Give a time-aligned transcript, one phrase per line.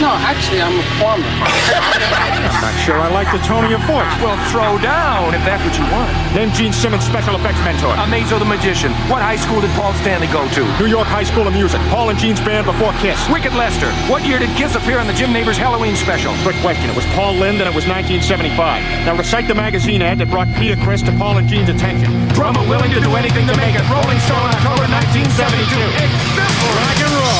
[0.00, 1.28] No, actually, I'm a plumber.
[1.28, 4.08] I'm not sure I like the tone of your voice.
[4.24, 6.08] Well, throw down if that's what you want.
[6.32, 7.92] Name Gene Simmons' special effects mentor.
[8.00, 8.96] Amazo the Magician.
[9.12, 10.64] What high school did Paul Stanley go to?
[10.80, 11.84] New York High School of Music.
[11.92, 13.20] Paul and Gene's band before Kiss.
[13.28, 13.92] Wicked Lester.
[14.08, 16.32] What year did Kiss appear on the Jim Neighbors Halloween special?
[16.48, 16.88] Quick question.
[16.88, 18.56] It was Paul Lind and it was 1975.
[19.04, 22.08] Now recite the magazine ad that brought Peter Chris to Paul and Gene's attention.
[22.32, 23.84] Drummer willing to do anything to make it.
[23.92, 25.76] Rolling Stone, October 1972.
[26.00, 26.72] It's simple.
[26.80, 27.39] Rock and roll.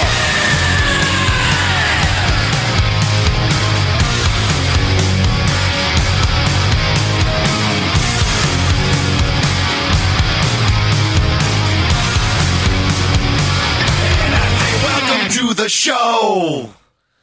[15.61, 16.71] The show.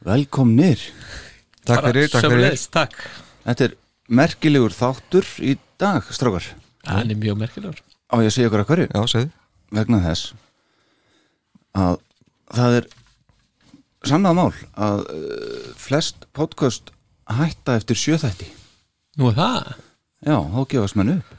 [0.06, 0.78] Velkomnir.
[1.66, 2.28] Takk fyrir, takk fyrir.
[2.28, 2.94] Sömuleiðis, takk.
[3.42, 3.74] Þetta er
[4.20, 6.46] merkilegur þáttur í dag, strákar.
[6.86, 7.82] Hann er mjög merkilegur.
[7.82, 8.86] Á ég að segja ykkur að hverju?
[8.94, 9.32] Já, segðu.
[9.74, 10.30] Vegna þess
[11.78, 11.98] að
[12.54, 12.88] það er
[14.08, 14.46] sannað mál
[14.86, 16.94] að uh, flest podcast
[17.28, 18.48] hætta eftir sjöþætti
[19.18, 19.70] Nú er það?
[20.24, 21.36] Já, þá gefast menn upp.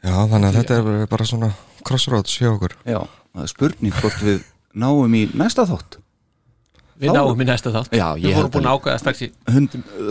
[0.00, 1.52] Já, þannig að þetta er bara svona
[1.84, 2.80] crossroads hjá okkur.
[2.88, 5.99] Já, það er spurning hvort við náum í næsta þátt
[7.00, 7.94] Við Þá- náum í næsta þátt.
[7.96, 9.28] Já, ég Við vorum búin að- ákveða strax í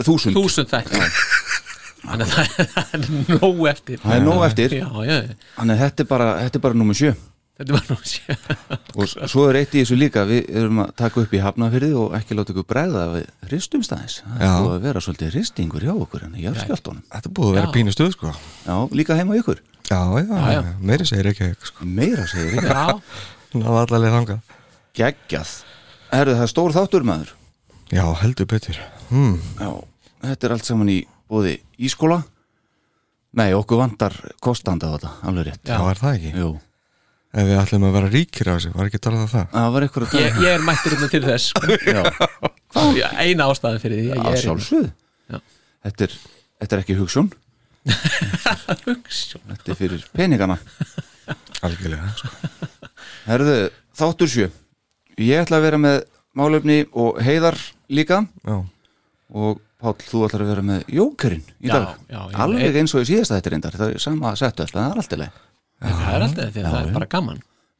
[0.06, 0.34] þúsund.
[0.34, 1.02] Þúsund þætti.
[2.00, 3.08] Þannig að það er- er
[3.40, 3.98] nóg eftir.
[4.02, 4.74] Það er nóg eftir.
[4.80, 5.18] Já, já,
[5.58, 7.12] Þannig að þetta er bara, þetta er bara nummer sjö.
[7.60, 8.36] Þetta var nú sé
[8.96, 10.22] og s- svo er eitt í þessu líka.
[10.24, 14.40] Við erum að taka upp í hafnafyrði og ekki láta ykkur bregða við hristumstæðis það
[14.46, 17.58] er búið að vera svolítið hristingur hjá okkur en í járskjáltónum Þetta er búið að
[17.60, 18.32] vera pínu stuð, sko.
[18.64, 19.60] Já, líka heima ykkur.
[19.90, 20.62] Já, já, Já, já.
[20.80, 21.84] meiri segir ekki sko.
[21.84, 23.00] meira segir ekki Já,
[23.60, 24.40] Náða allavega þangað.
[24.96, 25.52] Geggjað
[26.10, 27.30] Herðu það er stór þáttur maður.
[27.90, 28.78] Já, heldur betur.
[29.10, 29.36] Hmm.
[29.58, 29.70] Já,
[30.26, 30.98] þetta er allt saman í
[31.30, 32.20] bóði ískóla.
[33.38, 35.62] Nei, okkur vantar kostanda á þetta, alveg rétt.
[35.70, 36.32] Já, er það ekki?
[36.40, 36.50] Jú,
[37.30, 39.44] Ef við ætlum að vera ríkir á þessu, var ekki talað um það?
[39.52, 41.76] það var eitthvað að ég, ég er mættur hérna til þess sko.
[41.94, 42.00] Já,
[42.96, 44.08] Já, Eina ástæðan fyrir því.
[44.10, 44.88] Að á ég er sjálfsögð
[45.30, 45.38] Já.
[45.86, 46.16] þetta er,
[46.58, 47.28] þetta er ekki hugsun.
[48.88, 49.44] Hugsjón.
[49.52, 50.56] Þetta er fyrir peningana.
[51.62, 52.32] Algjörlega, sko.
[53.28, 53.54] Herðu,
[54.02, 54.48] þáttur sjö
[55.18, 55.98] Ég ætla að vera með
[56.38, 57.58] málefni og heiðar
[57.90, 58.22] líka.
[58.46, 58.60] Já,
[59.34, 62.32] og Páll, þú ætlar að vera með jókerinn í Já, dag.
[62.36, 63.76] Alveg eins og í síðasta þetta reyndar.
[63.80, 65.38] Það er sama settu alltaf, það er alltaf leið
[65.80, 67.38] Það er alltaf því að það er bara gaman.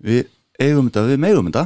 [0.09, 0.23] Við
[0.65, 1.65] eigum þetta, við megum þetta.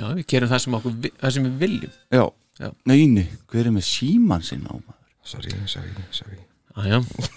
[0.00, 1.92] Já, við gerum það sem, okkur, vi- það sem við viljum.
[2.16, 2.24] Já,
[2.64, 2.70] Já.
[2.88, 5.00] neini, hver er með síman sinn á maður?
[5.24, 6.38] sorry, sorry, sorry.
[6.76, 7.28] Já, já,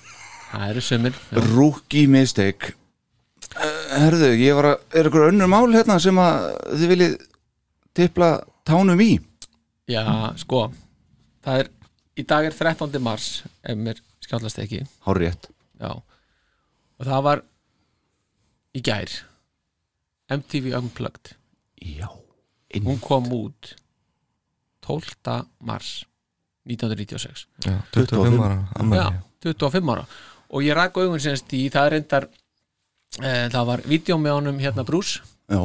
[0.54, 1.20] það eru sömur.
[1.52, 2.72] Rookie mistake
[3.58, 7.16] Herðu, ég var að, er ykkur önnur mál hérna sem að þið viljið
[7.98, 8.30] tipla
[8.68, 9.12] tánum í?
[9.90, 10.04] já,
[10.42, 10.68] sko
[11.48, 11.70] Það er,
[12.20, 13.00] í dag er 13.
[13.04, 13.30] mars
[13.64, 17.44] ef mér skjálfast ekki Hár rétt Já, og það var
[18.78, 19.14] í gær
[20.34, 21.34] MTV Unplugged
[21.82, 22.10] Já,
[22.84, 23.76] hún kom út
[24.86, 25.46] 12.
[25.64, 26.02] mars
[26.68, 28.58] 1996 Já, 25 ára.
[28.92, 29.08] Já,
[29.48, 30.04] 25 ára
[30.48, 32.28] og ég augun semst í það er reyndar
[33.22, 35.20] það var vídeo með honum hérna Bruce
[35.50, 35.62] já,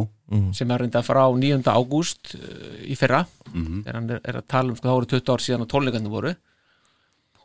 [0.56, 1.62] sem er reyndar frá 9.
[1.72, 2.40] ágúst e,
[2.92, 3.82] í fyrra Mhm.
[3.84, 6.08] þegar hann er, er að tala um sko, það voru 20 ár síðan og tónleikarnir
[6.12, 6.30] voru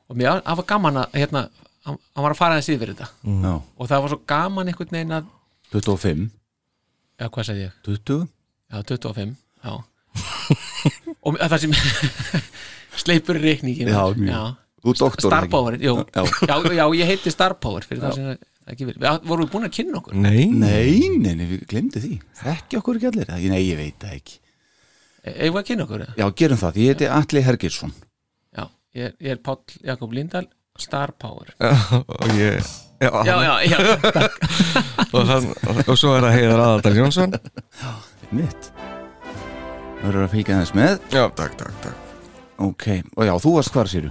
[0.08, 1.42] og mér það var gaman að hérna,
[1.84, 4.94] hann, hann var að fara þessi yfir þetta já og það var svo gaman einhvern
[4.96, 5.26] veginn að
[5.74, 6.30] 25,
[7.20, 7.74] já, hvað sagði ég?
[7.84, 8.28] 20
[8.72, 9.74] Já, 25, já
[11.28, 11.76] og það sem
[13.04, 14.56] sleipur reikningin Já, mjög.
[14.84, 15.52] Þú er doktor, Star ekki?
[15.52, 16.24] Power, jú Já.
[16.48, 16.56] já.
[16.78, 18.38] Já, ég heiti Star Power fyrir það sem
[18.74, 20.18] ekki verið Við vorum við búin að kynna okkur?
[20.18, 22.12] Nei, Nei, nei, nei, við glemdi því.
[22.42, 23.32] Þekki okkur ekki allir?
[23.52, 24.38] Nei, ég veit það ekki.
[25.28, 26.04] Eða við að kynna okkur?
[26.22, 27.94] Já, gerum það, ég heiti Atli Hergilsson
[28.58, 28.64] Já,
[28.96, 31.54] ég er, ég er Páll Jakob Lindahl Star Power.
[31.60, 32.62] Og ég
[32.98, 33.78] Já, Já, já, já,
[35.18, 35.48] Og, hann,
[35.86, 37.36] og svo er það Heiðar Aðaldal Jónsson.
[38.34, 38.72] Mitt
[39.98, 40.96] Það verður að fylgja þess með.
[41.14, 42.16] Já, takk, takk, takk.
[42.62, 42.86] Ok,
[43.18, 44.10] og já, þú varst hvar séru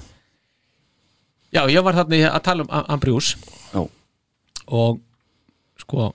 [1.55, 3.39] já, ég var þarna að tala um Am- Ambrose
[3.73, 3.81] Já,
[4.67, 5.01] og
[5.81, 6.11] sko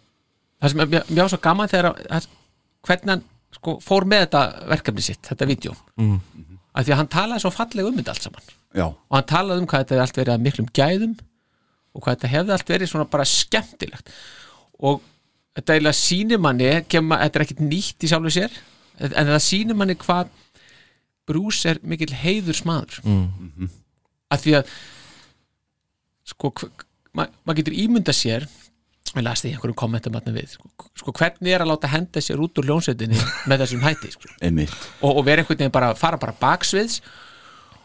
[0.62, 0.89] það sem er
[1.21, 2.27] var svo gaman þegar að-
[2.88, 3.24] hvernig hann
[3.56, 5.75] sko, fór með þetta verkefni sitt, þetta vídeo.
[5.98, 6.19] Mm.
[6.74, 8.51] að því að hann talaði svo fallega um þetta allt saman.
[8.74, 11.15] Já, og hann talaði um hvað þetta hefði allt verið að miklum gæðum
[11.92, 14.12] og hvað þetta hefði allt verið svona bara skemmtilegt.
[14.80, 15.01] Og
[15.57, 18.56] þetta eiginlega sýnir manni kemur, þetta er ekkit nýtt í sjálfu sér
[19.01, 20.30] en það sýnir manni hvað
[21.27, 23.68] Bruce er mikill heiður smaður mm.
[24.31, 24.71] að því að
[26.31, 26.86] sko hv-
[27.18, 28.48] ma maður getur ímynda sér
[29.12, 30.69] við lasti í einhverjum kommentum atna við sko,
[31.02, 33.19] sko hvernig er að láta henda sér út úr ljónsettinni
[33.50, 34.31] með þessum hætti sko
[35.02, 37.02] og, og vera einhvern veginn bara fara bara baksviðs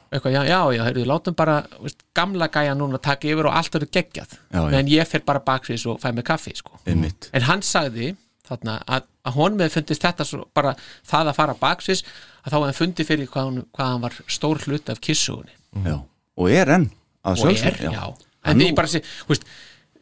[0.06, 3.75] eitthvað, já, já, já, heyrðu, látum bara veist, gamla gæja núna taka yfir og allt
[3.78, 4.76] eru geggjað Já, já.
[4.78, 6.79] en ég fer bara baksvís og fæ mig kaffi sko.
[6.87, 8.12] einmitt en hann sagði
[8.46, 12.05] þarna að, að honum hefði fundist þetta svo, bara það að fara baksvís
[12.44, 15.99] að þá hann fundið fyrir hvað, hann, hvað hann var stór hlut af kissugunni já.
[16.38, 16.88] og er enn
[17.26, 18.06] að já,
[18.46, 19.48] En nú- ég bara sé, þú veist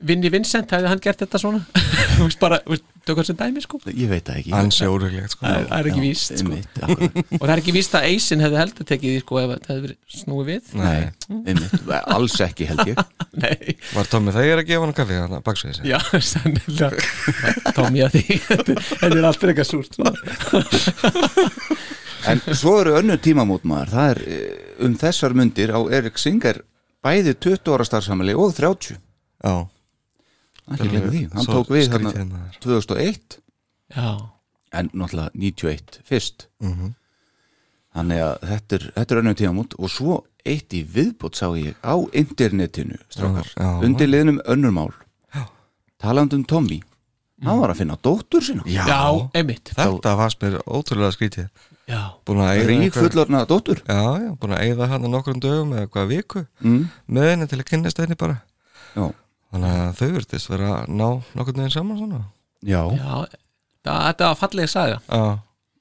[0.05, 1.61] Vinni Vincent, hefði hann gert þetta svona?
[2.19, 3.79] Þú veist, bara, þú veist, dæmi sko?
[3.89, 4.53] Ég veit það ekki.
[4.55, 5.47] Hann sé óreglegt sko.
[5.47, 6.59] Það það er ekki víst sko.
[7.39, 9.85] og það er ekki víst að Eisin hefði heldur tekið því sko ef það hefði
[9.87, 10.69] verið snúið við.
[10.81, 11.01] Nei,
[11.31, 13.01] einmitt, alls ekki held ég.
[13.45, 18.05] Nei, Var Tommy þegar að gefa hann kaffi hann að baksvið sig já, sannilega Tómi
[18.05, 20.05] að því, þetta er allt eitthvað súrt sko.
[22.31, 24.55] En svo eru önnu tímamót maður það er eh,
[24.87, 26.63] um þessar mundir á Erik Singer
[27.05, 28.97] bæði 20 ára starfsamili og 30
[29.45, 29.55] Já,
[30.81, 32.59] glemma því, hann tók við hérna er.
[32.65, 33.39] 2001
[33.95, 34.09] Já,
[34.75, 36.47] en náttúrulega 91 fyrst.
[36.65, 36.95] Mhm.
[37.95, 40.15] þannig að þetta er, þetta er önnu tímamót og svo
[40.45, 43.53] eitt í viðbót sá ég á internetinu strákar,
[43.85, 44.91] undir liðnum önnurmál
[45.99, 46.83] talandi um Tommy.
[47.45, 48.65] Hann var að finna dóttur sína.
[48.69, 49.73] Já, einmitt.
[49.77, 51.49] Þetta fannst mér ótrúlega skrítið
[52.25, 53.83] Búin að eyða rík fullorna dóttur.
[53.85, 56.45] Já, já, búin að eyða hann nokkrum dögum eða hvað viku.
[56.65, 56.87] Mm.
[57.13, 58.39] með henni til að kynnast henni bara.
[58.95, 59.11] Já,
[59.55, 61.09] Þannig að þau virtist vera að ná
[61.39, 62.21] nokkurn veginn saman svona.
[62.65, 63.11] Já, já
[63.85, 64.97] það, Þetta var fallega saga.
[65.07, 65.21] Já,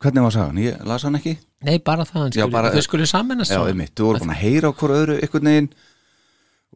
[0.04, 1.34] hvernig var sagan, ég las hann ekki.
[1.64, 4.42] Nei, bara það, hann skuli, bara- þau skulle samennast Já, einmitt, þú voru búin að
[4.44, 5.70] heyra á hvort öðru einhvern veginn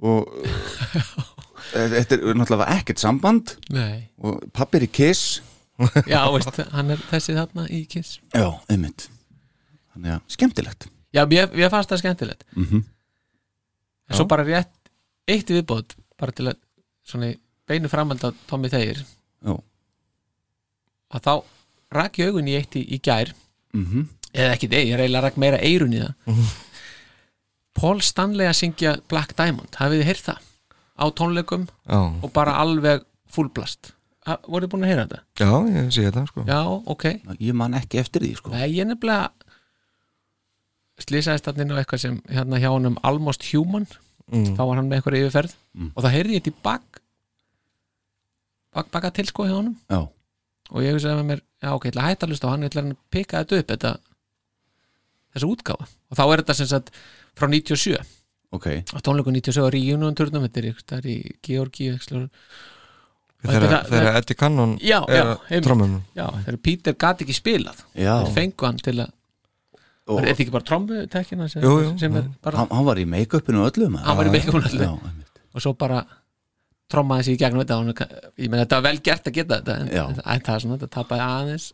[0.08, 1.12] og uh,
[1.98, 3.54] þetta er náttúrulega ekkert samband.
[3.76, 5.42] Nei, og pappi er í kiss.
[6.08, 8.18] Já, veist, hann er þessi þarna í kiss.
[8.32, 9.10] Já, einmitt
[9.98, 10.88] Þannig að, skemmtilegt.
[11.16, 12.48] Já, mér, mér fannst það skemmtilegt.
[12.56, 12.84] Mm
[14.08, 14.72] En svo bara rétt
[15.28, 16.56] eitt viðbót bara til að
[17.04, 19.54] svona í beinu framhald á Tommy Já,
[21.12, 21.34] að þá
[21.92, 23.34] rak ég augun í eitt í, í gær.
[23.76, 24.08] Mhm.
[24.32, 26.48] Eða ekki þeir, ég reyla rak meira eirun í það.
[27.78, 30.42] Paul Stanley að syngja Black Diamond, hafið þið heyrt það?
[30.98, 33.92] Á tónleikum já, og bara alveg fullblast
[34.28, 35.20] voruð þið búin að heyra þetta?
[35.40, 36.44] já, ég sé þetta sko.
[36.48, 36.60] Já,
[36.92, 37.06] ok.
[37.40, 38.52] Ég man ekki eftir því, sko.
[38.52, 39.30] Nei, ég nefnilega
[41.62, 43.88] inn á eitthvað sem hérna hjá honum Almost Human.
[44.28, 44.58] Mm.
[44.58, 45.54] þá var hann með eitthvað yfirferð.
[45.78, 45.92] Mm.
[45.94, 47.02] og það heyrði ég til bak
[48.76, 49.78] bak baka til sko hjá honum.
[49.88, 50.02] Já,
[50.74, 52.66] og ég hugsaði með mér, já ok, ég ætla að hætta að hlusta á hann
[52.66, 53.92] ég ætla að pika þetta upp þetta,
[55.36, 56.92] þessu útgáfa og þá er þetta sem sagt
[57.38, 58.02] frá 97
[58.58, 58.68] ok.
[58.92, 61.94] Á tónleiku 97 á Ríunum turnum þetta er í Georgi
[63.38, 68.80] Þegar, þegar Eddie Cannon er trommunum já, þegar Peter gat ekki spilað þeir fengu hann
[68.82, 69.12] til að
[70.08, 73.02] og er þetta ekki bara trommutekkina sem, Jú, jú, sem er bara, hann, hann var
[73.02, 74.06] í make-upinu og öllu maður.
[74.08, 74.88] hann var í make-upinu og öllu.
[74.88, 76.02] Já, og svo bara
[76.88, 78.08] trommaði sig í gegnum þetta
[78.40, 79.90] ég meina þetta var vel gert að geta þetta en,
[80.24, 81.66] en það er svona, þetta tapaði aðeins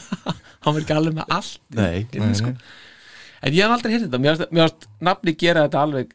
[0.66, 2.50] hann var ekki alveg með allt Nei, nei, sko.
[2.50, 2.56] nei.
[3.46, 6.10] en ég hef aldrei hýrt þetta mér varst nafni gera þetta alveg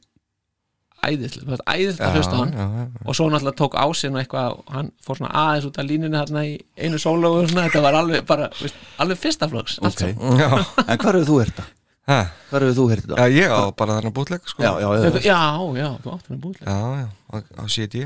[1.01, 2.53] æðislega, æðislega að hlusta á hann.
[2.53, 2.85] já, já.
[3.09, 6.19] og svo náttúrulega tók ásinn og eitthvað og hann fór svona aðeins út af línunni
[6.19, 9.95] þarna í einu sólógu og svona, þetta var alveg bara veist, alveg fyrsta flokks allt
[9.95, 10.03] ok.
[10.03, 10.41] saman.
[10.41, 10.49] Já,
[10.85, 11.65] En hvar hefur þú
[12.11, 12.19] ha,
[12.51, 13.37] Hvar hefur þú já, það?
[13.37, 14.63] ég á bara þarna bútleik sko.
[14.63, 15.41] Já, já, já, já,
[15.81, 18.05] já, þú áttur með búðlega já, já, á, á CD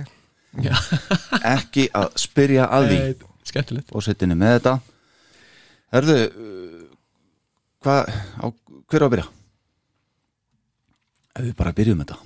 [1.44, 3.00] ekki að spyrja að því.
[3.46, 3.90] Skemmtilegt.
[3.92, 4.76] Og setjinni með þetta.
[5.92, 6.16] Herðu
[7.84, 8.46] hvað, á,
[8.88, 9.28] hver á að byrja?
[11.36, 12.22] Ef við bara byrjum þetta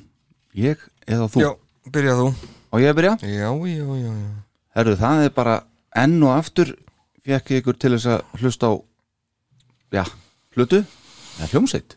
[0.59, 1.43] Ég eða þú?
[1.45, 1.49] Já,
[1.95, 2.29] byrjað þú.
[2.69, 3.15] Á ég byrja?
[3.23, 4.31] Já, já, já, já.
[4.75, 5.55] Herðu, það er bara
[6.03, 6.73] enn og aftur
[7.23, 8.73] fekk ég ykkur til þess að hlusta á
[9.95, 10.03] já,
[10.57, 10.81] hlutu
[11.39, 11.95] eða hljómsveit,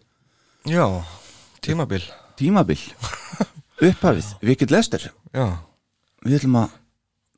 [0.70, 0.84] Já,
[1.64, 2.04] tímabil.
[2.38, 2.78] Tímabil.
[3.88, 5.08] Upphafið, Vikit Lester.
[5.34, 5.46] Já,
[6.22, 6.76] við ætlum að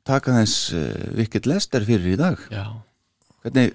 [0.05, 0.83] taka þess uh,
[1.17, 2.37] Vikit Lester fyrir í dag.
[2.53, 2.67] Já,
[3.41, 3.73] hvernig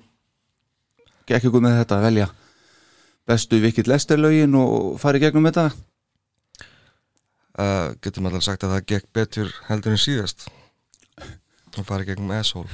[1.27, 2.29] gekk ykkur með þetta að velja
[3.31, 5.71] bestu Vikit Lester lögin og fara í gegnum þetta
[7.61, 10.49] uh, getum allar sagt að það gekk betur heldur en síðast?
[11.79, 12.67] Og fara í gegnum asshole.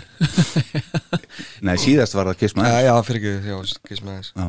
[1.67, 2.87] Nei, síðast var það Kiss Já, Ass.
[2.87, 4.47] Já, fyrir ekki, já, kiss með já,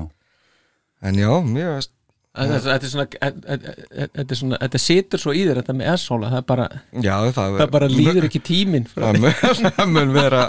[1.04, 1.92] En já, mér veist
[2.38, 3.74] Þetta þetta er svona þetta
[4.14, 7.14] þetta er svona, þetta situr svo í þér þetta með S-hóla, það er bara Já,
[7.34, 10.44] það, það bara líður ekki tíminn Það mun, vera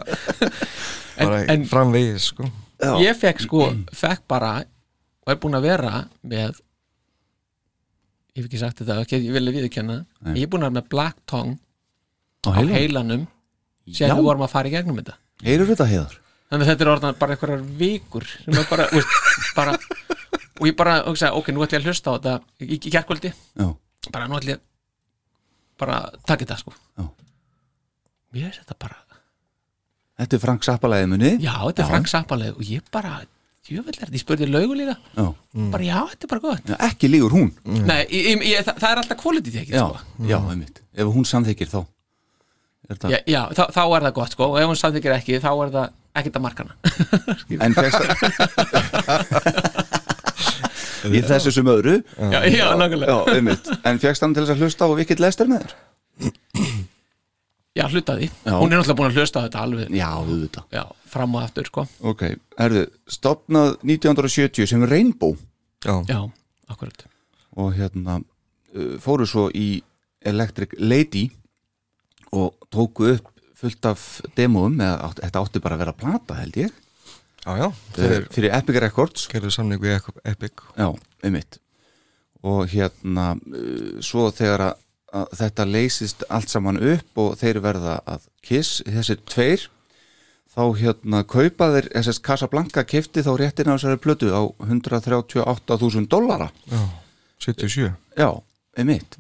[1.19, 1.41] bara
[1.71, 2.49] framvegis, sko.
[2.79, 2.93] Já.
[3.03, 3.63] ég fekk sko,
[3.97, 4.53] fekk bara
[5.25, 5.95] og er búin að vera
[6.29, 6.61] með
[8.39, 10.35] ég hef ekki sagt þetta ekki, ég vilja viðurkenna, Nei.
[10.39, 13.25] ég er búin að vera með Black Tongue á á heilan, heilanum
[13.91, 15.17] sem við vorum að fara í gegnum þetta.
[15.43, 16.15] Heyrur þetta heiðar?
[16.49, 18.27] Þannig að þetta er orðan bara einhverjar vikur
[18.71, 19.19] bara, veist,
[19.57, 19.75] bara
[20.59, 23.33] og ég bara, hugsa, ok, nú ætlum ég að hlusta á þetta í, í kærkvöldi,
[23.59, 23.69] já,
[24.15, 24.63] bara nú ætlum ég
[25.79, 26.75] bara að taka þetta sko.
[26.99, 27.05] Já.
[28.35, 28.99] mér er þetta bara
[30.19, 33.21] þetta er Frank Zappa læði munni já, þetta er Frank Zappaleg og ég bara
[33.77, 34.97] þetta, ég spurði laugu líka.
[35.15, 35.27] Já.
[35.75, 36.65] bara já, þetta er bara gott.
[36.73, 37.51] Já, ekki lígur hún.
[37.69, 40.27] Nei, ég, ég, það, það er alltaf quality tekið já, sko.
[40.31, 40.83] já, einmitt.
[40.97, 41.81] Ef hún samþykir þá.
[42.89, 44.45] Er það, já, já þá, þá er það gott sko.
[44.49, 45.87] Og ef hún samþykir ekki, þá er það
[46.19, 46.73] ekkert að markana
[47.67, 48.01] en fegst
[51.15, 51.99] í þessu sem öðru.
[52.33, 53.19] Já, já, nákvæmlega.
[53.87, 55.73] en fegst hann til þess að hlusta á Vikit Lester með þér?
[57.79, 59.93] Já, hlutaði, hún er náttúrulega búin að hlusta þetta alveg.
[59.95, 60.65] Já, auðvitað.
[60.75, 61.85] Já, fram og aftur sko.
[62.07, 62.25] Ok,
[62.59, 65.37] herðu, stopnað 1970 sem Rainbow.
[65.85, 66.21] Já, Já,
[66.69, 67.05] akkurat.
[67.59, 69.81] Og hérna uh, fóru svo í
[70.27, 71.29] Electric Lady
[72.35, 74.03] og tóku upp fullt af
[74.39, 76.75] demóum eða átt, þetta átti bara að vera plata held ég.
[77.45, 79.25] Já, já Þeir fyrir Epic Records.
[79.31, 79.97] gerðu samning við
[80.29, 80.91] Epic já,
[81.25, 81.59] einmitt.
[82.47, 84.85] Og hérna uh, svo þegar að,
[85.23, 89.67] að þetta leysist allt saman upp og þeir verða að Kiss, þessir tveir
[90.55, 96.51] þá hérna kaupa þeir SS Casablanca kefti þá réttin á þessari plötu á 138.000 dollara.
[96.71, 96.83] Já,
[97.45, 98.31] 77 Já,
[98.79, 99.19] einmitt.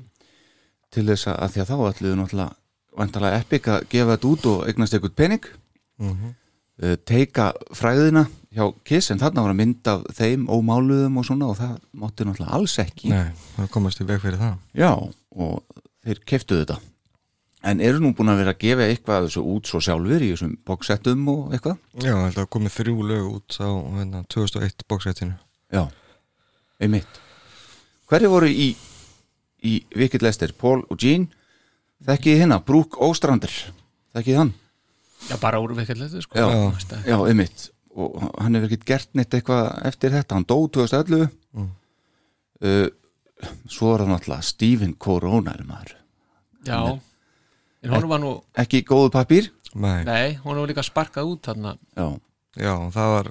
[0.90, 4.66] Til þess að því að þá ætluðu náttúrulega vantarlega Epic að gefa þetta út og
[4.66, 5.48] eignast eitthvað pening.
[5.98, 6.34] Mhm.
[6.82, 11.48] uh, teika fræðina hjá Kiss en þarna var að mynda af þeim ómáluðum og svona
[11.50, 13.10] og það mátti náttúrulega alls ekki.
[13.12, 14.54] Nei, það komast í veg fyrir það.
[14.78, 16.78] Já, og þeir keftu þetta
[17.68, 20.52] en eru nú búin að vera að gefa eitthvað þessu út svo sjálfur í þessum
[20.68, 21.78] bóksettum og eitthvað?
[22.00, 25.34] Já, ég held að komið þrjú lög út á hérna, 2001 bóksettinu
[25.74, 25.82] Já,
[26.80, 27.18] einmitt.
[28.08, 28.68] Hverju voru í,
[29.68, 31.28] í Vikit Lester, Paul og Gene
[32.08, 33.52] þekkið hérna, Brooke Óstrandir
[34.16, 34.54] þekkið hann?
[35.28, 36.38] Já, bara úrveikallið sko.
[36.38, 36.46] Já.
[36.72, 37.04] Veist það.
[37.10, 37.64] Já, einmitt.
[37.98, 41.68] Og hann hefur ekkert gert neitt eitthvað eftir þetta, hann dó 2011 Mm.
[42.62, 42.88] uh,
[43.72, 45.94] svo er það náttúrulega Stephen Corona er maður,
[46.68, 46.78] Já,
[47.84, 49.50] en hún var nú ekki góðu pappír?
[49.78, 51.76] Nei, Nei, hún var líka sparkað út þarna.
[51.98, 52.06] Já,
[52.58, 53.30] já, það var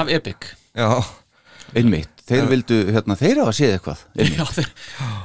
[0.00, 0.48] af Epic.
[0.76, 0.88] Já,
[1.76, 4.04] einmitt, þeir vildu hérna, þeir hafa séð eitthvað.
[4.16, 4.70] Einmitt, Já, þeir,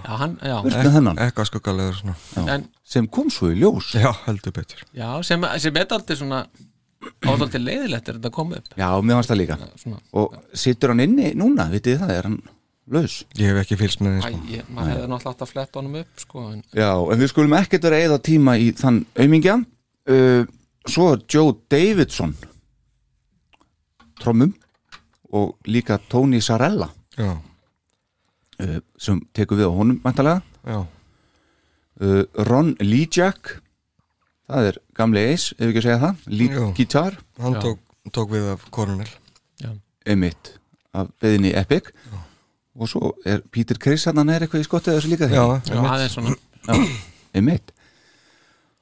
[0.05, 0.57] já hann, já.
[0.67, 2.17] Með þennan, eitthvað skuggalegur svona.
[2.35, 3.93] Já, En sem kom svo í ljós.
[3.95, 4.83] Já, heldur betur.
[4.97, 6.43] Já, sem, sem er aldrei svona
[7.25, 8.73] ádaldið leiðilegt er þetta koma upp.
[8.77, 9.57] Já, mér fannst það líka.
[9.81, 12.41] Svona, og situr hann inni núna, vitið það, er hann
[12.91, 13.17] laus.
[13.39, 14.39] Ég hef ekki fylgst með því sko.
[14.51, 17.55] ég, maður hefði náttúrulega átt að fletta honum upp sko, en, Já, en við skulum
[17.59, 19.59] ekkert vera eða tíma í þann aumingja.
[20.09, 20.43] Uh,
[20.89, 22.31] Svo er Joe Davidson.
[24.21, 24.53] Trommum.
[25.31, 26.89] Og líka Tony Sarella.
[27.17, 27.35] Já,
[28.61, 30.79] uh, sem tekur við á honum mæntalega já,
[32.01, 33.57] uh, Ron Lijak.
[34.51, 36.73] Það er gamli Ace, ef við ekki að segja það.
[36.75, 37.61] Guitar, hann Já.
[37.63, 37.79] tók,
[38.11, 39.11] tók við af Cornell.
[40.05, 40.55] Emitt
[40.97, 41.91] af beðinni Epic
[42.79, 46.15] og svo er Peter Criss hann er eitthvað í skottið þessu líka Já, já, aðeins
[46.15, 46.35] svona.
[47.35, 47.71] Einmitt.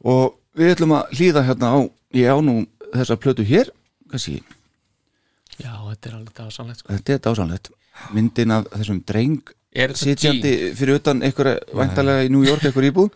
[0.06, 1.78] Og við ætlum að hlýða hérna á
[2.16, 2.56] ég á nú
[2.94, 3.72] þessa plötu hér
[4.10, 4.40] kannski,
[5.60, 6.94] Já, þetta er alveg dásanlegt sko.
[6.96, 7.72] þetta er dásanlegt
[8.16, 9.42] myndin af þessum dreng
[9.76, 10.76] Er sitjandi Gene?
[10.80, 13.12] fyrir utan einhverja væntalega í New York einhver íbúð?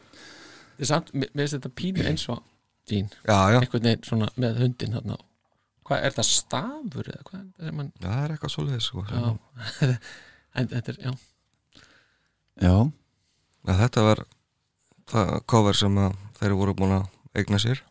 [0.77, 2.43] Þetta er samt, mér finnst þetta pínu eins og
[2.91, 3.07] já,
[3.57, 5.17] einhvern veginn svona með hundin þarna.
[5.87, 7.41] Hvað, er það stafur eða hvað?
[7.41, 9.05] Er það sem hann Já, það er eitthvað svoleiðis sko.
[10.53, 11.13] Þetta er, já.
[12.61, 12.75] Já,
[13.65, 14.23] ja, Þetta var
[15.09, 17.81] það cover sem að þeir voru búin að eigna sér.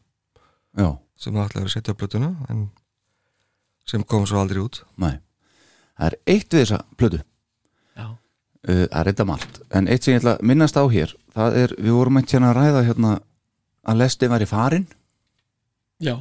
[0.78, 0.88] Já,
[1.19, 2.64] sem það ætlaði að setja á blötuna en
[3.88, 4.85] sem kom svo aldrei út.
[4.97, 5.19] Næ
[6.02, 7.21] það er eitt við þessa plötu.
[7.97, 9.61] Já, uh, það er þetta margt.
[9.71, 12.52] En eitt sem ég ætla að minnast á hér það er, við vorum eitt hérna
[12.52, 13.12] að ræða hérna
[13.83, 14.87] að lesti væri farin.
[16.02, 16.16] Já,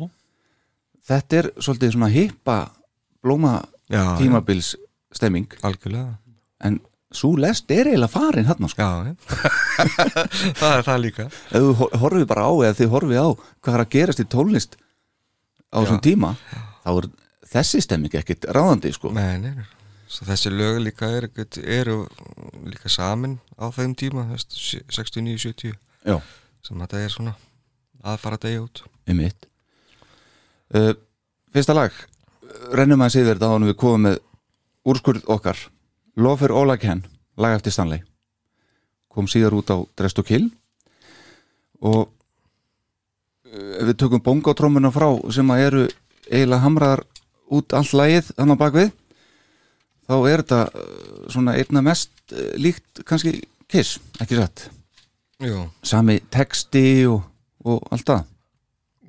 [1.10, 2.58] þetta er svolítið svona hippa
[3.22, 3.56] blóma
[3.90, 4.76] tímabils
[5.14, 5.50] stemming.
[5.66, 6.18] Algjörlega
[6.68, 6.80] en
[7.12, 8.86] svo lest er eiginlega farin hérna sko.
[8.86, 9.16] Já,
[10.62, 11.26] Það er það líka.
[11.52, 14.28] Ef þú hor- horfið bara á eða þið horfið á hvað er að gerast í
[14.32, 14.78] tónlist
[15.72, 16.30] á þessum tíma
[16.86, 17.08] þá er
[17.52, 19.12] þessi stemming ekkit ráðandi sko.
[19.16, 19.68] Nei, nei, nei.
[20.12, 21.28] Svo þessi lög líka er,
[21.64, 21.98] eru
[22.68, 24.58] líka samin á þeim tíma þú veist,
[24.92, 25.76] 69-70
[26.08, 26.18] já,
[26.68, 27.36] sem þetta er svona
[28.04, 28.82] að fara að degja út.
[29.08, 29.46] Einmitt.
[30.74, 30.94] Uh,
[31.54, 31.96] fyrsta lag.
[32.76, 34.20] Rennum að sér þetta ánum við komum með
[34.92, 35.60] úrskurð okkar
[36.16, 37.06] Love for All I Can,
[37.38, 38.02] lag eftir Stanley.
[39.12, 40.50] Kom síðar út á Dress to Kill.
[41.82, 42.10] Og
[43.52, 45.84] ef við tökum bongotrómuna frá sem að eru
[46.32, 47.04] eiginlega hamraðar
[47.52, 48.92] út allt lagið hann á bakvið
[50.08, 53.42] þá er þetta uh, svona einna mest uh, líkt kannski
[53.72, 54.66] Kiss, ekki satt?
[55.40, 57.22] Jú, sami texti og,
[57.64, 58.26] og allt það.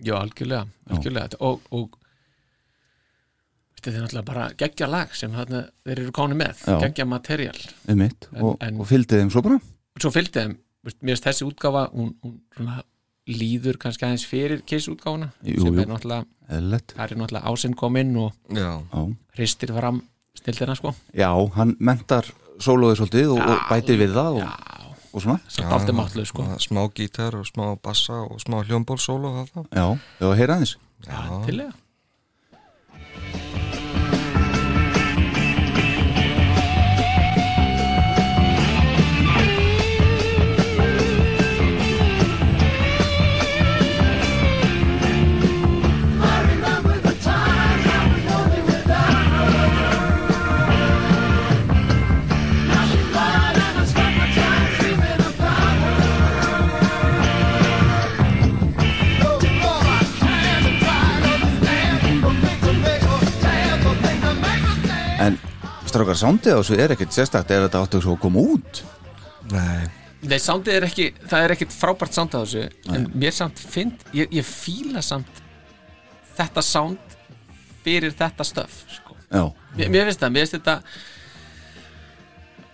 [0.06, 1.40] Já, algjörlega, algjörlega.
[1.42, 1.96] og, og
[3.90, 6.78] þetta er náttúrulega bara geggja lag sem þarna þeir eru káni með, Já.
[6.86, 7.58] geggja material.
[7.88, 9.58] Einmitt, En- og, og fylgdi þeim svo bara.
[10.00, 12.82] Svo fylgdi þeim, mér finnst þessi útgáfa hún, hún svona
[13.30, 15.80] líður kannski aðeins fyrir Kiss útgáfuna Jú, sem jú.
[15.84, 19.02] er náttúrulega, það er náttúrulega ásinn kominn og Já, Já,
[19.36, 20.00] hristir fram
[20.40, 20.94] snildina sko.
[21.14, 22.26] Já hann mentar
[22.58, 25.38] sólóðið svolítið og, og bætir við það og, Já, og svona.
[25.46, 26.42] Samt aldrei máttlu sko.
[26.42, 29.70] Svona smá gítar og smá bassa og smá hljómbólsólo og allt það.
[29.70, 29.86] Já,
[30.24, 30.74] já, heyra aðeins.
[31.06, 31.72] Já, tillega
[32.52, 33.71] En
[65.92, 68.82] strákar, sándið á þessu er ekkert sérstakt ef þetta áttu svo að koma út.
[69.52, 69.88] Nei,
[70.22, 72.60] Nei, sándið er ekki, það er ekkit frábært sánd á þessu
[72.94, 75.40] en mér samt finn, ég, ég fíla samt
[76.36, 77.16] þetta sánd
[77.82, 79.16] fyrir þetta stöf sko.
[79.26, 80.76] Já, mér, mér finnst það, mér finnst þetta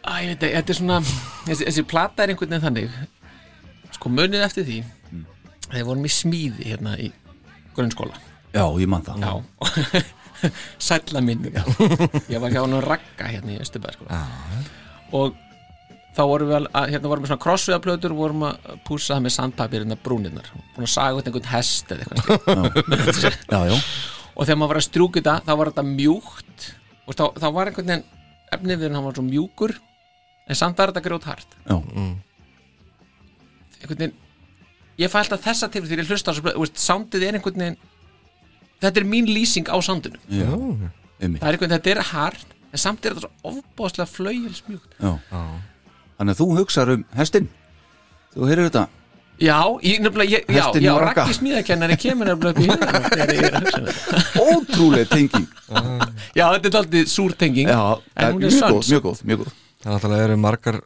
[0.08, 4.12] Æ, ég veit ekki, þetta er svona þessi, þessi plata er einhvern veginn þannig sko
[4.12, 4.78] munið eftir því
[5.70, 7.10] þegar vorum í smíði hérna í
[7.76, 8.20] grunnskóla.
[8.52, 9.24] Já, ég man það.
[9.24, 10.04] Já
[10.88, 11.52] Sælla minni
[12.32, 14.08] Ég var hjá hann að ragga hérna í Östubæð sko.
[15.18, 15.36] og
[16.18, 19.24] þá vorum við al- að, hérna vorum við svona krossviðaplötur og vorum að púsa það
[19.26, 20.48] með sandpapir hérna brúnirnar.
[20.74, 23.76] Búin að saga út einhvern hest eða eitthvað Já, já,
[24.34, 26.66] og þegar maður var að strjúka þetta þá var þetta mjúkt.
[27.08, 28.06] Og þá, þá var einhvern veginn
[28.56, 29.72] efnið við hann var svo mjúkur
[30.48, 31.76] en samt var þetta grjót hart já,
[33.82, 34.14] einhvern veginn
[34.98, 37.78] ég fæ alltaf þessa til því ég hlusta á þessu blöð, soundið er einhvern veginn
[38.82, 40.46] þetta er mín lýsing á soundinu já,
[41.20, 41.40] einmitt.
[41.42, 45.12] Það er einhvern veginn, þetta er hart en samt er þetta svo ofbáslega flauilsmjúkt Já.
[46.18, 47.48] Þannig að þú hugsar um hestin
[48.34, 48.86] Þú heyrir þetta?
[49.38, 49.54] Já,
[49.86, 51.22] ég, nefnilega, ég, já, Hestinum já, og Ragga.
[51.24, 54.22] Raggi smíðakennari kemur nefnilega upp í hugan þegar ég er að hugsa um þetta.
[54.42, 55.44] Ótrúlega tenging.
[56.34, 57.78] Já, þetta er aldrei súrtenging Já,
[58.18, 58.74] en hún er mjög sönn.
[58.74, 59.52] góð, mjög góð, mjög góð.
[59.84, 60.80] Það náttúrulega eru margar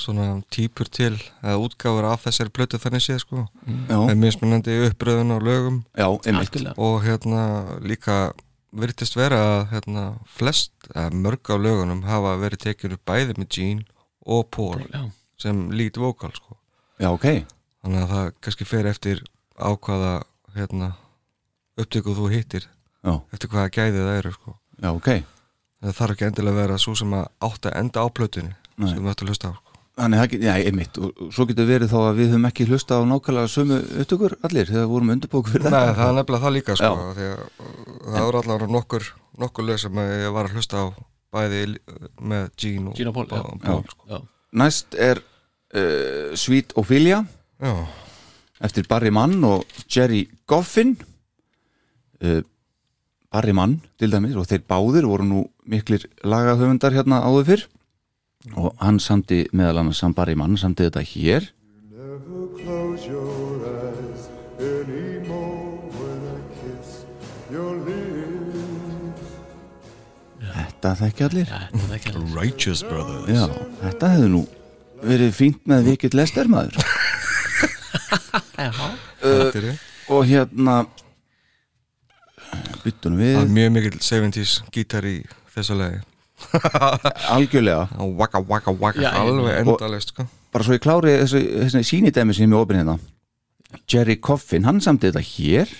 [0.00, 3.44] svona típur til eða útgáfur af þessari plötu þannig séð sko.
[3.88, 5.78] Já, með mismunandi uppröðun og lögum.
[5.96, 6.08] Já,
[6.76, 7.44] og hérna
[7.84, 8.32] líka
[8.74, 13.84] virtist vera að hérna, flest, eða mörg á lögunum hafa verið tekinu bæði með Gene
[14.26, 15.04] og Paul Já.
[15.38, 16.56] sem lead vocal sko.
[16.98, 17.44] Já, ok.
[17.84, 19.22] Þannig að það kannski fer eftir
[19.54, 20.14] ákvaða
[20.56, 20.94] hérna,
[21.78, 22.66] upptökuð þú hittir
[23.04, 24.56] Já, eftir hvaða gæði það eru sko.
[24.80, 25.10] Já, ok.
[25.84, 28.88] Það þarf ekki endilega að vera svo sem að átt að enda á plötunni Nei.
[28.88, 29.63] sem við ættum að hlusta á sko.
[29.94, 33.02] Þannig, get- já, einmitt Og svo getur verið þá að við höfum ekki hlusta á
[33.06, 36.54] nákvæmlega sömu upptökur allir þegar við vorum undirbók fyrir Nei, þetta það er nefnilega það
[36.56, 37.12] líka sko, Já.
[37.18, 37.76] því að uh,
[38.08, 39.06] það voru allavega nokkur
[39.44, 40.86] nokkur lög sem ég var að hlusta á
[41.34, 43.44] bæði uh, með Gene og, og Paul, já.
[43.54, 44.08] og Paul sko.
[44.10, 44.18] Já.
[44.64, 47.20] Næst er uh, Sweet Ophelia
[47.62, 47.74] Já,
[48.66, 50.96] eftir Barry Mann og Jerry Goffin
[52.18, 52.42] uh,
[53.30, 57.64] Barry Mann til dæmis og þeir báðir voru nú miklir lagahöfundar hérna áður fyrr
[58.52, 61.48] og hann samti meðal annars hann Barry Mann samti þetta hér.
[70.54, 71.54] Þetta þekki allir.
[72.34, 73.32] Righteous Brothers.
[73.32, 73.48] Já,
[73.80, 74.44] þetta hefði nú
[75.04, 76.76] verið fínt með vikill lester maður.
[78.54, 78.70] Já.
[79.24, 80.74] þetta er ég og hérna
[82.84, 83.54] byttunum Það er við.
[83.56, 85.14] Mjög mikill 70s gítar í
[85.54, 86.02] þessu lagi
[87.34, 87.88] algjörlega.
[88.18, 89.00] Waka waka waka.
[89.00, 90.26] Já, alveg endalist sko.
[90.52, 92.98] bara svo ég klári þessu, þessu sýnidæmi sem ég er með opinn hérna.
[93.90, 95.72] Jerry Coffin, hann samti þetta hér.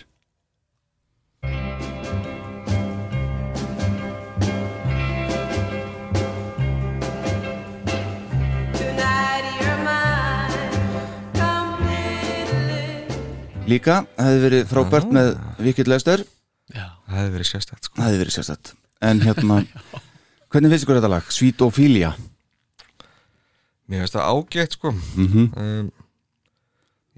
[13.65, 15.29] Líka, það hefði verið frábært með
[15.65, 16.21] Vikill Lester,
[16.69, 16.85] Já.
[17.09, 17.95] það hefði verið sérstætt sko.
[17.97, 18.73] það hefði verið sérstætt
[19.09, 19.57] en hérna,
[20.55, 21.29] hvernig finnst ykkur þetta lag?
[21.35, 22.15] Sweet Ophelia
[23.91, 24.93] Mér finnst það ágætt sko.
[25.19, 25.91] Mm um,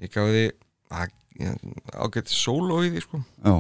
[0.02, 0.40] Ég gaf því
[0.92, 3.20] að- ég- ágætt sóló í því sko.
[3.44, 3.54] Já,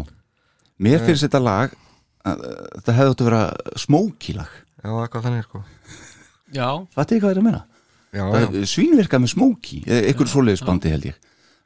[0.82, 1.70] mér finnst þetta lag
[2.26, 3.44] að, uh, þetta hefði átt að vera
[3.80, 4.50] smóki lag.
[4.82, 5.62] Já, eitthvað þannig sko.
[6.52, 7.62] Já, Fattu hvað er að meina?
[8.12, 11.16] Já, Það já, er svínvirka með smóki eitthvað svoleiðisbandi held ég.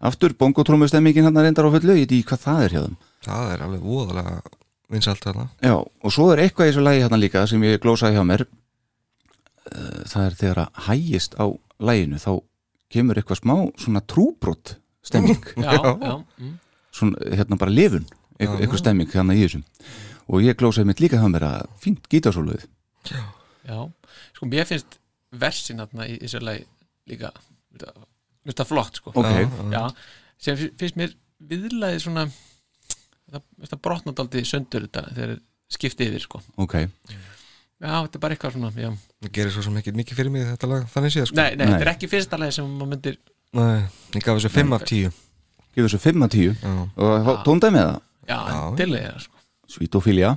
[0.00, 2.96] Aftur bongotrómustemmingin hann reyndar á fullu ég veit ekki hvað það er hjá þeim.
[3.26, 4.40] Það er alveg voðalega
[4.90, 5.48] vinsalt þarna.
[5.62, 8.46] Já, og svo er eitthvað í þessu lagi hérna líka sem ég glósaði hjá mér.
[9.70, 11.46] Eh, það er þegar að hægist á
[11.80, 12.30] laginu þá
[12.90, 14.74] kemur eitthvað smá svona trúbrott
[15.06, 15.40] stemming.
[15.64, 16.54] Já, já, mm.
[16.92, 18.04] svona hérna bara lifun
[18.36, 18.62] eitthvað, Já.
[18.64, 19.62] eitthvað stemming hérna í þessum
[20.30, 22.66] og ég glósaði mitt líka hjá mér að fínt gítarsóluð
[23.10, 23.78] já
[24.34, 24.98] Sko, mér finnst
[25.40, 26.66] versin hérna í þessu lagi
[27.10, 27.30] líka
[28.50, 29.12] það flott, sko.
[29.14, 29.82] Ok, Já, Já,
[30.40, 31.14] sem fi- finnst mér
[31.50, 32.26] viðlaði svona
[33.34, 35.34] það, það brotna daldið söndur þetta þegar
[35.70, 36.86] skiptið yfir sko ok já,
[37.80, 38.90] þetta er bara eitthvað svona já.
[39.24, 41.64] Það gerir svo sem ekki mikið fyrir mig þetta lag Þannig séð sko nei, nei,
[41.64, 41.72] Nei.
[41.74, 43.18] þetta er ekki fyrsta leið sem maður myndir
[43.56, 43.80] Nei,
[44.14, 45.10] Ég gaf þessu 5 af 10
[45.70, 46.74] gefur þessu 5 að 10 Já.
[47.06, 47.98] og tóndaði með það
[48.30, 48.60] já, Já.
[48.70, 49.36] endilega sko.
[49.70, 50.36] Svítofília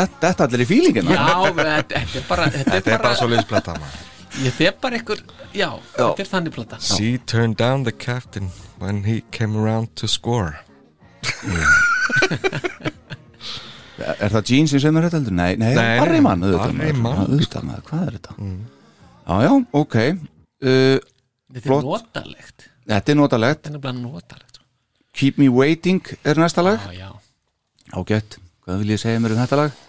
[0.00, 1.14] þetta, þetta allir í fílingina.
[1.14, 1.22] Já,
[1.60, 3.78] þetta, þetta er bara þetta er bara svo liðsplata
[4.34, 5.22] þetta er bara einhver,
[5.54, 6.80] já, þetta er þannig plata.
[6.82, 8.50] She turned down the captain
[8.82, 10.60] when he came around to score.
[13.94, 15.34] Er það Gene sem semur þetta heldur?
[15.38, 16.94] Nei, nei, Barry Mann auðvitað, Barry.
[16.98, 18.34] Mann, Hvað er þetta?
[18.34, 19.94] Já, já, ok.
[20.64, 20.96] Uh,
[21.54, 22.66] þetta er notalegt.
[22.90, 23.62] Þetta er notalegt.
[23.62, 24.66] Þetta er nefnilega notalegt sko.
[25.14, 26.82] Keep Me Waiting er næsta lag.
[26.90, 27.12] Já, já,
[27.94, 29.82] Ágætt, hvað vil ég segja mér um þetta lag?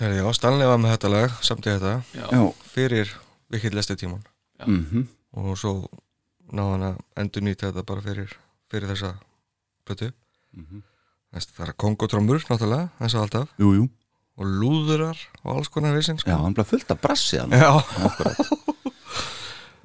[0.00, 2.40] Herri, Já, Stanley var með þetta lag samt í þetta já, Já,
[2.74, 3.12] fyrir
[3.54, 4.24] vikið lesti tíman
[4.66, 5.04] mhm,
[5.38, 5.74] og svo
[6.54, 8.32] náði hann að endur nýta þetta bara fyrir,
[8.70, 9.10] fyrir þessa
[9.86, 10.10] plötu.
[10.54, 10.82] Mhm.
[11.34, 13.54] Þess, það er kongotrómur náttúrulega eins og alltaf.
[13.58, 13.88] Jú, jú.
[14.38, 16.38] Og lúðurar og alls konar vissin Já, sko.
[16.42, 17.70] hann bleið fullt af brassi Já.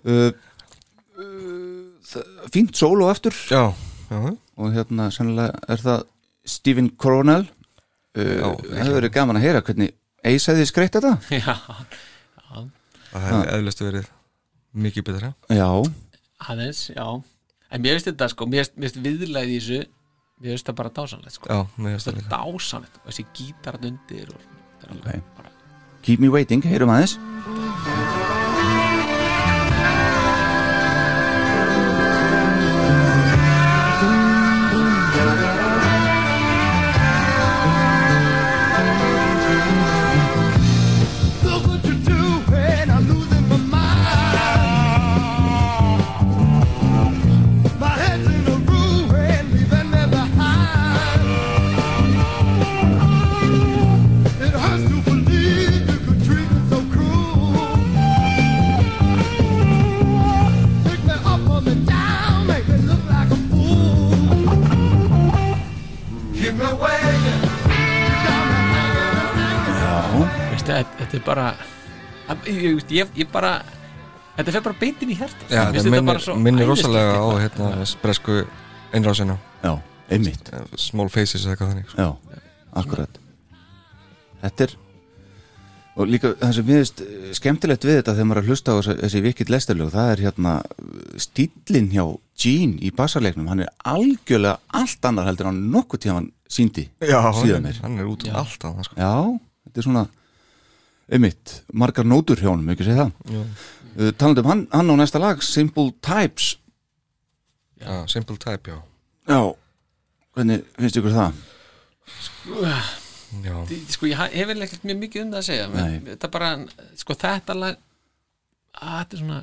[0.09, 0.31] uh,
[1.21, 1.85] uh,
[2.49, 3.69] Fínt solo eftir já,
[4.09, 4.19] já,
[4.57, 6.07] og hérna sennilega er það
[6.49, 7.58] Stephen Já, Það
[8.19, 11.13] hefur verið gaman að heyra hvernig hefði skreitt þetta.
[11.39, 11.55] Já,
[13.11, 14.09] það hefði eðlustu verið
[14.85, 15.31] mikið betra.
[15.49, 15.69] Já,
[16.49, 17.05] aðeins, já.
[17.69, 19.79] En mér finnst þetta sko, mér finnst- viðlæði í þessu
[20.39, 21.49] mér finnst það bara dásanlegt sko.
[21.51, 25.33] Já, mér finnst þetta það dásanlegt og þessi gítarat undir og þetta er alveg Ok.
[25.37, 25.55] bara
[26.05, 27.17] Keep Me Waiting, heyrum aðeins
[70.79, 71.45] þetta, þetta er bara
[72.47, 73.53] ég, ég, ég, ég bara
[74.39, 77.71] þetta fer bara beintin í hjarta Já, það minnir, minnir rosalega á hérna
[78.03, 78.41] bresku
[78.95, 79.73] einrásina já,
[80.09, 80.51] einmitt.
[80.53, 82.05] Eh, Small Faces eða eitthvað þannig sko.
[82.05, 82.39] Já,
[82.81, 83.19] akkurat.
[84.43, 84.77] Þetta er
[85.99, 87.01] og líka það sem við veist
[87.35, 90.21] skemmtilegt við þetta þegar maður er að hlusta á þessi, þessi vikill lestarlög, það er
[90.27, 90.53] hérna
[91.19, 92.05] stílinn hjá
[92.39, 96.85] Gene í bassarleiknum hann er algjörlega allt annar heldur en hann nokkuð tíma hann síndi
[97.03, 97.81] síðan mér.
[97.83, 98.95] hann er út um allt annað sko.
[98.95, 99.11] Já,
[99.67, 100.05] þetta er svona
[101.11, 103.35] einmitt, margar nótur hjá honum, ekki segja það.
[103.35, 103.43] Já.
[103.99, 106.55] uh, talandi um hann, hann á næsta lag Simple Types.
[107.79, 108.79] Já, Simple Type, já.
[109.29, 109.41] Já,
[110.35, 111.45] hvernig finnst ykkur það?
[113.45, 113.55] Já,
[113.93, 115.69] sko ég hef vel ekkert mjög mikið um það að segja.
[115.73, 116.51] Men þetta bara,
[116.97, 117.79] sko þetta lag
[118.79, 119.39] að þetta er svona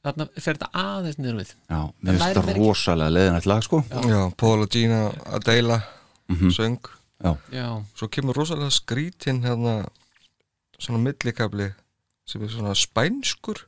[0.00, 1.52] þarna fer þetta aðeins niður við.
[1.68, 3.82] Já, mér finnst þetta rosalega leðinætt lag sko.
[4.08, 5.80] Já, Paul og Gina að deila
[6.56, 6.80] söng.
[7.20, 7.66] Já, já,
[7.98, 9.82] Svo kemur rosalega skrítin hérna
[10.80, 11.70] svona millikabli
[12.28, 13.64] sem er svona spænskur.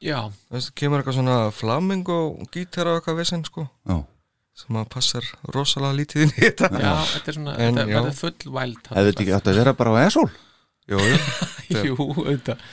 [0.00, 2.20] Já, Veistu, kemur eitthvað svona flamingo
[2.54, 3.66] gítar og eitthvað vissin sko.
[3.88, 3.98] Já.
[4.60, 6.70] Sem að passar rosalega lítið inn í þetta.
[6.74, 8.96] Já, þetta er svona En, þetta verður full wild þarna.
[8.98, 10.26] Hefði þetta ekki átt að vera bara á Esól?
[10.90, 12.64] Jú, jú, jú, auðvitað.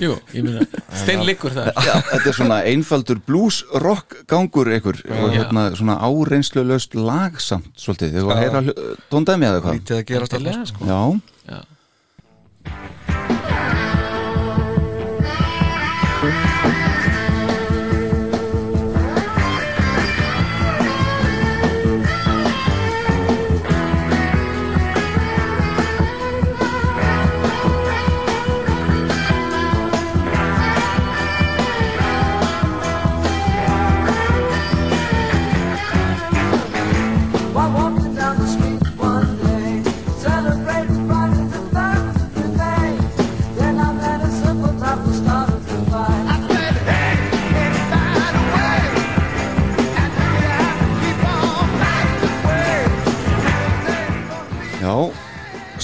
[0.00, 0.62] Jú, ég meina,
[0.96, 5.98] stein liggur það Já, þetta er svona einfaldur blues rock gangur ykkur og hérna svona
[6.00, 9.76] áreynslu löst lagsamt svolítið, þegar að heyra tóndæmi eða hvað?
[9.76, 10.88] Lítið að Endilega, alltaf sko.
[10.88, 11.00] Já,
[11.50, 11.60] já,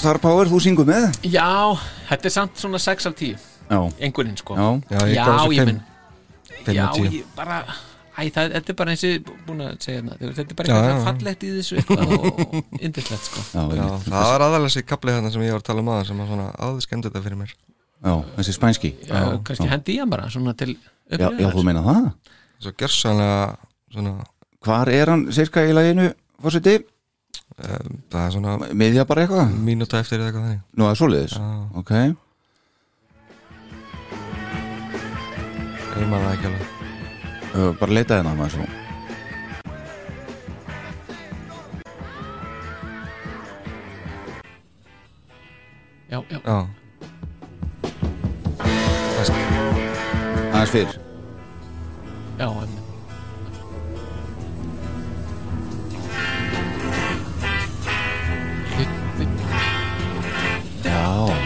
[0.07, 1.17] Star Power, þú syngur með?
[1.27, 1.75] Já,
[2.13, 3.33] þetta er samt svona 6 af 10
[3.67, 4.55] Já, Engurinn sko.
[4.55, 5.67] Já, Já, ég Já, gaf þessu ég fimm.
[5.67, 7.09] menn Fimm Já, af tíu.
[7.11, 7.57] ég bara
[8.17, 10.69] Æ, það, þetta er bara eins og ég búin að segja hérna Þetta er bara
[10.71, 11.03] eitthvað já, já.
[11.09, 13.43] fallegt í þessu eitthvað og indislegt sko.
[13.51, 13.65] Já,
[14.07, 16.31] það var aðalega þessi kaplið þarna sem ég var að tala um aðeins sem var
[16.31, 17.53] svona aðeins skemmt þetta fyrir mér.
[18.07, 18.93] Já þessi spænski.
[19.11, 20.73] Já, kannski hendi hann bara svona til
[21.11, 22.09] já, já, þú meina það?
[22.63, 23.43] Svo gjörsanlega
[23.99, 24.15] svona
[24.67, 26.09] Hvar er hann cirka í laginu,
[26.43, 26.79] fórseti?
[27.57, 29.53] Um, það er svona Miðja bara eitthvað?
[29.69, 30.63] mínúta eftir eða eitthvað þannig.
[30.77, 31.37] Nú, það er svoleiðis?
[31.37, 31.47] Já,
[31.81, 31.93] Ok,
[35.97, 38.67] ég man það ekki alveg bara leita hérna maður svo.
[46.11, 46.67] Já, já, Já.
[49.21, 49.33] Er-
[50.53, 50.93] Aðeins fyrr.
[52.39, 52.76] Já en,
[61.07, 61.37] Já.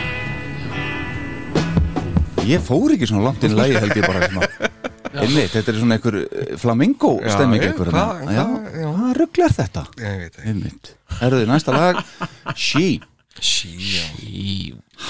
[2.48, 4.48] Ég fór ekki svona langt inn í lagi held ég bara svona.
[5.20, 8.22] Einmitt, þetta er svona einhver eh, flamingo stemming einhver hvað-
[9.18, 9.82] rugl er þetta?
[10.00, 10.46] Ég veit ekki.
[10.48, 10.92] Einmitt.
[11.20, 12.00] Herðu, næsta lag.
[12.56, 13.00] She.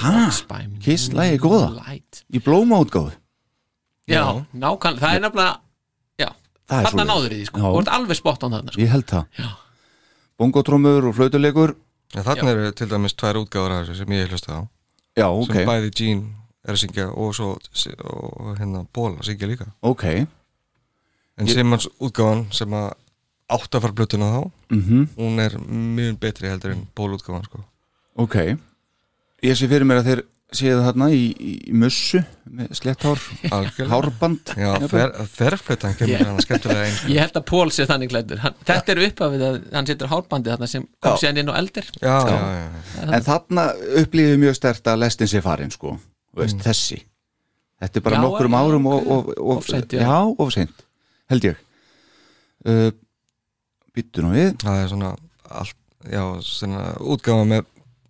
[0.01, 0.31] Ha?
[0.35, 1.71] Spy me Kiss lagið góða.
[1.81, 3.15] Light Í blóma útgáðu
[4.11, 4.23] Já,
[4.55, 5.55] nákvæmlega, það er nefnilega
[6.21, 6.29] Já,
[6.69, 7.61] Það er þarna náður í því sko.
[7.65, 8.81] Þú ert alveg spott á þarna sko.
[8.83, 9.25] Ég held það.
[9.41, 9.49] Já.
[10.41, 11.75] Bongotrómur og flautuleikur
[12.17, 14.61] En þarna eru til dæmis tvær útgáður af þessu sem ég hlusta á.
[15.19, 15.67] Já, sem ok.
[15.69, 16.25] bæði Gene
[16.67, 19.67] er að syngja og svo og hérna Ból að syngja líka.
[19.83, 20.05] Ok.
[21.39, 22.91] En Ég- Simmons útgáðan sem að
[23.51, 27.63] átt að fara blötuna þá mm hún er mjög betri heldur en Ból útgáðan sko.
[28.17, 28.37] Ok.
[29.43, 30.25] Ég sé fyrir mér að þeir
[30.57, 31.21] séu þarna í,
[31.71, 33.21] í mussu með sletthár.
[33.91, 34.51] Hárband.
[35.35, 38.41] Þverflutan kemur hann skemmtilega einn Ég held að Pól sé þannig klæddur.
[38.43, 41.87] Hann, Þetta er upphafið að hann setur hárbandi þarna sem kom síðan inn á eldir.
[42.03, 43.05] Já, já, já, já.
[43.19, 43.67] En þarna
[44.03, 45.97] upplýði mjög stert að lestin sé farin sko.
[46.37, 46.65] Veist, Mm.
[46.67, 47.01] þessi.
[47.81, 49.11] Þetta er bara Já, nokkrum já, árum og, ok.
[49.11, 50.01] og, og, Of seint, já.
[50.05, 50.83] Já, of seint
[51.31, 51.57] Held ég.
[52.67, 52.91] Uh,
[53.95, 54.51] Býttu nú við.
[54.63, 55.13] Það er svona
[55.51, 55.77] allt,
[56.11, 57.65] já, svona útgáfa með,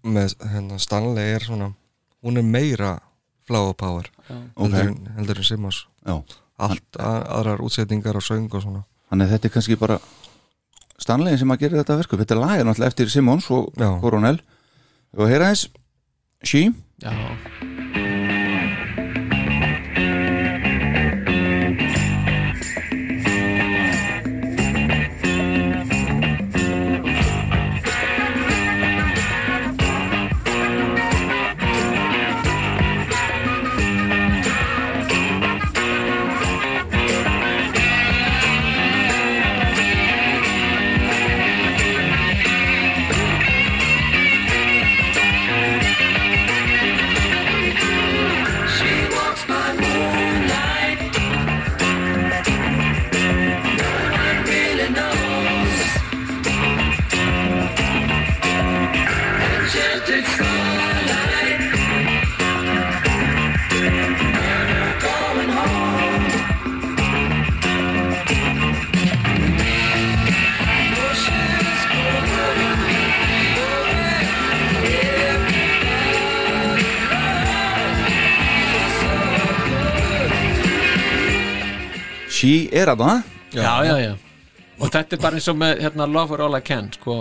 [0.04, 1.70] með hérna Stanley er svona
[2.24, 2.98] hún er meira
[3.46, 4.70] flower power Ok.
[4.72, 6.16] heldur, en, heldur en Simmons Já.
[6.58, 8.84] allt að, aðrar útsetningar og söng og svona.
[9.10, 9.98] Þannig að þetta er kannski bara
[11.00, 13.70] Stanlegin sem að gera þetta verku Þetta lag er náttúrulega eftir Simons og.
[14.02, 14.40] Coronel.
[15.16, 15.68] Og heyra eins
[16.44, 16.66] She.
[17.00, 17.10] Já,
[82.80, 83.22] er að það
[83.54, 84.12] já, já, já.
[84.80, 87.16] Og þetta er bara eins og með hérna, Love for all I can sko,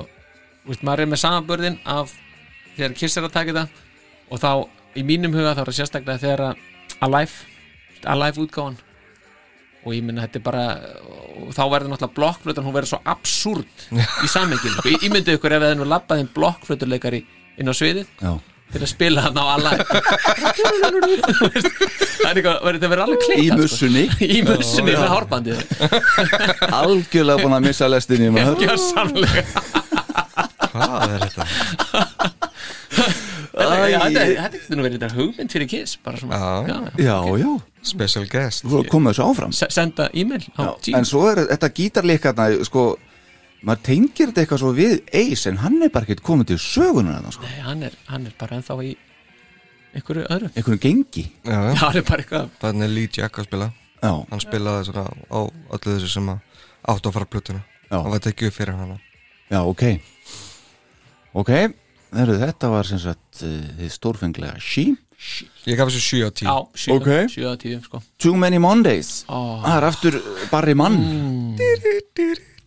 [0.67, 2.13] veist, maður er með samanbörðin af
[2.78, 3.88] þegar Kiss er að taka þetta
[4.30, 4.52] og þá,
[4.95, 6.67] í mínum huga þá er það sérstaklega þegar að
[7.08, 7.58] Alive
[8.08, 8.78] Alive útgáfan.
[9.88, 10.63] Og ég minna þetta er bara
[11.56, 13.86] þá verður náttúrulega blokkflutan, hún verður svo absúrt
[14.26, 17.22] í sammengil, ég, myndi ykkur ef það er nú labbaðin blokkfluturleikari
[17.60, 18.12] inn á sviðið
[18.73, 19.45] til að spila hann á
[21.53, 21.69] veist,
[22.19, 24.03] það er eitthvað, verður þetta verður alveg Í kleitt mussunni.
[24.21, 25.60] Í mussunni með hárbandið.
[26.79, 28.62] Algjörlega búin að missa lestinni maður.
[28.65, 29.43] Gjörsamlega.
[30.69, 31.43] Hvað er þetta?
[33.60, 36.39] Þetta getur nú verið þetta hugmynd fyrir kiss bara svona,
[36.99, 37.17] Já.
[37.41, 37.51] já,
[37.89, 38.65] Special guest.
[38.67, 39.53] Þú komið þessu áfram.
[39.55, 40.43] Se- senda e-mail.
[40.93, 42.91] En svo er þetta gítarleikarna sko
[43.65, 47.17] maður tengir þetta eitthvað svo við Ace en hann er bara ekkert komið til sögunar
[47.19, 47.43] þarna, sko.
[47.48, 48.93] Nei, hann er, hann er bara ennþá í
[49.98, 50.52] einhverju öðru.
[50.56, 51.26] Einhverjum gengi.
[51.43, 51.76] Já, Já, já.
[51.84, 53.69] hann er bara eitthvað Þannig er Lee Jack að spila.
[54.00, 55.39] Já, Hann spilaði svona á
[55.76, 56.39] öllu þessu sem að
[56.93, 57.62] átt að fara plötuna.
[57.89, 57.98] Já.
[57.98, 59.00] Hann var tekið fyrir hana.
[59.50, 59.84] Já, ok.
[61.39, 61.52] Ok,
[62.15, 64.88] Heru, þetta var sem sagt uh, þið stórfenglega She,
[65.67, 67.02] Ég gaf þessu 7 á 10 Já, 7 Ok.
[67.04, 67.58] okay.
[67.76, 68.00] 10 sko.
[68.17, 69.26] Too Many Mondays.
[69.28, 70.17] Það er aftur
[70.50, 70.95] Barry Mann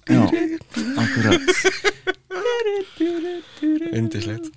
[0.08, 0.22] Já,
[1.02, 1.40] akkurat.
[3.92, 4.50] Indislegt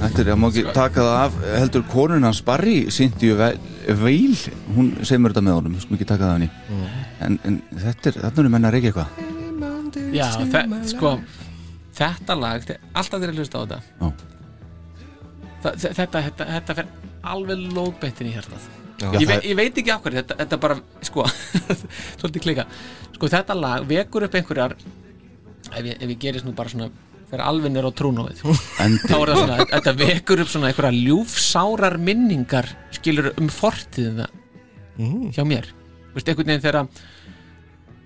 [0.00, 1.36] þetta er, má ekki taka það af.
[1.58, 3.50] Heldur konun hans Barry Cynthia
[4.00, 4.36] Veil,
[4.76, 5.76] hún segir mér þetta með honum.
[5.82, 6.50] Skulum ekki taka það hann í
[7.26, 9.08] en, en þetta er, þarna eru menn að reykja eitthvað.
[10.14, 11.14] Já, þe sko
[12.00, 13.78] Þetta lag, þe- alltaf þeir að hlusta á þetta.
[14.00, 14.10] Já.
[15.60, 16.86] Þa, þe- þetta, þetta, þetta fer
[17.34, 18.68] alveg lóðbeittin í hjartað.
[19.00, 19.08] Já.
[19.16, 20.74] ég, ve ég veit ekki af hverju þetta, þetta bara,
[21.08, 21.24] sko
[22.20, 22.64] svolítið klika,
[23.16, 26.88] sko þetta lag vekur upp einhverjar ef ég, ef ég gerist nú bara svona
[27.30, 28.40] fyrir alveg nýr á trúnóið.
[28.42, 34.28] Þá er það svona, þetta vekur upp svona einhverja ljúfsárar minningar skilur um fortíðina
[35.00, 35.30] Mm.
[35.32, 35.64] hjá mér.
[36.12, 36.88] Veist, einhvern veginn þegar um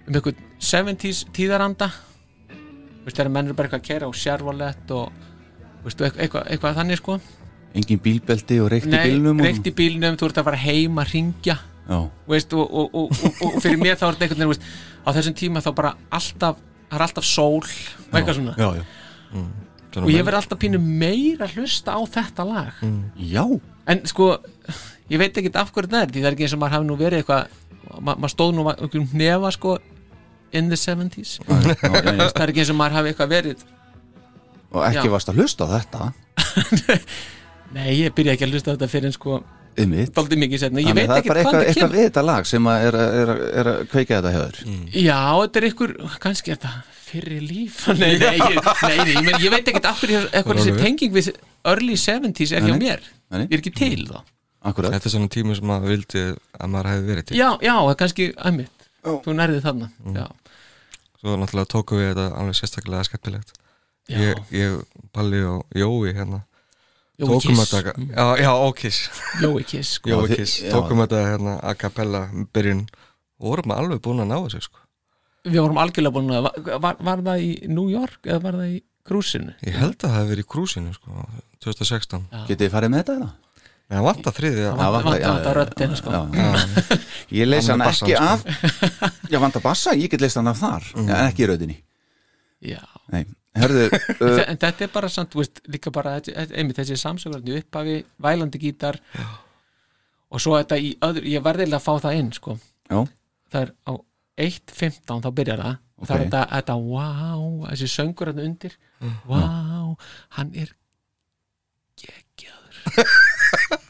[0.07, 1.89] einhvern 70s tíðaranda
[3.05, 5.13] veist, þegar menn eru bara eitthvað að kera á Chevrolet og
[5.85, 7.17] veist, eitthvað, eitthvað, þannig sko.
[7.75, 11.01] Engin bílbeldi og reykti Nei, bílnum og- reykt í bílnum, þú ert að fara heim
[11.03, 11.57] að ringja
[12.31, 14.69] veist, og, og, og, og, og fyrir mér þá er þetta einhvern veginn veist,
[15.05, 18.55] á þessum tíma þá bara alltaf það er alltaf sól og eitthvað svona.
[18.57, 18.85] já, já.
[19.35, 22.73] Svona og ég menn- verð alltaf pínu meira að hlusta á þetta lag.
[23.19, 23.45] Já.
[23.87, 24.39] en sko
[25.11, 26.87] ég veit ekki af hverju það er því það er ekki eins og maður hafi
[26.89, 29.75] nú verið eitthvað ma maður stóð nú einhverjum nefa sko
[30.55, 32.29] in the 70s Já, já, já.
[32.33, 33.65] það er ekki eins og maður hafi eitthvað verið.
[34.75, 35.13] Og ekki Já.
[35.13, 36.13] varst að hlusta á þetta?
[37.75, 39.39] Nei ég byrja ekki að hlusta á þetta fyrir en sko
[39.75, 41.97] daldið mikið setna ég veit það er ekki bara hvað eitthvað, það eitthvað kemur.
[41.99, 44.59] við þetta lag sem að er, að- er, er kveika þetta hjá þér.
[45.05, 46.73] Já þetta er ykkur kannski er þetta
[47.15, 47.81] fyrir líf.
[48.03, 51.33] Nei, nei, ég, nei, nei, ég, ég veit ekki af hverju eitthvað þessi tenging við
[51.65, 53.05] early 70s er hjá mér.
[53.31, 53.49] Nei, nei.
[53.49, 54.23] ég er ekki til þá.
[54.65, 54.95] Akkurat.
[54.95, 57.37] Þetta er svona tími sem maður vildi að maður hefði verið til.
[57.37, 60.27] Já, já, það er kannski æmitt þú nærðið þarna já,
[61.21, 63.55] Svo náttúrulega tókum við þetta alveg sérstaklega skemmtilegt.
[64.09, 64.81] Já, ég, ég,
[65.17, 66.43] Palli og Jói hérna
[67.17, 67.71] Jói tókum Kiss.
[67.73, 68.99] þetta Já, já, ókiss
[69.41, 70.13] Jói Kiss sko.
[70.13, 72.85] Jói Kiss, tókum þetta hérna a cappella byrjun.
[73.41, 74.84] Og vorum alveg búin að ná þessu sko.
[75.45, 76.49] Við vorum algjörlega búin að
[76.81, 80.15] var, var, það í New York eða var það í krúsinu Ég held að það
[80.19, 81.25] hefði verið í krúsinu sko,
[81.65, 83.31] 2016 Getið þið farið með þetta eða?
[83.85, 86.11] Nei, það Það Já, vantar- vantar- já, vantar já, röddina, sko.
[86.11, 86.99] já, já.
[87.37, 88.45] Ég leys Hann hann ekki af
[89.35, 91.09] Já, vantar bassa, ég get leist hann af þar Mhm.
[91.11, 91.77] Já, en ekki í rauðinni
[92.65, 92.81] já.
[93.13, 93.27] Nei,
[93.61, 93.83] herðu
[94.25, 98.59] uh, en þetta er bara samt, þú veist, líka bara einmitt þessi samsögurni upphafi vælandi
[98.63, 98.97] gítar
[100.33, 102.57] og svo þetta í öðru, ég verðilega að fá það inn sko,
[102.89, 103.03] Já,
[103.53, 103.93] það er á
[104.41, 105.77] 1.15 þá byrjar það.
[105.95, 108.75] Og það er þetta, þetta wow, þessi söngur hann undir.
[109.31, 109.95] Wow,
[110.39, 110.73] hann er
[112.03, 112.81] geggjaður.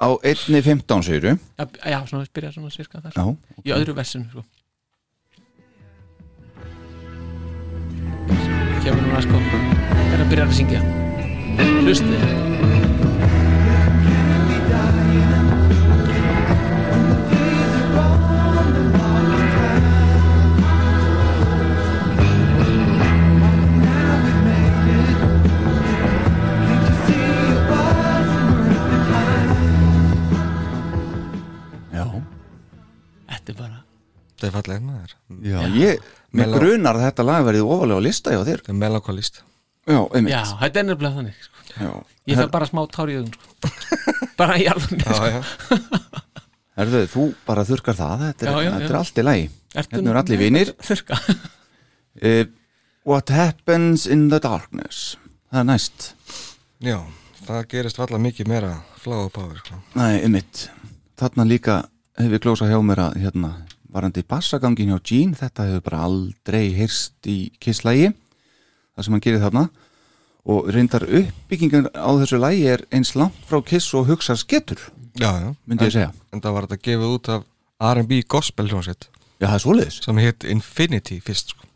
[0.00, 3.12] Á 1.15 segiru já, já, svona byrjar svona sirka þar.
[3.12, 4.46] Já, í öðru versinu sko.
[8.80, 9.40] kemur núna sko.
[9.44, 10.80] Þegar hann byrjar að syngja.
[11.84, 12.79] Hlustið
[33.50, 33.78] þetta er bara
[34.40, 38.06] Það er fallega maður já Ég, með Mela- grunar að þetta lag verið ofalega á
[38.06, 39.42] lista hjá þér Það er melankolist
[39.90, 41.62] Já, einmitt já, þetta er nefnilega þannig sko.
[41.80, 41.90] Já.
[42.30, 44.12] ég fær bara smá tár í augun sko.
[44.38, 45.16] bara í alveg sko.
[45.16, 46.10] Já, já
[46.80, 48.90] Herðu, þú bara þurkar það Þetta er, Já, já, þetta já.
[48.94, 52.44] er allt í lagi Hérna eru allir vinir þurka uh,
[53.10, 55.16] What happens in the darkness
[55.50, 56.06] Það er næst
[56.80, 56.98] Já,
[57.48, 58.70] það gerist valla mikið meira
[59.00, 59.80] flower power sko.
[59.98, 60.68] Nei, einmitt
[61.20, 61.80] Þarna líka
[62.26, 63.50] hefur glósa hjá mér að hérna,
[63.90, 69.44] varandi bassagangin hjá Gene þetta hefur bara aldrei heyrst í kisslægi það sem hann gerir
[69.44, 69.68] þarna.
[70.50, 74.08] Og reyndar uppbyggingan á þessu lægi er eins langt frá kiss og
[75.20, 75.50] Já, já.
[75.68, 76.12] myndi ég segja.
[76.32, 77.48] En það var þetta gefið út af
[77.94, 78.70] R&B gospel
[79.56, 79.98] er svoleiðis.
[80.04, 81.66] Sem hitt Infinity fyrst sko.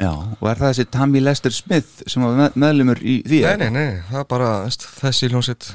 [0.00, 3.58] Já, og er það þessi Tammy Lester Smith sem var með, meðlumur í því Nei,
[3.60, 5.68] nei, nei, það er bara þessi hljónsett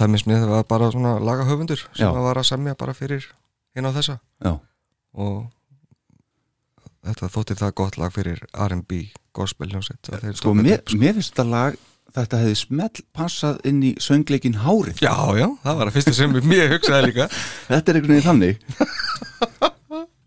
[0.00, 2.12] Tammy Smith var bara svona lagahöfundur sem Já.
[2.24, 3.26] var að semja bara fyrir
[3.76, 4.16] hinn á þessa.
[4.40, 4.54] Já,
[5.14, 5.50] og
[7.04, 9.04] þetta þótti það gott lag fyrir R&B
[9.36, 10.98] gospel þeir sko, mér, sko.
[11.00, 11.78] mér finnst þetta lag
[12.16, 15.04] þetta hefði smell passað inn í söngleikin Hárið.
[15.04, 17.28] Já, já, það var að fyrsta sem mér hugsaði líka.
[17.70, 18.56] Þetta er einhvern veginn þannig.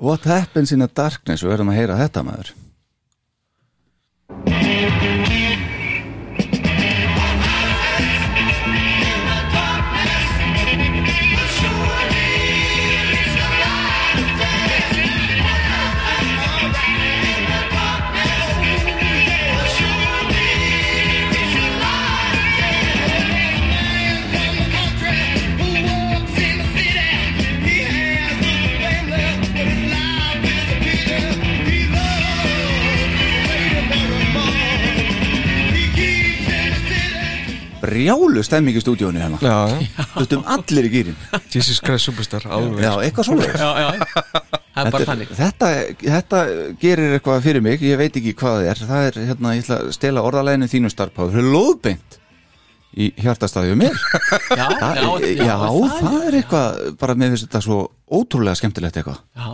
[0.04, 2.50] What happens in the darkness Við verðum að heyra þetta maður
[37.94, 39.38] brjálu stemming í stúdíónu hérna.
[39.40, 41.18] Já, já, Þurftum allir í gýrin
[41.54, 42.82] Jesus Christ Superstar alveg.
[42.84, 43.88] Já, eitthvað svona já, já,
[44.74, 45.32] það er bara þannig.
[45.38, 45.70] þetta,
[46.02, 46.42] þetta
[46.82, 48.84] gerir eitthvað fyrir mig Ég veit ekki hvað það er.
[48.90, 52.20] Það er, hérna, ég ætla að stela orðaleginu þínu starfpáður Það er lóðbeint
[52.94, 53.96] í hjartastæðju mér.
[54.54, 55.54] Já, Það, já, já,
[55.98, 57.78] það er eitthvað bara með þess að þetta svo
[58.20, 59.22] ótrúlega skemmtilegt eitthvað.
[59.34, 59.48] Já,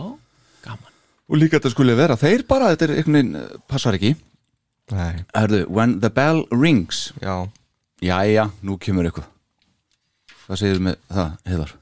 [0.66, 0.90] gaman.
[1.30, 4.10] Og líka þetta skulle vera þeir bara, þetta er einhvern veginn passar ekki.
[4.92, 7.32] Nei, Erðu, when the bell rings já,
[8.00, 9.28] Jæja, nú kemur eitthvað.
[10.46, 11.74] Hvað segir með það, Heiðar?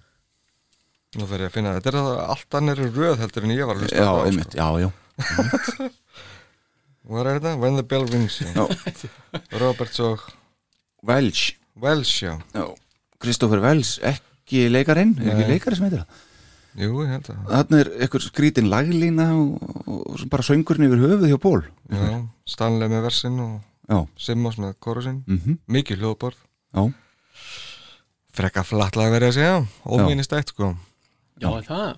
[1.19, 3.79] nú fer ég að finna Þetta er það allt annir röð heldur en ég var
[3.79, 4.25] að hlusta Já, sko.
[4.29, 4.89] einmitt, já, já.
[7.09, 7.53] Hvað er þetta?
[7.63, 8.37] When the bell rings.
[9.63, 10.27] Roberts og
[11.09, 12.35] Welch Welsh, já.
[13.23, 16.25] Kristoffer Welch, ekki leikarinn ekki leikari sem heitir það?
[16.79, 21.01] Jú, ég held að Þannig er eitthvað skrítin laglína og, og, og bara söngurinn yfir
[21.07, 22.21] höfuð hjá Ból Já,
[22.53, 23.57] Stanley með versin og
[23.89, 26.41] Já, Simmons með korusinn mhm, Mikið hljóðborð.
[26.77, 26.83] Já,
[28.39, 29.55] Frekka flattlag verið að segja.
[29.89, 30.75] Óminnistætt, sko.
[31.43, 31.95] Já, er það,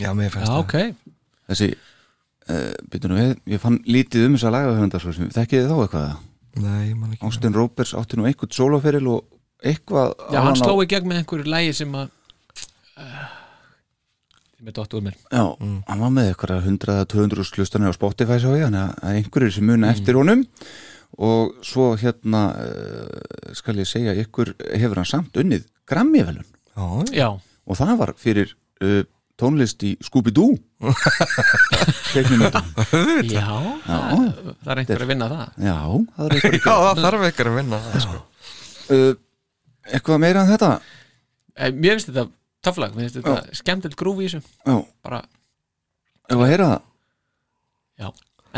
[0.00, 0.60] Já, mér já, finnst það.
[0.62, 1.10] ok.
[1.50, 6.14] Þessi uh, Býtum við, ég fann lítið um þess að sem Þekkið þið þá eitthvað?
[6.62, 7.24] Nei, ég man ekki.
[7.26, 9.22] Austin Roberts átti nú eitthvað sóloferil og
[9.64, 12.10] eitthvað já, hann á- sló í gegn með einhverju lægi sem að
[13.00, 13.28] uh,
[14.62, 15.16] með dottu úr mér.
[15.32, 15.44] Já,
[15.88, 19.92] hann var með eitthvað 100-200 slustanir á Spotify svo ég, þannig að einhverjir sem muna
[19.94, 20.44] eftir honum
[21.18, 27.28] og svo hérna uh, skal ég segja, ykkur hefur hann samt unnið Grammy-velun Já, já,
[27.68, 29.02] og það var fyrir uh,
[29.42, 30.54] tónlist í Scooby-Doo.
[32.12, 32.70] Teiknumöndum
[33.28, 33.46] já,
[33.84, 34.24] það,
[34.62, 35.44] það er einhver að vinna það.
[35.66, 35.76] Já,
[36.16, 38.20] það er eitthvað, Já, það þarf ekkert að vinna það, sko.
[38.96, 39.12] uh,
[39.90, 40.70] eitthvað meira en þetta?
[41.56, 42.26] Eh, mér finnst þetta
[42.64, 44.42] töflag, mér finnst þetta skemmtilegt grúfi í þessu.
[44.68, 45.22] Já, bara,
[46.28, 46.86] eitthvað að heyra það?
[48.02, 48.08] Já,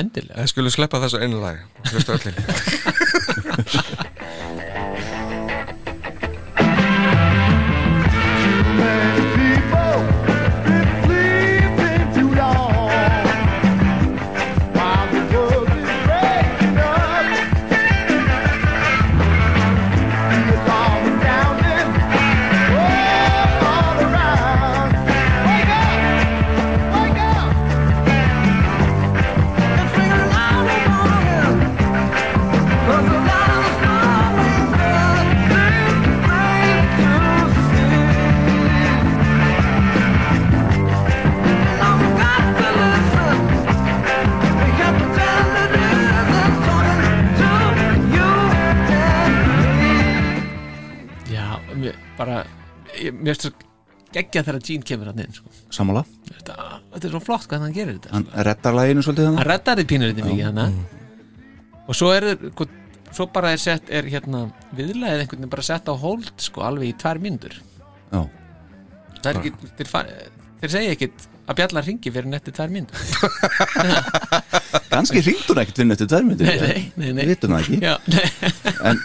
[0.01, 0.41] endilega.
[0.43, 2.35] Ég skulle sleppa þessu einu lag Hlusta öllin
[52.19, 52.43] bara
[53.01, 53.71] ég, mér finnst það
[54.15, 55.51] geggja þegar Gene kemur hann inn sko.
[55.75, 56.55] Sammála, þetta,
[56.93, 59.81] þetta er svo flott hvað hann gerir þetta hann reddar laginu svolítið hann þannig reddar
[59.81, 60.79] þið pínur þetta mikið hann
[61.89, 62.69] og svo er sko,
[63.15, 64.45] svo bara er sett er hérna
[64.79, 67.59] viðlæðið einhvern veginn bara sett á hold sko alveg í tvær myndur
[68.15, 68.21] Já,
[69.21, 70.07] það er ekki, þeir, fa-
[70.63, 73.03] þeir segja ekkit að bjallar ringi fyrir netti tvær myndur
[74.95, 77.25] kannski hringt hún ekkert vinn eftir tværmyndir nei, nei, nei, nei.
[77.27, 77.79] Við vitum það ekki.
[77.83, 78.27] Já, nei.
[78.91, 79.01] En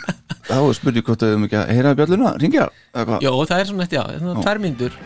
[0.50, 2.68] þá er spurning hvort við höfum ekki að heyra bjölluna, ringja?
[3.22, 5.00] Jó, það er svona eftir, já, svona tvær myndur?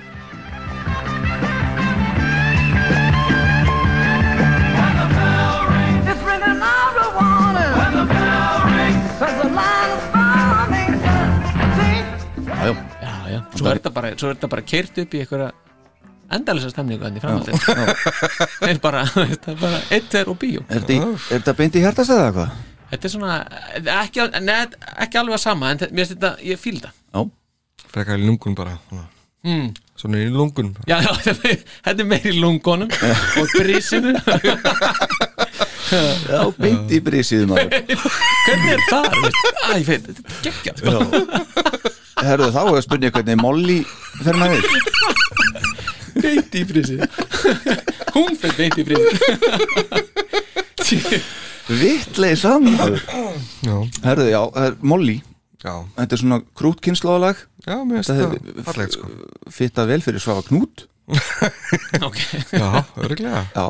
[12.63, 12.71] Já,
[13.01, 15.49] já, Já, svo er þetta bara, er bara keirt upp í einhverja
[16.33, 17.59] endalisa stemningu enn í framhaldið
[18.59, 20.63] Það er bara, er bara eitt, tveir og bíó.
[20.69, 22.61] Er þetta, er beint í hjartastæða eða hvað?
[22.93, 23.35] Þetta er svona,
[24.03, 24.75] ekki, neð,
[25.05, 27.21] ekki alveg að sama en þe- mér finnst þetta, ég fíl það Já,
[27.93, 29.05] Frekka í lungun bara svona.
[29.49, 29.67] mm.
[30.03, 30.69] Svona í lungun.
[30.89, 32.89] Já, já, þetta er- þetta meir í lungunum
[33.41, 34.11] og brísinu
[35.93, 37.69] já beint í brísið maður.
[38.47, 39.05] Hvernig er það?
[39.13, 40.93] Æ, ég feit, þetta er geggjað sko.
[42.23, 43.79] Herðu þá er spurning hvernig Molly
[44.23, 44.67] fer með þig.
[46.23, 47.05] Beint í brísinu
[48.13, 49.09] Hún fyrir beint í brísinu
[51.69, 52.97] Vittlega saman
[53.63, 55.15] Já, Herðu, já, það er Molly.
[55.63, 58.25] Já, Þetta er svona krútkynnslóðalag já, mér finnst Þetta
[58.57, 59.11] það fallegt sko.
[59.55, 60.85] Fitta vel fyrir Svafa Knút.
[62.07, 62.19] Ok,
[62.51, 62.67] Já,
[62.99, 63.63] örglega Já,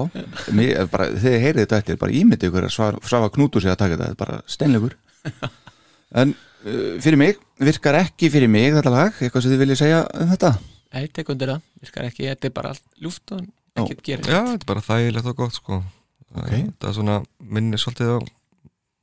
[0.54, 3.80] mér, bara, þegar ég heyrið þetta eftir bara ímyndi ykkur að Svafa, Knútur sig að
[3.84, 4.98] taka þetta Þetta er bara steinlegur.
[6.24, 10.02] En uh, fyrir mig, virkar ekki fyrir mig þetta lag, eitthvað sem þið viljið segja
[10.22, 10.52] um þetta?
[10.94, 13.48] Nei, tek undir það, virkar ekki, þetta er bara allt ljúft og
[13.82, 15.80] ekkert gerir Já, þetta er bara þægilegt og gott sko
[16.34, 16.50] Ok.
[16.50, 18.20] Þetta er svona minni svolítið á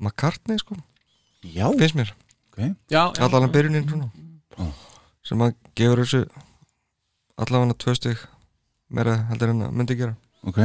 [0.00, 0.76] McCartney sko,
[1.44, 2.12] Já, finnst mér.
[2.50, 2.58] Ok.
[2.90, 4.10] Já, já, Allan að byrjunin svona.
[5.24, 6.22] Sem að gefur þessu
[7.40, 8.24] allavega tvö stygg
[8.90, 10.16] meira heldur en að myndi gera.
[10.44, 10.58] Ok,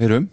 [0.00, 0.28] heyrum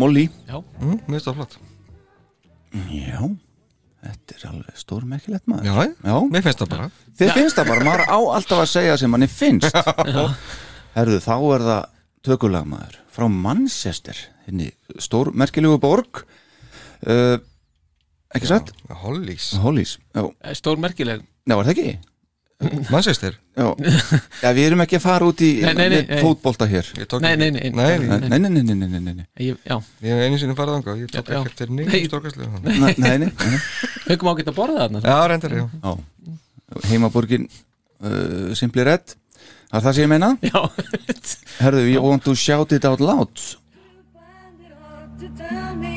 [0.00, 0.26] Molly.
[0.48, 1.56] Já, mm, Mér finnst það flott.
[2.94, 3.20] Já,
[4.06, 5.68] þetta er alveg stórmerkilegt maður.
[5.68, 6.16] Já, Já.
[6.32, 6.90] mér finnst það bara.
[7.20, 9.76] Þið finnst það bara, maður á alltaf að segja sem manni finnst.
[10.96, 11.82] Herðu, þá er það
[12.30, 14.70] tökulagmaður frá Manchester henni
[15.02, 16.24] stórmerkilegu borg.
[17.00, 17.38] Uh,
[18.36, 18.68] Ekki satt?
[19.02, 20.20] Hollís Hollís, já,
[20.54, 21.94] stór merkileg já, var það ekki?
[22.92, 23.38] Manchester?
[23.56, 23.68] Já,
[24.42, 25.50] já við erum ekki að fara út í
[26.20, 26.90] fótbolta hér.
[27.00, 29.24] Ég tók Nei, nei, nei, nei, Nei, nei, nei, nei.
[29.40, 31.86] Ég, Ég hef einu sinni farið ánga Ég tók ekki eftir Nei.
[31.88, 33.30] nýjum stórkastlega Nei, nei, nei,
[34.04, 35.64] fengum ágætt að borða þarna Já, reyndar, já.
[35.80, 39.16] Já, heimaborgin uh, Simply Red
[39.70, 40.28] Það er það sem ég meina.
[40.42, 40.60] Já,
[41.60, 43.38] Herðu, you want to shout it out loud.
[45.30, 45.89] Find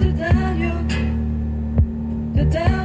[0.00, 0.88] it hard
[2.36, 2.83] to tell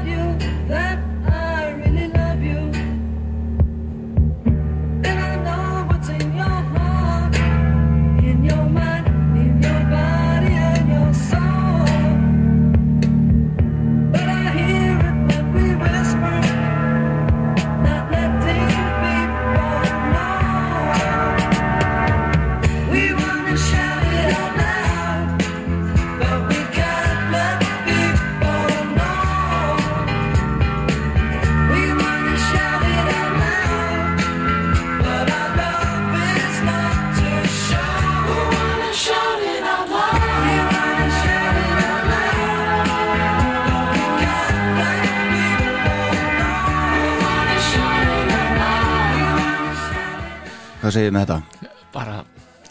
[50.99, 51.67] segir með þetta?
[51.95, 52.17] bara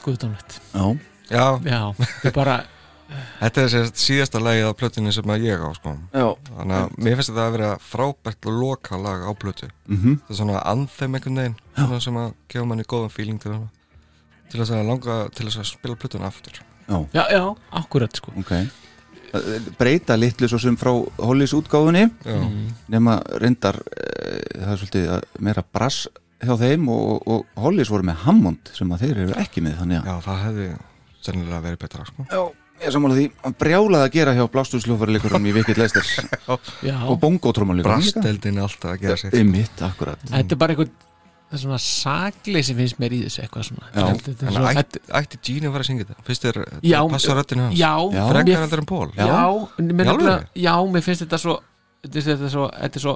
[0.04, 0.84] guðdónlegt Já,
[1.28, 2.58] Já, Já, þetta er bara
[3.40, 5.94] þetta er sérst síðasta lagið á plötunni sem að ég á sko.
[6.12, 6.26] já,
[6.58, 9.68] Þannig að mér finnst þetta að vera frábært og loka lag á plötu.
[9.88, 10.18] Mhm.
[10.26, 13.56] Það er svona anthem einhvern veginn svona sem að gefa manni góðan feeling til,
[14.52, 16.60] til að langa til að spila plötuna aftur.
[16.88, 17.42] Já, Já, já,
[17.80, 18.32] akkurat sko.
[18.44, 18.52] Ok.
[19.78, 22.06] Breyta litlu svo sem frá Hollís útgáfunni.
[22.24, 22.38] Já,
[22.92, 24.06] nema reyndar e,
[24.56, 26.06] það er svolítið að meira brass
[26.45, 30.01] hjá þeim og, og Hollís voru með Hammond sem að þeir eru ekki með þannig
[30.01, 30.68] að já það hefði
[31.28, 32.26] sennilega verið betra sko.
[32.30, 32.43] Já,
[32.84, 33.26] ég sammála því.
[33.49, 36.12] Að brjálað að gera hjá blástúrsljófarleikurum í Vikit Leisters
[36.89, 40.22] Já, og bongótrómanleikur Brastdeldin er alltaf að gera sér Einmitt, akkurat.
[40.30, 40.95] Þetta er bara eitthvað
[41.49, 43.86] það er svona sagleysi finnst mér í þessu eitthvað svona.
[43.97, 46.24] Er ætti, ætti Gene að fara að syngja þetta?
[46.28, 47.78] Fyrst er Já, passa röddinu hans.
[47.80, 48.22] Já, Já.
[48.28, 49.26] Frekar endur en Pól Já.
[50.61, 51.55] Já, mér, finnst þetta svo
[52.05, 53.14] þetta er- þetta er svo,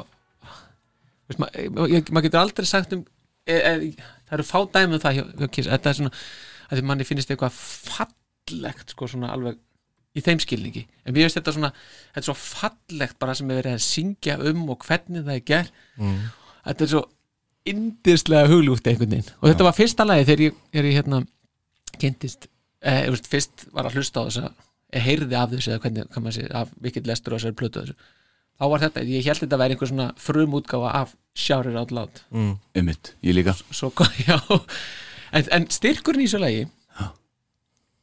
[1.26, 1.50] svo veist, ma,
[1.88, 3.04] ég, maður getur aldrei sagt um
[3.46, 3.74] e, e,
[4.28, 6.14] það eru fá dæmi um það hjá, hjá Kiss, þetta er svona
[6.72, 9.58] að því manni finnst eitthvað fallegt sko svona alveg
[10.12, 10.84] í þeim skilningi.
[11.06, 11.72] En mér finnst þetta svona,
[12.12, 15.44] þetta er svo fallegt bara sem er verið að syngja um og hvernig það er
[15.48, 15.84] gert.
[16.00, 16.22] Mm.
[16.66, 17.02] þetta er svo
[17.72, 19.30] indislega huglútt einhvern veginn.
[19.40, 21.22] Og þetta var fyrsta lagi þegar ég, er ég hérna
[22.02, 22.48] kynntist,
[22.82, 26.36] eh, fyrst var að hlusta á þess að heyrði af þessu eða hvernig, hvað maður
[26.38, 28.10] sé, af mikill lestur á þessari plötu og þessu
[28.60, 31.92] þá var þetta, ég held þetta að vera einhver svona frumútgáfa af Shout It Out
[31.96, 32.54] Loud Mm.
[32.76, 33.54] Einmitt, ég líka.
[33.70, 33.92] Svo,
[34.28, 34.38] já.
[35.32, 36.66] En, en styrkurinn í þessu lagi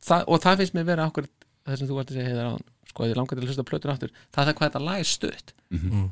[0.05, 1.27] það, og það finnst mér vera okkur
[1.67, 2.53] það sem þú vart að segja heiðar á
[2.89, 4.99] sko, ég langar til að hlusta á plötun aftur það er það hvað þetta lag
[5.03, 5.53] er stutt.
[5.69, 6.05] Mhm.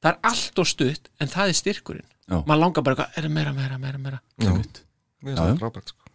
[0.00, 2.08] það er allt og stutt en það er styrkurinn.
[2.30, 4.20] Maður langar bara, eitthvað, er það meira, meira, meira, meira?
[5.60, 6.10] Frábært sko.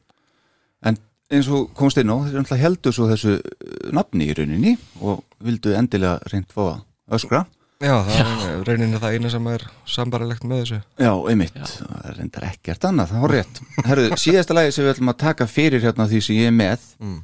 [0.85, 0.97] En
[1.35, 2.17] eins og komst inn á,
[2.59, 6.83] heldur svo þessu uh, nafni í rauninni og vildu endilega reynd fá að
[7.13, 7.45] öskra.
[7.83, 10.77] Já, það er rauninni það eina sem er sambarilegt með þessu.
[11.03, 13.59] Já, einmitt, það er reyndar ekkert annað, það var rétt.
[13.89, 16.85] Herru, síðasta lagi sem við ætlum að taka fyrir hérna því sem ég er með
[17.03, 17.17] Mm.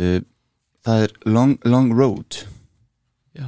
[0.00, 0.18] uh,
[0.84, 2.40] það er Long, Long Road.
[3.38, 3.46] Já,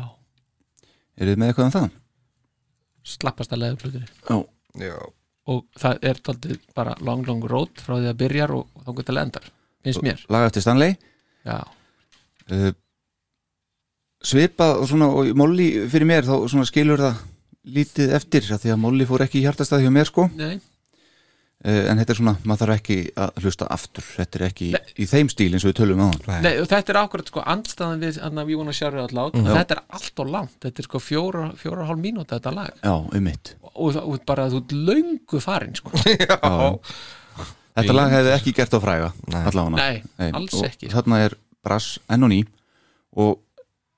[1.19, 1.91] Er þið með eitthvað um það?
[3.05, 4.09] slappast að leiða plötunni.
[4.31, 4.37] Já,
[4.87, 4.95] Já,
[5.53, 9.19] og það er daldið bara long, long road frá því að byrjar og, þá getur
[9.21, 9.51] endar
[9.85, 10.23] finnst mér.
[10.31, 10.95] Laga eftir Stanley.
[11.45, 11.59] Já,
[12.55, 12.71] uh,
[14.27, 17.23] svipað og svona og Molly fyrir mér þá svona skilur það
[17.77, 20.25] lítið eftir af því að Molly fór ekki í hjartastað hjá mér sko.
[20.35, 24.71] Nei, uh, en þetta er svona, maður þarf ekki að hlusta aftur, þetta er ekki
[24.99, 28.03] í þeim stíl eins og við tölum á hann Nei, þetta er akkurat sko andstaðan
[28.03, 29.51] við hann að við vona sjárið allát Mhm.
[29.61, 32.73] þetta er allt og langt, þetta er sko fjóra, fjóra hálf mínúta þetta lag.
[32.83, 35.91] Já, um mitt og, og bara þú ert löngu farin sko.
[37.73, 39.79] Þetta lag hefði ekki gert á fræga allavega.
[39.79, 40.91] Nei, alls og ekki.
[40.93, 42.43] Þarna er brass enn og ný.
[43.17, 43.39] Og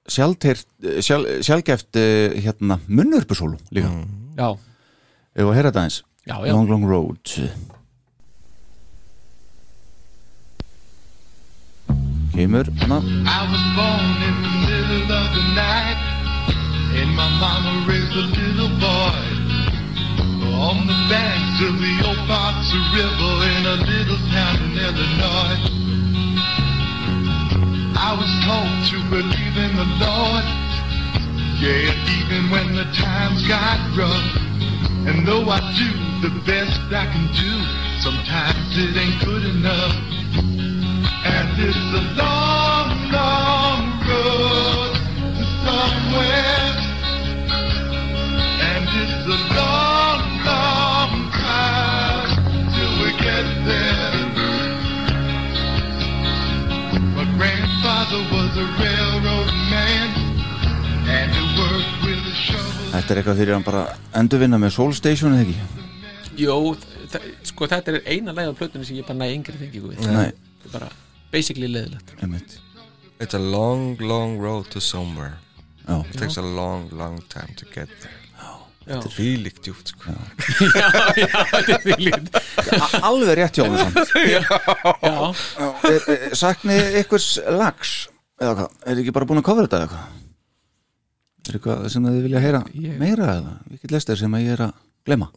[0.08, 0.66] sjálfgeft
[1.00, 3.90] sjálf, sjálfgeft eh, hérna, munnurpusólu líka.
[4.36, 4.48] Já,
[5.34, 6.52] Ef að heyra þetta eins Já, já.
[6.54, 7.20] Long Long Road.
[12.34, 12.98] Kemur hana.
[12.98, 16.00] I was born in the middle of the night,
[16.98, 19.20] and my mama raised a little boy.
[20.64, 25.58] On the banks of the old Boxer River in a little town in Illinois.
[27.96, 30.44] I was told to believe in the Lord,
[31.62, 34.44] yeah, even when the times got rough.
[35.06, 35.90] And though I do
[36.26, 37.52] the best I can do,
[38.00, 39.94] sometimes it ain't good enough.
[41.24, 44.94] And it's a long, long road
[45.38, 46.74] to somewhere.
[48.68, 52.28] And it's a long, long time
[52.74, 54.03] till we get there.
[62.94, 63.82] Þetta er eitthvað fyrir hann bara
[64.16, 66.54] endurvinna með Soul Station eða ekki Jó,
[67.46, 70.30] sko þetta er eina leið á plötunni sem ég bara næ yngri þengingu við Nei.
[70.62, 70.90] Þetta er bara
[71.34, 72.58] basically leiðilegt Einmitt.
[73.20, 75.36] It's a long, long road to somewhere
[75.84, 76.00] Já.
[76.08, 78.23] It takes a long, long time to get there.
[78.84, 80.14] Þetta er fílíkt djúpt sko.
[80.80, 84.10] Já, já, þetta er A- Alveg rétt hjá hann samt.
[84.34, 84.42] Já,
[86.36, 87.94] Sakni ykkurs lags
[88.42, 90.20] eða hvað, er ekki bara búin að kofra þetta eða hvað
[91.44, 93.54] Er eitthvað sem þið vilja heyra Ég- meira eða?
[93.72, 94.76] Vikið lestir sem að ég er að
[95.08, 95.28] glema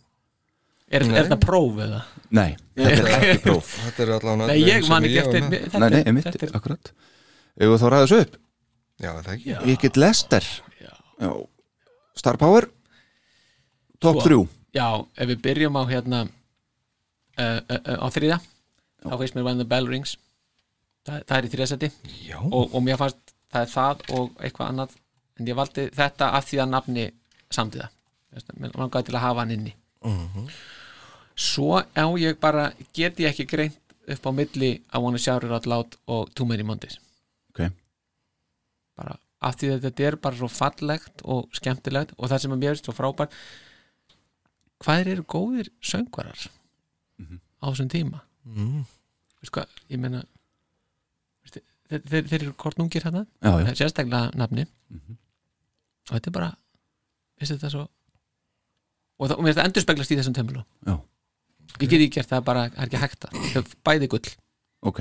[0.88, 2.02] er, er þetta próf eða?
[2.38, 3.74] Nei, þetta er ekki próf.
[3.88, 6.91] Þetta er allavega Nei, ég man ekki eftir þetta, Nei, nei, einmitt, þetta er, akkurat.
[7.60, 8.38] Þú þá ræðis upp?
[9.04, 9.50] Já, það ekki?
[9.52, 9.60] Já.
[9.68, 10.48] Vikið lestir
[10.84, 11.32] Já.
[12.18, 12.68] Star Power
[14.04, 14.30] Top Sko.
[14.30, 14.88] 3 Já,
[15.18, 18.38] ef við byrjum á hérna uh, uh, uh, á þriða
[19.02, 20.18] þá finnst mér When the Bell Rings.
[21.08, 21.89] Það, það er í þriðasæti
[22.43, 24.95] og, og mér fannst það er það og eitthvað annað.
[25.38, 27.06] En ég valdi þetta af því að nafni
[27.54, 27.91] samtíða
[28.60, 29.74] mér langaði til að hafa hann inni.
[31.38, 35.52] Svo á ég bara get ég ekki greint upp á milli I wanna shout it
[35.52, 37.00] out loud og Too many Mondays.
[37.54, 37.72] Ok.
[38.98, 42.62] bara af því að þetta er bara svo fallegt og skemmtilegt og það sem er
[42.64, 43.30] finnst svo frábær
[44.84, 46.47] hvað eru góðir söngvarar
[47.57, 48.21] á þessum tíma?
[48.45, 48.84] Mm.
[49.41, 50.21] Veistu hvað, ég meina
[51.43, 53.25] veistu, þeir, þeir, þeir eru kortnungir hérna.
[53.41, 54.67] Það er sérstaklega nafni.
[56.07, 56.49] Og þetta er bara
[57.38, 57.86] veistu þetta svo
[59.17, 60.61] og, það, og mér finnst það endur speglast í þessum tömlu.
[60.88, 60.95] Já.
[61.82, 63.39] ég get ekki gert það bara, það er ekki hægt það.
[63.57, 64.30] Er bæði gull.
[64.88, 64.99] Ok,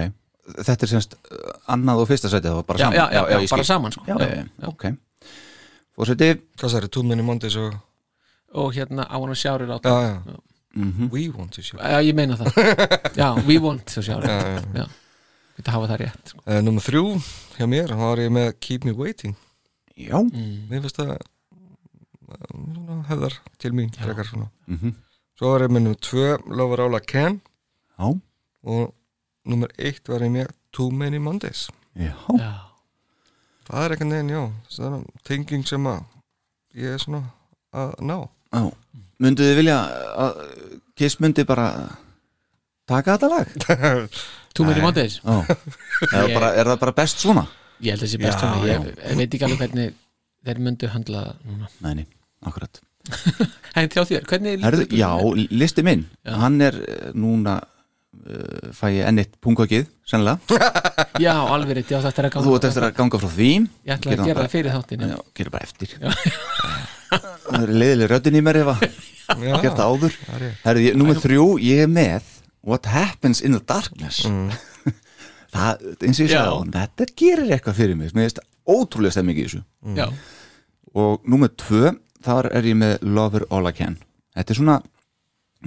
[0.57, 2.97] þetta er semst uh, annað og fyrsta sætið það var bara Já, saman.
[2.97, 4.05] já, já, bara saman, sko.
[4.09, 4.47] já, Já, já, já.
[4.65, 4.87] já, Ok.
[5.97, 6.29] Fórseti
[6.61, 7.77] Hvað er, Too Many Mondays og
[8.55, 9.83] og hérna I wanna shout it out.
[9.83, 10.37] Já, já.
[10.77, 11.09] Mhm.
[11.13, 12.53] We want to show já, ég meina það.
[13.17, 14.31] Já, we want to shout it.
[14.31, 14.87] Out já.
[15.57, 16.43] þetta hafa það rétt sko.
[16.47, 17.05] uh, Númer þrjú
[17.57, 19.35] hjá mér, þá var ég með Keep Me Waiting.
[19.97, 20.19] Já.
[20.21, 20.69] Mm.
[20.69, 21.25] Mér finnst það uh,
[22.53, 24.51] svona, hefðar til mín frekar svona.
[24.69, 24.93] Mhm.
[25.37, 27.41] Svo var ég með nummer tvö Lover All I Can.
[27.99, 28.13] Já,
[28.65, 28.95] og
[29.45, 31.69] nummer eitt var ég með Too Many Mondays.
[31.97, 32.53] Já, já,
[33.67, 34.43] Það er eitthvað neginn, já
[34.77, 36.03] það er tenging sem að
[36.77, 37.23] ég er svona
[37.73, 38.19] að ná
[38.57, 38.65] já
[39.25, 39.77] Myndu þið vilja
[40.25, 40.41] að
[40.97, 41.69] Kiss myndi bara
[42.89, 44.11] taka þetta lag?
[44.57, 45.19] Too many Mondays.
[45.25, 47.47] Já er, það bara best svona?
[47.85, 49.17] ég held þessi best Já, svona ég, já.
[49.19, 49.95] veit ekki alveg hvernig
[50.47, 51.71] þeir myndu handla það núna.
[51.85, 52.07] Nei, nei,
[52.49, 52.81] akkurat.
[53.77, 55.11] En þjá þér, hvernig Herðu, Já,
[55.53, 56.33] listi minn Já.
[56.41, 56.79] Hann er
[57.13, 60.41] núna uh, fæ ég ennitt pungakið sennilega.
[61.27, 63.51] Já, alveg rétt, já þetta er að ganga Þú ert eftir að ganga frá því.
[63.89, 65.99] Ég ætla að gera það fyrir þáttinu Já, gera bara eftir
[67.11, 68.87] Það er leiðileg röddin í mér ef að
[69.27, 70.17] Já, gert það áður.
[70.63, 72.29] Það er ég, númer þrjú, ég er með
[72.67, 74.21] What Happens in the Darkness.
[75.57, 78.11] Það, eins og ég sagði á hann Þetta gerir eitthvað fyrir mig.
[78.15, 79.63] Mér finnst ótrúlega stemming í þessu.
[79.97, 80.09] Já,
[80.97, 81.95] Og númer tvö,
[82.27, 83.97] þar er ég með Lover All I Can.
[84.37, 84.77] Þetta er svona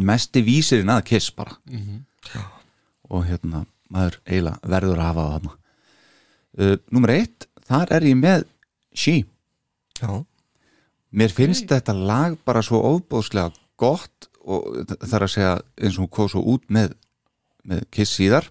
[0.09, 1.55] mesti vísirinn að kiss bara.
[3.09, 5.55] Og hérna, maður eiginlega verður að hafa það þarna.
[6.59, 8.45] Uh, Númer eitt, þar er ég með
[8.97, 9.15] She.
[9.99, 10.09] Já,
[11.11, 16.03] Mér finnst þetta lag bara svo óbóðslega gott og það er að segja eins og
[16.05, 16.93] hún kom svo út með,
[17.65, 18.49] með Kiss síðar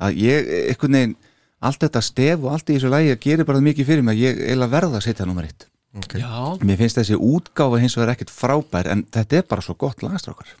[0.00, 1.16] að ég, einhvern veginn
[1.60, 4.40] allt þetta stef og allt í þessu lagi gerir bara mikið fyrir mig að ég
[4.46, 5.66] eiginlega verða að setja nummer eitt.
[5.98, 6.14] Ok.
[6.22, 6.30] Já,
[6.62, 10.54] Mér finnst þessi útgáfa hins vegar ekkert frábær en þetta er bara svo gott lagastrákar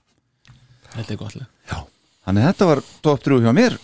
[0.90, 1.46] þetta er gott lag.
[1.70, 1.78] Já,
[2.26, 3.76] Þannig að þetta var top 3 hjá mér.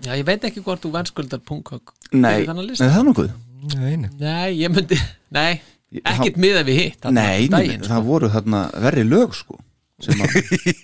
[0.00, 3.30] Já, ég veit ekki hvort þú verðskuldar punkhögg Nei, nei það er nokkuð
[3.76, 4.08] Nei, nei.
[4.16, 4.96] Nei, ég myndi,
[5.36, 5.60] nei,
[5.98, 7.90] ekkert miða við hitt þarna Nei, nei, daginn, sko.
[7.92, 9.58] það voru þarna verri lög sko
[10.00, 10.36] sem að,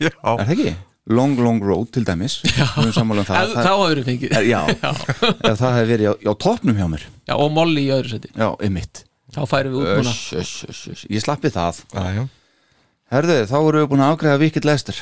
[0.03, 0.11] Já.
[0.13, 0.77] er það ekki?
[1.17, 2.91] Long Long Road til dæmis Já, um
[3.23, 6.89] það, Þá hafur við fengið er, Já, ef það hefði verið á, á topnum hjá
[6.97, 9.05] mér Já, og Molly í öðru seti Já, einmitt
[9.37, 10.13] Þá færum við út núna.
[11.13, 12.27] Ég slappi það Já, já.
[13.13, 15.01] Herðu, þá vorum við búin að ágreða Wicked Lester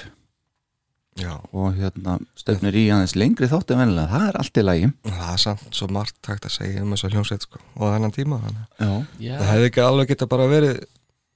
[1.15, 4.89] Já, og hérna stefnir í aðeins lengri þátt en vennilega, það er allt í lagi.
[5.07, 8.15] Það er samt svo margt takt að segja um þess að hljómsveit sko, og þennan
[8.17, 8.65] tíma þannig.
[8.81, 8.91] Já,
[9.23, 10.81] Já, Það hefði ekki alveg geta bara verið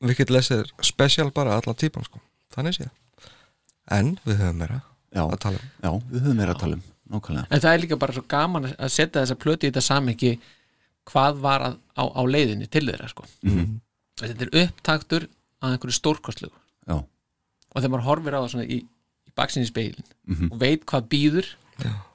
[0.08, 2.18] Wicked Lesser special bara allan típan sko,
[2.56, 2.90] þannig séð.
[3.94, 4.80] En við höfum meira
[5.14, 5.70] já, að tala um.
[5.86, 6.84] Já, við höfum meira að tala um.
[7.08, 7.46] Nákvæmlega.
[7.54, 10.34] En það er líka bara svo gaman að setja þessa plötu í þetta samhengi
[11.08, 13.24] hvað var að, á, á leiðinni til þeirra sko.
[13.46, 13.78] Mhm.
[14.18, 15.24] Þetta er upptaktur
[15.62, 16.52] að einhverju stórkostlegu.
[16.90, 18.66] Já, og þegar maður horfir á það svona
[19.38, 20.50] í, í speilin Mhm.
[20.52, 21.46] og veit hvað býður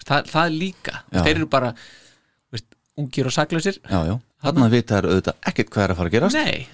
[0.03, 0.93] það, það er líka.
[1.13, 1.21] Já.
[1.23, 1.73] þeir eru bara
[2.51, 2.65] veist,
[2.99, 3.79] ungir og saklausir.
[3.89, 4.19] Já, já.
[4.43, 6.35] Þarna vita þær auðvitað ekkert hvað er að fara að gerast.
[6.35, 6.67] Nei,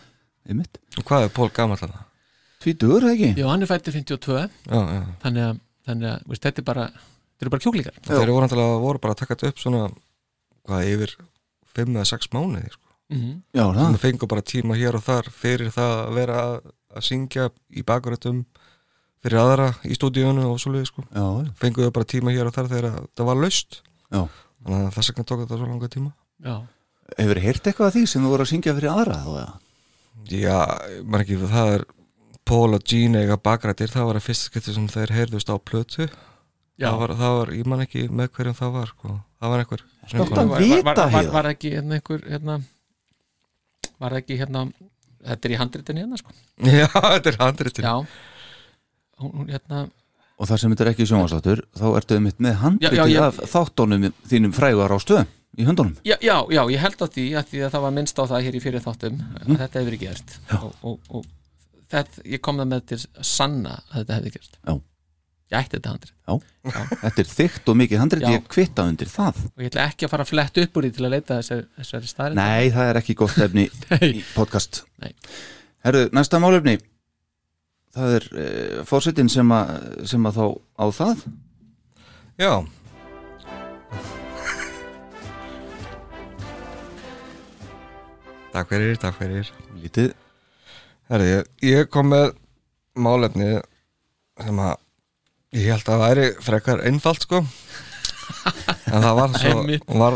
[0.50, 0.78] Einmitt.
[0.97, 2.06] Og hvað er Pól gamall þarna?
[2.60, 3.30] Tvítugur, eða ekki?
[3.39, 5.04] já, hann er fættur 52 Já, já.
[5.24, 8.00] Þannig að, þannig að veist, þetta er bara þetta eru bara kjúklingar.
[8.04, 9.84] Þeir voru voru bara að taka þetta upp svona
[10.68, 11.14] hvað yfir
[11.76, 12.88] 5 eða 6 mánuði sko.
[13.14, 13.97] mm Já, það?
[14.02, 18.45] Fengur bara tíma hér og þar fyrir það að vera að, að syngja í bakgrötum
[19.24, 21.05] fyrir aðra í stúdíunum og svoleiði sko.
[21.59, 23.82] Fenguðu bara tíma hér og þar þegar það var laust.
[24.09, 24.22] Já.
[24.63, 26.11] Þannig að þess vegna tók þetta svo langa tíma.
[26.45, 26.55] Já,
[27.17, 29.53] Hefur heyrt eitthvað af því sem þú voru að syngja fyrir aðra þá eða?
[30.30, 30.57] Já,
[31.09, 31.86] maður ekki, það er
[32.49, 33.89] Pól og Gene eiga bakrættir.
[33.93, 36.05] Það var að fyrsta skipti sem þeir heyrðust á plötu.
[36.80, 36.88] Já.
[36.93, 39.15] það var, það var, ég man ekki með hverjum það var sko.
[39.41, 42.53] það var einhver Var, var, vita, var, var ekki hérna einhver hérna,
[44.01, 46.34] var ekki hérna þetta er í handritin hérna sko.
[46.80, 47.86] Já, þetta er handritin.
[47.89, 48.28] Já,
[49.22, 49.82] hún, hérna.
[50.39, 53.24] Og þar sem þetta er ekki sjónvarsáttur þá ertu einmitt með Já, handritið já, já.
[53.28, 55.95] af þáttunum þínum frægar á stöðum í höndunum.
[56.07, 58.45] Já, já, já, ég held á því að því að það var minnst á það
[58.47, 59.55] hér í fyrir þáttum Mhm.
[59.55, 60.38] að þetta hefur verið gert.
[60.61, 61.26] Og, og, og
[61.91, 64.74] þetta, ég kom það með til sanna að þetta hefði gert Já.
[65.49, 66.34] Ég ætti þetta handrið Já,
[67.01, 68.32] þetta er þykkt og mikið handrit Já.
[68.38, 69.39] ég kvitta undir það.
[69.57, 71.63] Og ég ætla ekki að fara að fletta upp úr því til að leita þessari,
[71.80, 73.65] þessari staðrind Nei, það er ekki gott efni
[74.13, 74.84] í podcast.
[75.84, 76.78] Herru, næsta málefni
[77.96, 78.48] það er e,
[78.90, 80.46] fórsetin sem, að- sem að þá
[80.80, 81.24] á það.
[82.40, 82.54] Já.
[88.54, 89.50] Takk fyrir, takk fyrir.
[89.80, 90.14] Lítið.
[91.10, 92.32] Herri, ég, ég kom með
[93.00, 93.60] málefni
[94.40, 94.76] sem að
[95.58, 97.44] ég held að væri frekar einfalt sko.
[98.90, 99.52] En það var svo,
[100.00, 100.16] var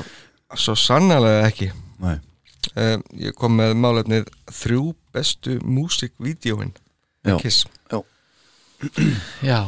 [0.57, 1.67] svo sannlega ekki.
[2.01, 2.15] Nei.
[2.77, 6.71] um, ég kom með málefnið þrjú bestu músikvídeóin
[7.23, 7.37] Já.
[7.39, 7.63] Kiss.
[9.43, 9.59] Já,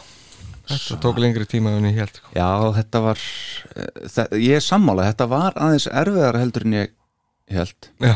[0.70, 2.30] þetta tók lengri tíma en ég held sko.
[2.36, 6.94] Já, þetta var e, það, ég er sammála, þetta var aðeins erfiðar heldur en ég
[7.50, 8.14] held Já,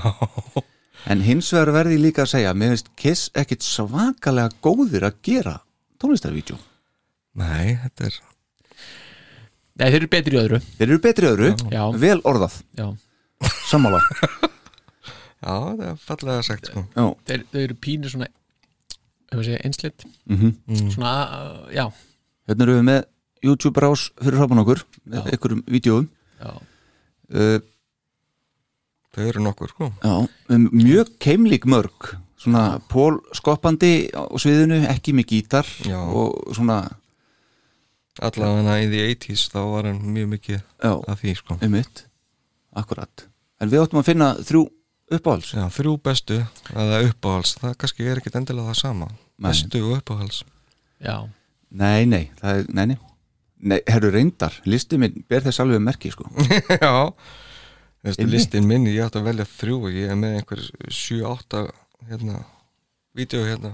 [1.12, 5.18] en hins vegar verði ég líka að segja mér finnst Kiss ekkit svakalega góðir að
[5.26, 5.58] gera
[6.00, 6.56] tónlistarvídeó.
[7.40, 8.20] Nei, þetta er
[9.74, 10.58] Nei, þeir eru betri öðru.
[10.78, 11.82] Þeir eru betri öðru, Já.
[11.98, 12.60] vel orðað.
[12.78, 12.84] Já,
[13.66, 13.98] sammála.
[15.44, 16.84] Já, það er fallega sagt sko.
[16.94, 18.28] Já, þeir, þeir eru pínur svona
[19.32, 20.88] að segja einsleitt mhm.
[20.92, 21.86] Svona, uh, já,
[22.48, 23.02] Hérna erum við með
[23.44, 26.10] YouTube rás fyrir hrapan okkur með einhverjum vídeoum
[26.40, 26.50] já.
[27.34, 27.60] Uh,
[29.14, 29.90] þau eru nokkur sko.
[30.02, 30.14] Já,
[30.74, 32.14] mjög keimlík mörg.
[32.44, 35.96] Svona pól skoppandi á sviðinu, ekki með gítar Já.
[36.02, 36.82] og svona,
[38.20, 41.56] allavega í the 80s þá var hann mjög mikið já, af því sko.
[42.74, 43.24] akkurat,
[43.62, 44.66] en við áttum að finna þrjú
[45.12, 46.38] uppáhalds Já, þrjú bestu
[46.74, 49.48] eða uppáhals, það kannski er ekkit endilega það sama Nei.
[49.48, 50.42] bestu og uppáhals
[51.04, 51.16] Já,
[51.74, 52.98] Nei, nei, það er, nei, nei
[53.64, 56.28] Nei, herru reyndar, listi minn ber þess alveg merki, sko
[56.82, 56.92] Já
[58.04, 58.34] Þessi Einmitt.
[58.34, 60.60] listin minni, ég átti að velja þrjú og ég er með einhver
[60.92, 61.62] 7-8
[62.10, 62.42] hérna,
[63.16, 63.70] vídeo hérna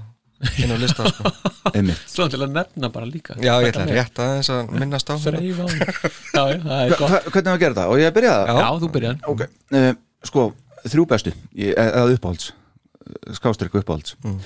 [0.63, 1.31] inn á lista sko.
[2.15, 5.41] Svona til að nefna bara líka Já, ég ætla rétt aðeins að minnast á hérna.
[5.41, 5.67] Þreif á
[6.39, 7.91] Já, já, það er Hva, gott hva, Hvernig var að gera það?
[7.91, 8.61] Og ég að byrja það?
[8.63, 8.71] Já.
[8.85, 9.43] Þú byrjar Ok,
[9.75, 9.91] uh,
[10.31, 10.47] sko,
[10.87, 12.53] þrjú bestu ég- eða uppáhalds
[13.35, 14.15] skástrík uppáhalds.
[14.25, 14.39] Mm.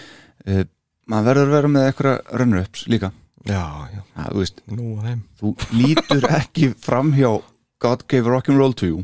[0.49, 0.65] uh,
[1.11, 3.11] maður verður að vera með eitthvað runner-ups líka.
[3.45, 3.61] Já,
[3.93, 7.43] já, ja, þú veist, að þú lítur ekki fram hjá
[7.85, 9.03] God gave rock'n'roll to you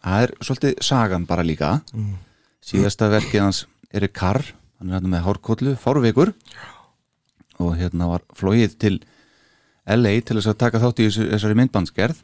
[0.00, 1.74] það er svolítið sagan bara líka.
[1.92, 2.14] Mm.
[2.64, 4.40] síðasta verkið hans er Karr.
[4.80, 6.30] Hann er hérna með hárkollu, fárveikur
[7.60, 8.94] og hérna var flóið til
[9.84, 12.22] LA til þess að taka þátt í þessari myndbandsgerð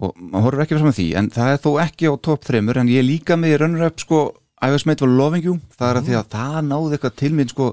[0.00, 2.80] og maður horfir ekki fram að því en það er þó ekki á topp þreymur
[2.80, 4.20] en ég líka með í runner-up sko
[4.60, 5.58] I was made for loving you.
[5.76, 7.68] Það er að því að það náði eitthvað til minn sko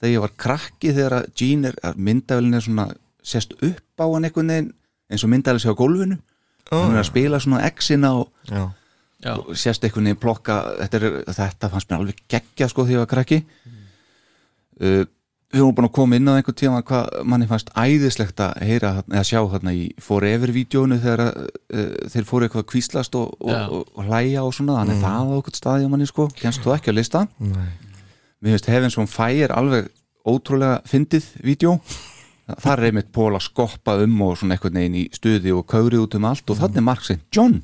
[0.00, 2.86] þegar ég var krakki þegar að Gene er, að myndavélin er svona
[3.30, 4.68] sest upp á hann einhvern veginn
[5.10, 6.20] eins og myndavélin sé á gólfinu.
[6.70, 8.62] Hann er að spila svona X-ina og, Já,
[9.24, 10.60] Já, og sést einhvern veginn plokka.
[10.84, 13.40] Þetta, er, þetta fannst mér alveg geggja sko þegar ég var krakki.
[14.80, 15.02] Uh,
[15.50, 18.92] við vorum búin að koma inn á einhvern tíma hvað manni fannst æðislegt að heyra
[19.00, 23.56] þarna- eða sjá þarna í Forever-vídeónu þegar uh, þeir fóru eitthvað að kvíslast og, og,
[23.80, 24.76] og, og hlæja og svona.
[24.84, 26.28] Þannig það á okkur staði á manni sko.
[26.38, 27.66] Kennst þú ekki að lista nei.
[28.40, 29.90] Mér finnst Heavens on Fire alveg
[30.30, 31.74] ótrúlega fyndið vídeo
[32.50, 36.00] það er einmitt Pól að skoppa um og svona einhvern veginn í stuði og kauri
[36.02, 37.20] út um allt og þannig er Mark St.
[37.36, 37.60] John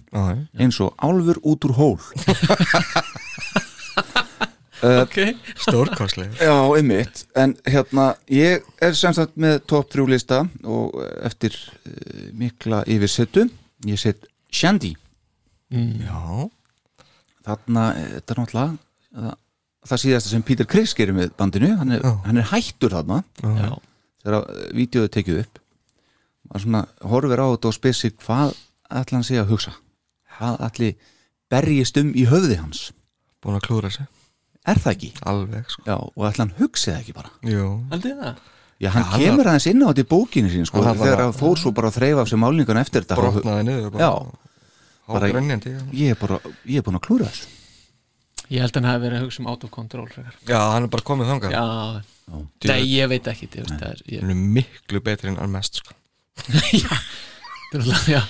[0.62, 1.97] eins og álfur út úr hól
[4.83, 5.16] ok.
[5.64, 11.57] Stórkostlega Já, einmitt, en hérna ég er sem sagt með top 3 lista og eftir
[11.57, 13.49] uh, mikla yfirsettu,
[13.87, 14.95] ég set Shandy,
[15.66, 16.47] Já,
[17.47, 18.66] þarna eh, þetta er náttúrulega
[19.11, 19.33] það,
[19.91, 21.72] það síðasta sem Peter Criss gerir með bandinu.
[21.81, 23.22] Hann er, hann er hættur þarna.
[23.43, 23.72] Já,
[24.22, 25.62] þegar uh, vídeoðu tekið upp.
[26.47, 28.55] Maður svona horfir á þetta og spyr sig hvað
[28.87, 29.74] ætla hann sé að hugsa?
[30.37, 30.93] Hvað ætli
[31.51, 32.91] berjist um í höfði hans?
[33.43, 34.07] Búin að klúra sig
[34.73, 35.11] er það ekki?
[35.33, 35.83] Alveg, sko.
[35.87, 37.31] Já, og ætla hann hugsi það ekki bara.
[37.47, 38.41] Jú, haldið það?
[38.77, 41.07] Já, hann Já, hann kemur aðeins inn á þetta í bókinu sín sko, Hann var
[41.07, 44.01] þegar bara- hann fór svo bara að þreifa af sér málningun eftir þetta brotnaði niður
[44.03, 44.11] Já,
[45.07, 47.47] Há bara- grönjandi Já, ég er bara, ég er búin að klúra þessu.
[48.51, 50.35] Ég held að hann hafi verið að hugsa um out of control frekar.
[50.47, 51.51] Já, hann er bara komið þangað.
[51.57, 55.29] Já, Djú- nei, ég veit ekki ég veist, það er, ég, Hann er miklu betri
[55.31, 55.95] en Armest, sko.
[56.77, 56.93] Já,
[57.73, 58.21] það er alveg, já,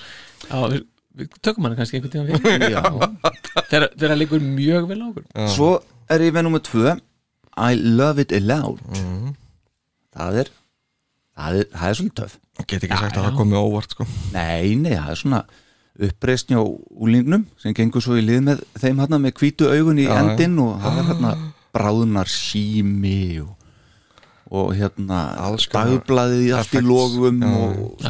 [0.46, 0.82] já við,
[1.16, 2.76] við tökum hann kannski einhvern tíma fyrir.
[3.70, 5.24] Þegar þegar hann liggur mjög vel á okkur.
[5.34, 5.46] Já.
[5.56, 5.70] Svo
[6.14, 6.94] er ég með nummer tvö?
[7.56, 8.80] I Love It Aloud.
[10.16, 10.50] Það er
[11.36, 12.36] það er, það er svolítið töf
[12.66, 13.26] Get ekki Já, sagt að já.
[13.28, 14.06] það komið óvart, sko.
[14.32, 15.40] Nei, nei, það er svona
[16.06, 20.06] uppreisni á úlingnum sem gengur svo í lið með þeim hérna með hvítu augun í
[20.06, 20.18] Já, já.
[20.22, 21.32] endin og það er hérna
[21.76, 23.52] bráðunar sími og,
[24.56, 25.20] og hérna
[25.72, 27.52] dagblaðið í allt í logum Já.
[27.52, 28.06] og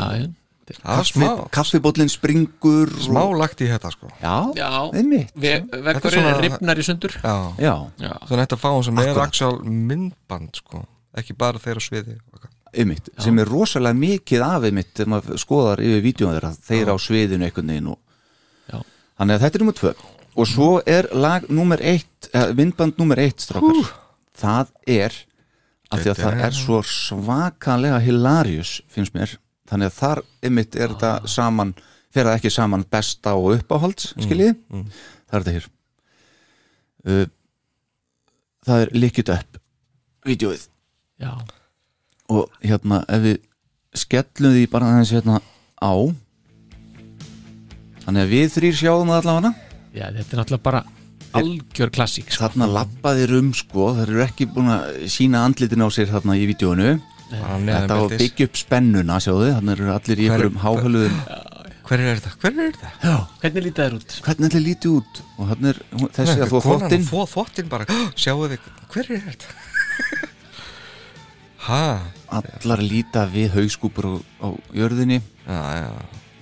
[0.75, 4.11] Er smá, kaffibóllin springur smá og, lagt í þetta, sko.
[4.19, 4.71] Já, já.
[4.99, 5.31] Einmitt.
[5.39, 7.15] Ve Þetta vekkur er ripnar í sundur.
[7.23, 10.83] Já, Já, Já, þannig að þetta fá hann sem er actual myndband, sko.
[11.17, 12.19] Ekki bara þeirra sviði.
[12.77, 16.97] Einmitt, sem er rosalega mikið af einmitt þegar maður skoðar yfir vídjóðum þeirra þeir á
[17.01, 17.95] sviðinu einhvern veginn
[19.17, 19.95] þannig að þetta er nummer tvö.
[20.37, 23.95] Og svo er lag nummer eitt eh, myndband nummer eitt strákar.
[24.37, 25.15] Það er
[25.89, 29.39] af því að það er svo svakalega hilarious finnst mér
[29.71, 31.75] þannig að þar einmitt er þetta saman
[32.15, 34.55] fer það ekki saman besta og uppáhalds skiljið,
[35.29, 35.69] það er þetta hér.
[37.07, 37.27] Uh,
[38.67, 39.61] það er Lick It Up
[40.27, 40.65] vídjóið
[41.23, 41.31] já,
[42.33, 43.37] og hérna ef við
[43.97, 45.41] skellum því bara aðeins hérna
[45.79, 45.95] á.
[48.07, 49.53] Þannig að við þrýr sjáum það allavega.
[49.97, 50.83] Já, þetta er náttúrulega bara
[51.37, 52.45] algjör klassík sko.
[52.45, 53.91] þarna lappaðir um sko.
[53.97, 56.97] Þeir eru ekki búin að sína andlitin á sér þarna í vídjónu
[57.31, 61.21] þetta á að byggja upp spennuna sjáðu, þannig eru allir í Hver- einhverjum háhöluðum.
[61.87, 62.33] Hver er þetta?
[62.43, 62.91] Hver er þetta?
[63.03, 64.15] já, Hvernig lítið þær út?
[64.27, 65.21] hvernig ætli lítið út?
[65.39, 65.81] Og hann er
[66.17, 67.87] þessi að þú þóttinn Fó þvottin bara,
[68.19, 69.47] sjáu þig Hver er þetta?
[71.67, 71.83] ha,
[72.39, 75.21] allar líta við hauskúpur á, á jörðinni.
[75.47, 75.91] Já, já.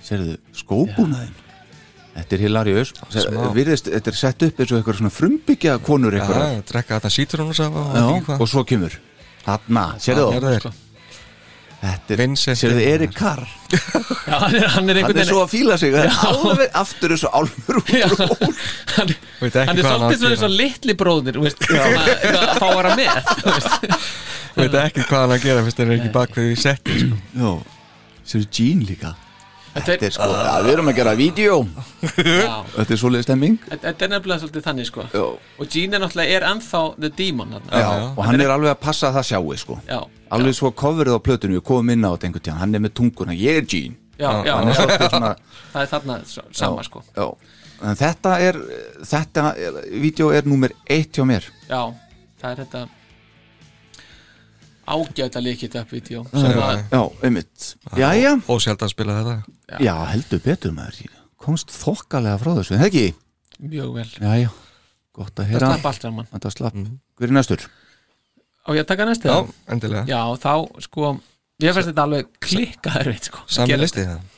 [0.05, 1.33] Sérðu skóbúnaðin
[2.15, 3.53] þetta er.
[3.55, 7.11] Virðist, þetta er sett upp eins og eitthvað svona frumbyggja konur Já, eitthvað drekka þetta
[7.11, 8.05] sítrónusafa Já,
[8.39, 8.95] og svo kemur
[9.45, 10.25] Þarna, sérðu?
[10.33, 10.65] Hérna það?
[10.65, 10.81] er
[11.85, 13.41] Þetta er, Vincent sérðu er- Erik Carr
[14.29, 16.77] Já, hann er, hann er Hann einhvern er svo að fíla sig það er Alveg
[16.81, 17.49] aftur þessu hól.
[18.95, 22.47] Hann, Veit ekki hann er hann svolítið svona eins og litli bróðir veist, svona, eitthvað
[22.47, 23.99] að fá að vera með þú.
[24.55, 27.21] Veit ekki hvað hann að gera fyrst hann er ekki bak við í setti sko.
[27.35, 27.51] Já,
[28.31, 29.13] sérðu Gene líka
[29.75, 31.55] Þetta er, sko, já, við erum að gera vídeo.
[32.15, 33.57] Já, Þetta er svoleiði stemming.
[33.67, 35.03] Þetta er nefnilega svolítið þannig sko.
[35.11, 35.23] Já,
[35.59, 37.81] og Gene er náttúrulega er ennþá the demon þarna.
[37.83, 39.77] já, og hann er alveg að passa að það sjáu sko.
[39.89, 39.99] Já,
[40.35, 42.93] Alveg svo coverið á plötunum, við komum inn á þetta einhvern tíðan Hann er með
[42.97, 43.95] tunguna, ég er Gene.
[44.17, 45.31] Já, já, Hann er já, svolítið svona
[45.73, 47.03] það er þarna s- sama sko.
[47.15, 47.27] Já,
[47.91, 48.59] en þetta er
[49.11, 51.43] Þetta, er, vídeo er númer eitt hjá mér.
[51.69, 51.81] Já,
[52.41, 52.85] það er þetta
[54.87, 57.69] ágæta líkit upp vídeo sem að, Já, einmitt.
[57.97, 59.79] Jæja, Og sjaldan spila þetta.
[59.83, 61.09] Já, heldur betur maður.
[61.41, 63.05] Komst þokkalega frá þessu, ekki?
[63.61, 64.09] mjög vel.
[64.19, 64.49] Jæja,
[65.15, 65.67] gott að það heyra.
[65.71, 66.75] slapp allt saman Þetta slapp,
[67.17, 67.65] hver er næstur?
[68.65, 69.29] á ég að taka næstu?
[69.29, 70.03] Já, endilega.
[70.09, 71.11] Já, þá sko
[71.63, 73.43] ég fannst þetta alveg klikkaður veit sko.
[73.47, 74.31] Sami Gera- listi það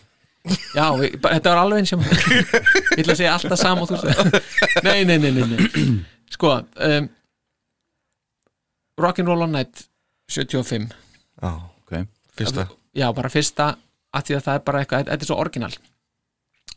[0.75, 3.97] Já, við, þetta var alveg eins og Ég ætla að segja alltaf sama og þú
[4.03, 5.87] segir Nei, nei, nei, nei, nei.
[6.31, 7.09] Sko um,
[9.01, 9.87] Rock'n'Roll on Night
[10.29, 10.91] 75
[11.41, 11.51] Já,
[11.87, 11.93] Ok,
[12.35, 12.67] fyrsta.
[12.97, 13.67] Já, bara fyrsta
[14.17, 15.71] að því að það er bara eitthvað, þetta er svo orginal.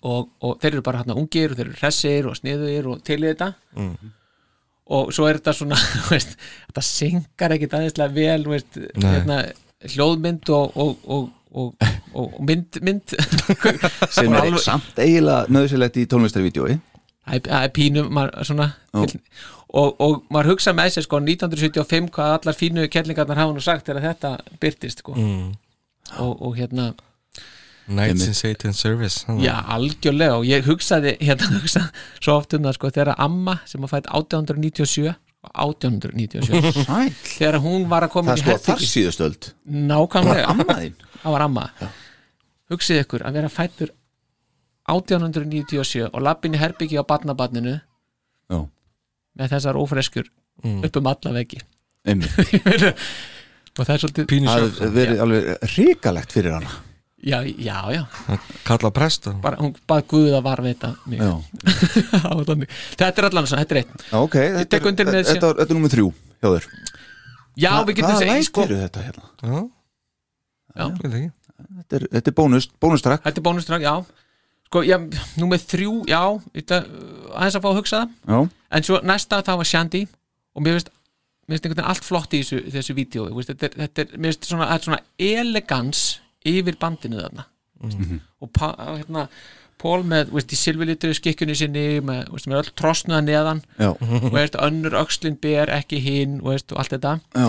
[0.06, 3.18] Og, og þeir eru bara hérna ungir og þeir eru hressir og sniðugir og til
[3.24, 3.50] í þetta.
[3.76, 4.12] Mhm.
[4.90, 5.76] og svo er þetta svona
[6.10, 6.32] veist,
[6.70, 9.36] þetta syngar ekkit aðeinslega vel veist, hérna,
[9.92, 11.74] hljóðmynd og, og, og,
[12.14, 13.14] og, mynd, mynd.
[14.16, 16.78] Sem er samt eiginlega nöðsilegt í tónlistarvídeói.
[17.26, 19.04] Það er- það er pínu maður, svona, Já.
[19.12, 19.20] til,
[19.72, 23.86] og, og maður hugsa með sér sko 1975 hvað allar fínu kellingarnar hafa nú sagt
[23.86, 25.14] þegar þetta byrtist sko.
[25.14, 25.48] mm.
[26.18, 26.90] og, og hérna
[27.90, 31.84] Nights in Satan's Service hann- Já, algjörlega og ég hugsaði hérna hugsa
[32.20, 37.10] svo oft um það sko þegar amma sem að fætt 1897 1897 Sæl.
[37.24, 39.48] þegar hún var að koma það er inn í sko þar síðustöld
[39.90, 41.64] nákvæmlega, amma þín það var amma
[42.70, 43.94] hugsið ykkur að vera fættur
[44.90, 47.89] 1897 og lappin í herbyggi á barnabarninu Já.
[49.40, 50.28] Með þessar ófreskur
[50.60, 50.82] Mm.
[50.84, 51.56] upp um alla veggi.
[53.78, 56.72] Og það er svolítið Pínu það verið alveg ríkalegt fyrir hana.
[57.20, 58.02] Já, já, já,
[58.64, 61.20] Kalla prest og bara hún bað Guð að varveita mig.
[63.00, 65.34] Þetta er allan svona, þetta er eitt Já, ok, þetta tek er, undir með þessi-
[65.36, 66.06] þetta, þetta er nummer þrjú
[66.40, 66.68] hjá þér.
[67.60, 69.24] Já, við getum Hvað segið læt sko, eru þetta hérna?
[69.44, 69.58] Já,
[70.80, 70.86] Já.
[71.00, 73.94] Þetta er, þetta er bónus, bónustrakk þetta er bónustrak, já
[74.70, 74.96] sko, já,
[75.40, 76.22] nú með þrjú, já
[76.54, 76.80] þetta,
[77.34, 78.16] aðeins að fá að hugsa það.
[78.30, 78.40] Já,
[78.78, 80.02] en svo næsta það var Shandy.
[80.54, 80.92] Og mér finnst,
[81.50, 84.68] einhvern veginn allt flott í þessu, þessu vídeo, þetta er, þetta er, mér finnst svona,
[84.82, 86.04] svona elegans
[86.46, 87.46] yfir bandinu þarna.
[88.40, 89.26] Og pa, hérna
[89.80, 93.62] Pól með, veist, í silvilitru skikkjunni sinni með, veist, með öll trosnuða neðan.
[93.80, 97.14] Já, og veist, önnur öxlin ber ekki hinn og, veist, og allt þetta.
[97.32, 97.46] Já,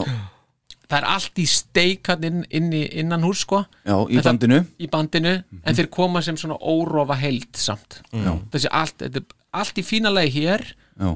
[0.92, 3.62] það er allt í steik inn, inn í, innan hús sko.
[3.88, 4.58] Já í En það- bandinu.
[4.78, 5.34] Í bandinu
[5.64, 8.02] en þeir koma sem svona órofa heild samt.
[8.12, 8.34] Já.
[8.52, 10.66] þessi allt, þetta er allt í fína lagi hér.
[11.00, 11.16] Já,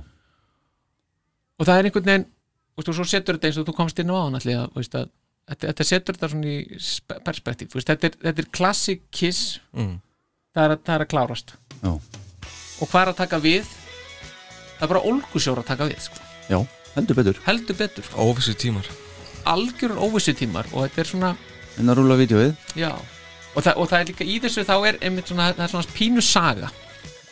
[1.59, 2.25] og það er einhvern veginn
[2.75, 5.09] veist, og svo setur þetta eins og þú komst inn á hann allir, veist, að,
[5.51, 9.59] þetta, þetta setur þetta svona í spe- perspektíf veist, þetta, er, þetta er classic kiss.
[9.75, 9.97] Mm.
[10.55, 11.55] það, er, að- það er að klárast.
[11.81, 13.65] Já, og hvað er að taka við?
[14.75, 16.19] Það er bara ólgusjór að taka við sko.
[16.49, 16.59] já,
[16.95, 17.39] heldur betur.
[17.45, 18.87] Heldur betur, Óvissi tímar
[19.51, 21.29] algjörur óvissu tímar og þetta er svona
[21.79, 24.97] En að rúla vídeoið já, og það, og það er líka í þessu þá er
[25.03, 26.69] einmitt svona, það er svona pínu saga.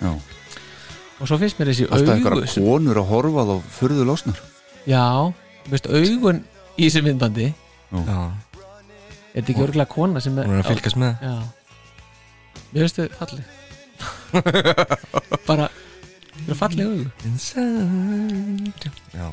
[0.02, 0.10] Já,
[1.20, 4.42] og svo finnst mér þessi alltaf augu einhverja sem- konur að horfa þá furðu losnar.
[4.90, 5.06] Já,
[5.72, 6.44] veist, augun
[6.78, 7.54] í þessu myndbandi.
[7.94, 8.18] Já,
[9.34, 11.14] Er þetta ekki örgulega kona sem hún er að fylgjast með.
[11.24, 11.36] Já.
[12.74, 13.46] Mér finnst þau falleg.
[15.48, 15.70] Bara
[16.60, 17.08] falleg augu.
[17.32, 18.92] Inside.
[19.16, 19.28] Já.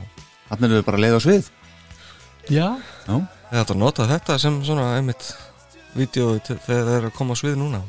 [0.51, 1.51] Þannig er þau bara að leiða á svið
[2.49, 2.69] Já.
[3.07, 3.17] Já,
[3.51, 5.33] Ég ætla að nota þetta sem svona einmitt
[5.97, 7.81] Vídeó þegar þeir eru að koma á svið núna.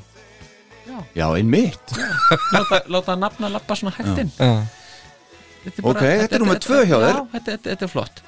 [1.16, 1.94] Já, einmitt.
[2.52, 3.94] Láta, láta nafna lappa svona
[4.42, 4.54] Já,
[5.62, 7.14] Þetta Ok, þetta er númer tvö hjá þér.
[7.14, 8.22] Já, þetta, þetta, þetta er flott.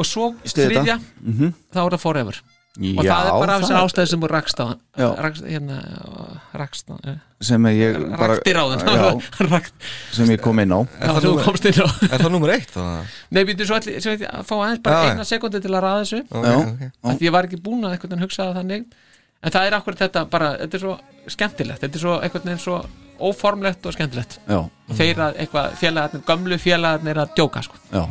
[0.00, 1.52] Og svo þriðja Mhm.
[1.74, 2.40] Þá er það forever
[2.78, 4.66] Og Já, það er bara af þessar það- ástæði sem þú rakst á
[5.18, 5.78] rakst, hérna,
[6.54, 6.94] rakst á
[7.42, 9.08] sem ég bara Raktir á já,
[9.50, 9.72] Rakt,
[10.14, 10.80] sem ég kom inn á.
[11.02, 11.86] Sem þú komst inn á.
[12.06, 12.70] er það nummer eitt?
[12.70, 13.02] þá?
[13.34, 15.82] Nei, býttu svo allir, svo ég að fá aðeins bara Já, eina sekundi til að
[15.88, 16.56] ræða þessu Ok, Já.
[16.62, 16.82] ok.
[17.02, 18.86] af því ég var ekki búin að einhvern veginn hugsa það þannig.
[19.42, 20.94] En það er akkur þetta bara, þetta er svo
[21.34, 22.78] skemmtilegt, þetta er svo einhvern veginn svo
[23.18, 24.38] óformlegt og skemmtilegt.
[24.46, 24.60] Já,
[24.94, 27.74] þeir að eitthvað félagarnir, gömlu félagarnir að djóka sko.
[27.90, 28.06] já.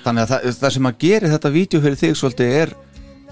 [0.00, 2.70] Þannig að það, það sem að gera þetta vídeo fyrir þig svolítið er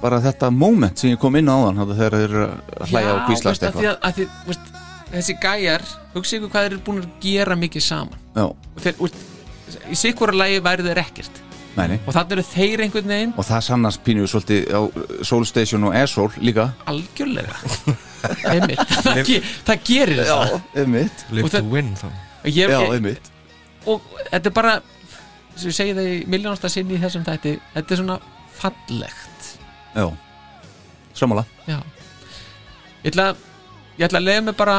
[0.02, 3.24] bara þetta moment sem ég kom inn á þann þegar þeir eru að hlæja og
[3.28, 4.62] kvíslast eitthvað.
[5.08, 5.84] þessi gæjar
[6.14, 8.24] hugsa ykkur hvað þeir eru búin að gera mikið saman.
[8.36, 9.22] Já, og þeir, veist,
[9.88, 11.40] í sikvara lagi væri þeir ekkert.
[11.78, 13.32] Næni og þannig eru þeir einhvern veginn.
[13.38, 14.80] Og það sannast pínu svolítið á
[15.22, 16.70] Soul Station og Asshole líka.
[16.90, 17.54] Algjörlega.
[18.18, 20.54] Það, ge, það gerir það.
[20.74, 22.08] Live to það- win þá.
[22.50, 22.80] Ég, Já,
[23.86, 24.72] og þetta er bara
[25.58, 28.18] sem ég segi það í miljónasta sinni í þessum þætti þetta er svona
[28.58, 29.27] fallegt
[29.94, 30.06] Já,
[31.14, 31.44] sammála.
[31.68, 31.78] Já.
[33.04, 33.28] Ég ætla,
[33.98, 34.78] ég ætla að leiða mig bara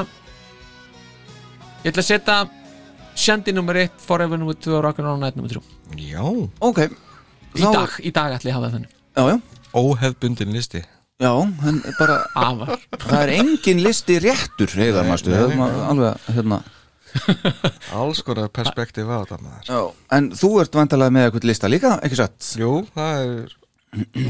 [1.84, 2.38] ég ætla að setja
[3.20, 5.62] Shandy nummer 1, Forever nummer 2 og Rock'n'Roll Night nummer 3
[6.00, 6.24] Já,
[6.64, 6.80] Ok,
[7.58, 8.96] í dag, í dag ætla ég að hafa þannig.
[9.18, 9.38] Já, já,
[9.76, 10.84] óhefbundin listi.
[11.20, 11.32] Já,
[11.68, 12.76] en bara afar.
[12.96, 16.62] Það er engin listi réttur heiðar nei, Það er alveg, hérna.
[17.98, 19.66] Alls konar perspektíf á þetta maður.
[19.68, 19.80] Já,
[20.16, 22.38] en þú ert vandalega með eitthvað lista líka, ekki satt?
[22.62, 23.59] Jú, það er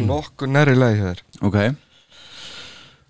[0.10, 1.58] nokkuð næri leið hér Ok,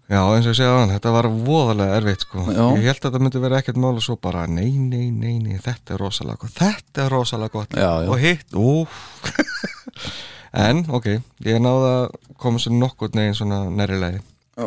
[0.10, 2.41] Já, eins og ég segja þannig, þetta var voðalega erfitt sko.
[2.50, 2.64] Já.
[2.82, 5.60] Ég held að þetta myndi vera ekkert mál og svo bara nei, nei, nei, nei,
[5.62, 6.56] þetta er rosalega gott.
[6.58, 7.76] Þetta er rosalega gott.
[7.78, 8.10] Já, já.
[8.10, 8.88] Og hitt, ú
[10.66, 11.12] En, ok,
[11.45, 14.66] ég náði að koma sér nokkuð neginn svona næri Já.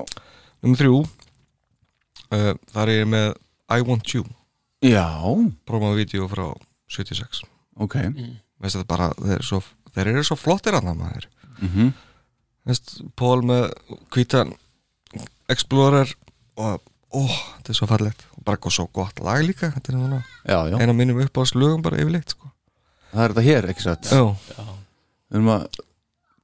[0.63, 3.29] Númer þrjú uh, Þar er ég með
[3.67, 4.23] I Want You.
[4.87, 5.11] Já,
[5.67, 6.53] Promo-vídeó frá
[6.87, 7.43] 76
[7.83, 7.99] ok.
[8.63, 11.29] Þetta bara, þeir eru svo, þeir eru svo flottir að það maður
[11.63, 11.93] mm
[12.63, 13.73] Veist, Pól með
[14.15, 14.53] hvítan
[15.51, 16.13] Explorer
[16.55, 16.79] og
[17.11, 17.23] ó,
[17.59, 18.23] þetta er svo fallegt.
[18.39, 21.39] Og bara góð svo gott lag líka þetta er svona Já, já, eina mínum upp
[21.39, 22.53] á slugum bara yfirleitt sko.
[23.11, 24.13] það er þetta hér, ekki satt?
[24.15, 24.23] Já,
[25.33, 25.67] Við erum að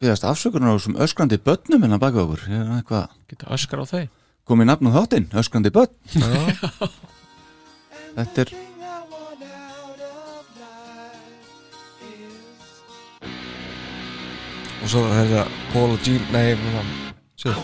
[0.03, 2.43] byggast afsökunar á þessum öskrandi börnum en að baka okkur.
[2.51, 2.83] Er
[3.29, 4.07] Geta öskar á þau?
[4.49, 5.93] komið nafn á þáttinn, öskrandi börn.
[8.19, 8.53] Þetta er
[14.83, 16.57] og svo er það Paul og Gene Nei,
[17.39, 17.55] séu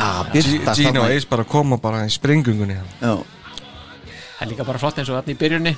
[0.00, 2.76] að byrta Gene og Ace bara koma bara í sprengungunni.
[3.00, 3.14] Já,
[4.40, 5.72] Það er líka bara flott eins og þarna í byrjunni.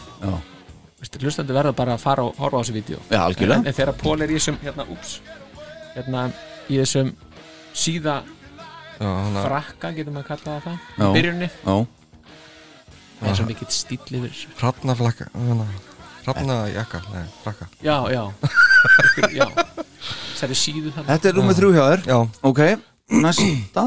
[1.19, 2.99] Hlustandi verður bara að fara og horfa á þessu vídeo.
[3.11, 3.67] Já, en, algjörlega.
[3.67, 5.17] En þegar Pól er í þessum hérna, úps,
[5.97, 6.21] hérna
[6.71, 7.11] í þessum
[7.75, 8.21] síða
[9.01, 11.03] Já, hana, frakka, getur maður kallað það Já.
[11.03, 11.75] í byrjunni, Já,
[13.19, 14.53] það er svo mikill stíl yfir þessu
[16.23, 17.67] Hrafnajakka, nei, frakka.
[17.83, 18.23] Já, já.
[19.35, 19.47] Já,
[20.33, 21.09] þessari síðu þarna.
[21.17, 22.05] Þetta er nummið þrjú hjá þér?
[22.13, 22.19] Já,
[22.51, 22.61] Ok,
[23.23, 23.85] næsta.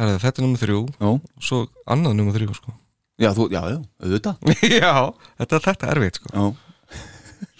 [0.00, 0.80] Herrðu, þetta er nummer þrjú.
[0.96, 2.74] Já, og svo annað nummer þrjú sko.
[3.20, 4.52] já, þú, já, já, auðvitað.
[4.80, 4.92] Já,
[5.42, 6.30] þetta, þetta er erfitt sko.
[6.34, 6.44] Já,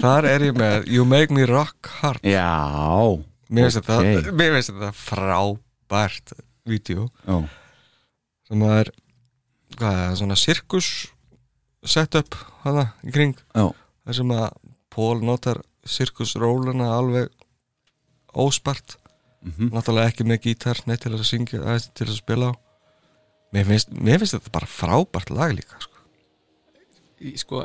[0.00, 2.24] Þar er ég með You Make Me Rock Hard.
[2.24, 2.46] Já,
[3.50, 3.90] Mér finnst Ok.
[3.90, 6.32] þetta, mér finnst þetta frábært
[6.68, 7.08] vídeo.
[7.26, 7.38] Já,
[8.48, 8.90] sem að er
[9.76, 10.90] hvað er það, svona sirkus
[11.86, 13.68] setup hana í kring já,
[14.04, 14.48] þar sem að
[14.90, 17.28] Pól notar sirkusróluna alveg
[18.34, 18.96] óspart
[19.46, 22.54] mhm, náttúrulega ekki með gítar neitt til að syngja, eh, til að spila á
[23.54, 26.02] mér finnst, mér finnst þetta bara frábært lag líka sko.
[27.20, 27.64] Í, Sko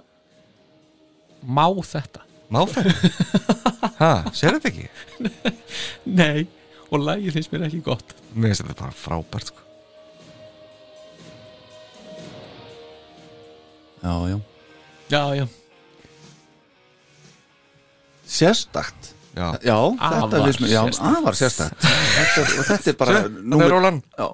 [1.46, 2.24] Má þetta?
[2.54, 3.50] má þetta
[4.02, 4.88] ha, sér þetta ekki?
[6.06, 6.46] Nei,
[6.92, 9.65] og lagið finnst mér ekki gott mér finnst þetta bara frábært sko.
[14.06, 14.40] Já, já.
[15.10, 15.46] Já, já,
[18.26, 19.12] Sérstakt?
[19.36, 21.18] Já, Já, þetta já, sérstakt.
[21.20, 21.76] afar sérstakt.
[21.84, 24.28] Þetta, er- Og þetta er bara þetta er númer, rólan já,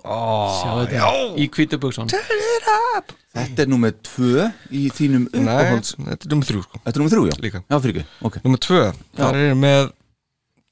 [0.61, 1.07] sjá þetta.
[1.41, 6.81] Í kvítubuksun Þetta er númer tvö í þínum nei, uppáhalds þetta er nummer þrjú sko.
[6.85, 7.35] Þetta er númer þrjú, já?
[7.41, 7.63] Líka.
[7.71, 8.37] Já, fyrir ekki, ok.
[8.45, 8.81] Nummer tvö,
[9.17, 9.91] þar er ég með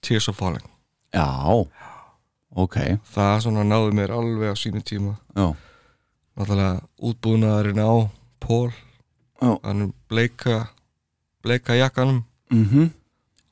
[0.05, 0.67] Tears of Falling.
[1.15, 1.27] Já,
[2.55, 2.77] ok,
[3.15, 5.15] það svona náði mér alveg á sínu tíma.
[5.35, 5.49] Já,
[6.37, 7.91] náttúrulega útbúnaðurinn á
[8.39, 8.69] Pól.
[9.39, 10.55] Hann er bleika
[11.43, 12.89] bleika jakkanum mhm,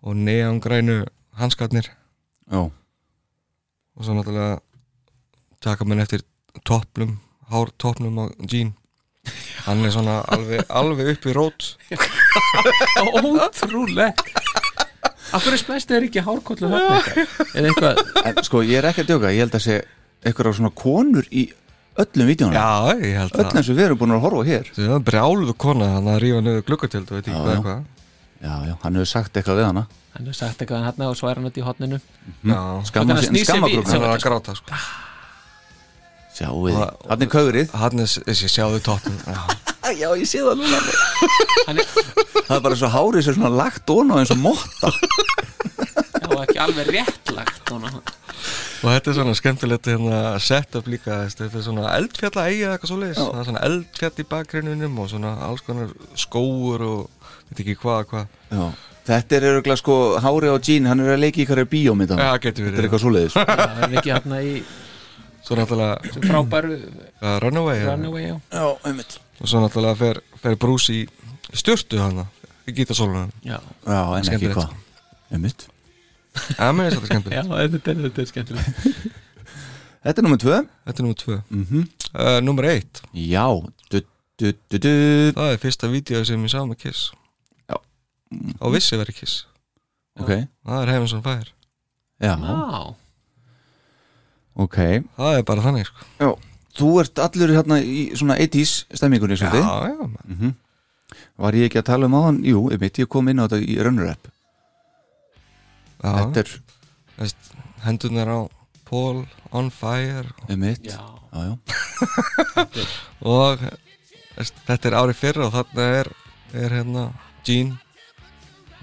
[0.01, 1.91] og neangrænu hanskarnir.
[2.51, 2.69] Já.
[3.95, 4.59] Og svo náttúrulega
[5.61, 6.21] taka mér eftir
[6.65, 7.19] toppnum
[7.49, 8.73] hár toppnum á Jean.
[9.65, 11.77] Hann er svona alveg, alveg upp í rót.
[13.13, 14.21] Ótrúlegt.
[15.33, 17.47] Af hverju splæst þeir ekki hárkollu þarna eitthvað?
[17.51, 19.79] Eða eitthvað En sko, ég er ekki að djóka, ég held að sé
[20.23, 21.49] eitthvað svona konur í
[22.03, 22.67] öllum vídjónum já,
[23.01, 24.67] ég held Öllum sem við erum búin að horfa hér.
[24.75, 27.57] Það er brjáluðu kona hann að rífa niður gluggatöld og veit ekki Já, hvað já.
[27.57, 27.85] eitthvað.
[28.37, 29.83] Já, já, hann hefur sagt eitthvað við hana.
[30.13, 33.17] Hann hefur sagt eitthvað hann og svo er hann út í hotninu já, Skamma, Þannig
[33.17, 34.81] að snýr sér við, skammagrúkna sem- hann er að gráta sko.
[36.37, 36.77] Sjáu þið,
[37.09, 39.39] hann er kaurið hann er þessi sjáðu toppnum já,
[40.01, 40.79] Já, ég sé það núna.
[41.65, 41.87] Hann er
[42.47, 44.91] Það er bara svo hárið svona lagt ón á eins og motta.
[46.27, 47.89] Já, ekki alveg réttlagt núna.
[48.83, 52.91] Og þetta er svona skemmtilegt hérna, setup líka þetta er svona eldfjalla eigi eða eitthvað
[52.91, 57.63] svo leiðis það er svona eldfjall í bakgruninum og svona alls konar skóur og veit
[57.63, 58.33] ekki hvað hvað.
[58.51, 58.65] Já,
[59.11, 62.33] þetta er öruglega sko Hári á Jean, hann er að leiki í hverju bíómyndan Já,
[62.43, 63.37] getur Þetta er eitthvað svoleiðis.
[63.37, 63.45] Já,
[63.77, 64.57] hann er ekki hann í
[65.47, 66.77] Svo náttúrulega frábæru
[67.45, 67.93] Runaway ja.
[67.93, 68.35] Runaway, já.
[68.51, 68.65] Já,
[69.39, 71.05] og svo náttúrulega fer, fer Bruce í
[71.55, 72.27] stjörtu hana
[72.67, 73.31] í gítarsólunum.
[73.47, 74.75] Já, Já, en ekki hvað
[76.37, 77.37] Einmitt Það með þess að þetta er skemmtilegt.
[77.37, 77.43] Já
[77.73, 78.67] þetta er, þetta er skemmtilegt.
[80.07, 80.57] Þetta er nummer tvö.
[80.87, 81.37] Þetta er nummer tvö.
[81.49, 81.83] Mm
[82.13, 83.01] uh, Nummer eitt.
[83.13, 83.45] Já,
[83.91, 84.01] du,
[84.39, 84.91] du, du, du.
[85.35, 87.07] Það er fyrsta vídeo sem ég sá með Kiss.
[87.67, 87.77] Já.
[88.61, 89.41] Og vissi verið Kiss.
[90.17, 90.31] Ok,
[90.65, 91.51] Það er Heavens on Fire.
[92.23, 92.95] Já, Já,
[94.57, 94.77] ok.
[95.17, 96.07] Það er bara þannig sko.
[96.17, 96.31] Já,
[96.79, 100.55] þú ert allur hérna í svona 80s stemmingunni svolítið Já, já, man.
[101.37, 102.39] Var ég ekki að tala um áðan?
[102.47, 104.25] Jú, einmitt, ég kom inn á þetta í runner-up.
[104.25, 104.33] já.
[106.01, 106.51] Þetta er,
[107.17, 107.49] Veist,
[107.81, 108.39] Hendunar á
[108.87, 110.29] Paul on Fire.
[110.49, 110.85] Einmitt.
[110.85, 111.01] Já,
[111.33, 111.55] já, já.
[113.25, 113.63] og
[114.37, 116.11] veist, þetta er árið fyrra og þarna er,
[116.53, 117.07] er hérna
[117.47, 117.79] Gene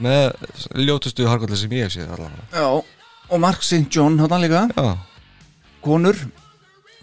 [0.02, 0.32] með
[0.82, 2.48] ljótustu harkolli sem ég hef séð allavega.
[2.52, 2.82] Já
[3.32, 3.86] Og Mark St.
[3.88, 4.66] John hann líka.
[4.76, 4.98] Já,
[5.84, 6.18] Konur,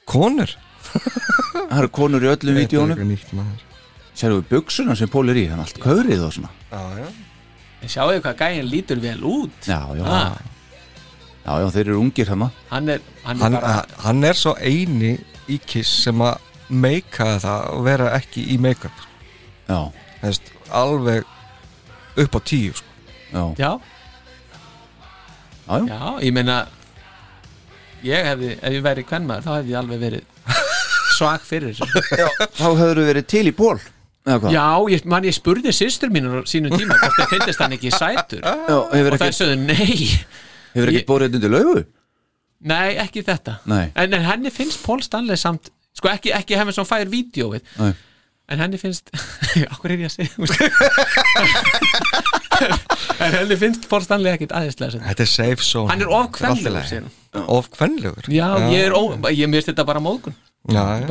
[0.06, 0.52] konur?
[0.92, 3.18] Það eru konur í öllum vídjónum
[4.18, 6.52] Sérðu við buksuna sem Pól er í, hann allt kaurið og svona.
[6.70, 7.31] Já, já
[7.82, 9.58] en sjáu hvað gæinn lítur vel út?
[9.68, 10.38] Já, já, ah,
[11.46, 14.54] já, já, þeir eru ungir hann Hann er, hann er hann, bara hann er svo
[14.62, 15.16] eini
[15.50, 16.38] í Kiss sem að
[16.70, 19.08] meika það og vera ekki í make-up
[19.68, 19.80] Já,
[20.22, 21.26] Veist, alveg
[22.22, 22.88] upp á tíu sko.
[23.32, 23.72] já, Já,
[25.68, 25.88] já, já.
[25.88, 26.60] já, ég meina
[28.04, 30.24] Ég hefði, ef ég væri kvennmaður þá hefði ég alveg verið
[31.18, 32.02] svag fyrir þessu.
[32.58, 33.84] Þá hefur verið til í hvað?
[34.54, 37.90] Já, ég, man, ég spurði sýstur mínur á sínum tíma hvort það finnist hann ekki
[37.96, 39.98] sætur Já, hefur og það sögðu nei
[40.76, 41.82] hefur ekki ég- borðið undir laugu?
[42.62, 43.88] Nei, ekki þetta Nei.
[43.98, 47.94] en, en henni finnst Paul Stanley samt sko ekki, ekki hefði sem fær vídjóið Nei.
[48.54, 49.10] en henni finnst
[49.74, 50.38] okkur er ég að segja
[53.26, 56.48] en henni finnst Paul Stanley ekkit aðeinslega Þetta er safe zone hann er of Þetta
[56.52, 56.90] allt í kvenlegur lagi.
[56.94, 57.46] segir hún.
[57.58, 59.02] Of kvenlegur já, ég er ó,
[59.34, 60.36] ég mist þetta bara móðgun
[60.70, 61.06] Já, já.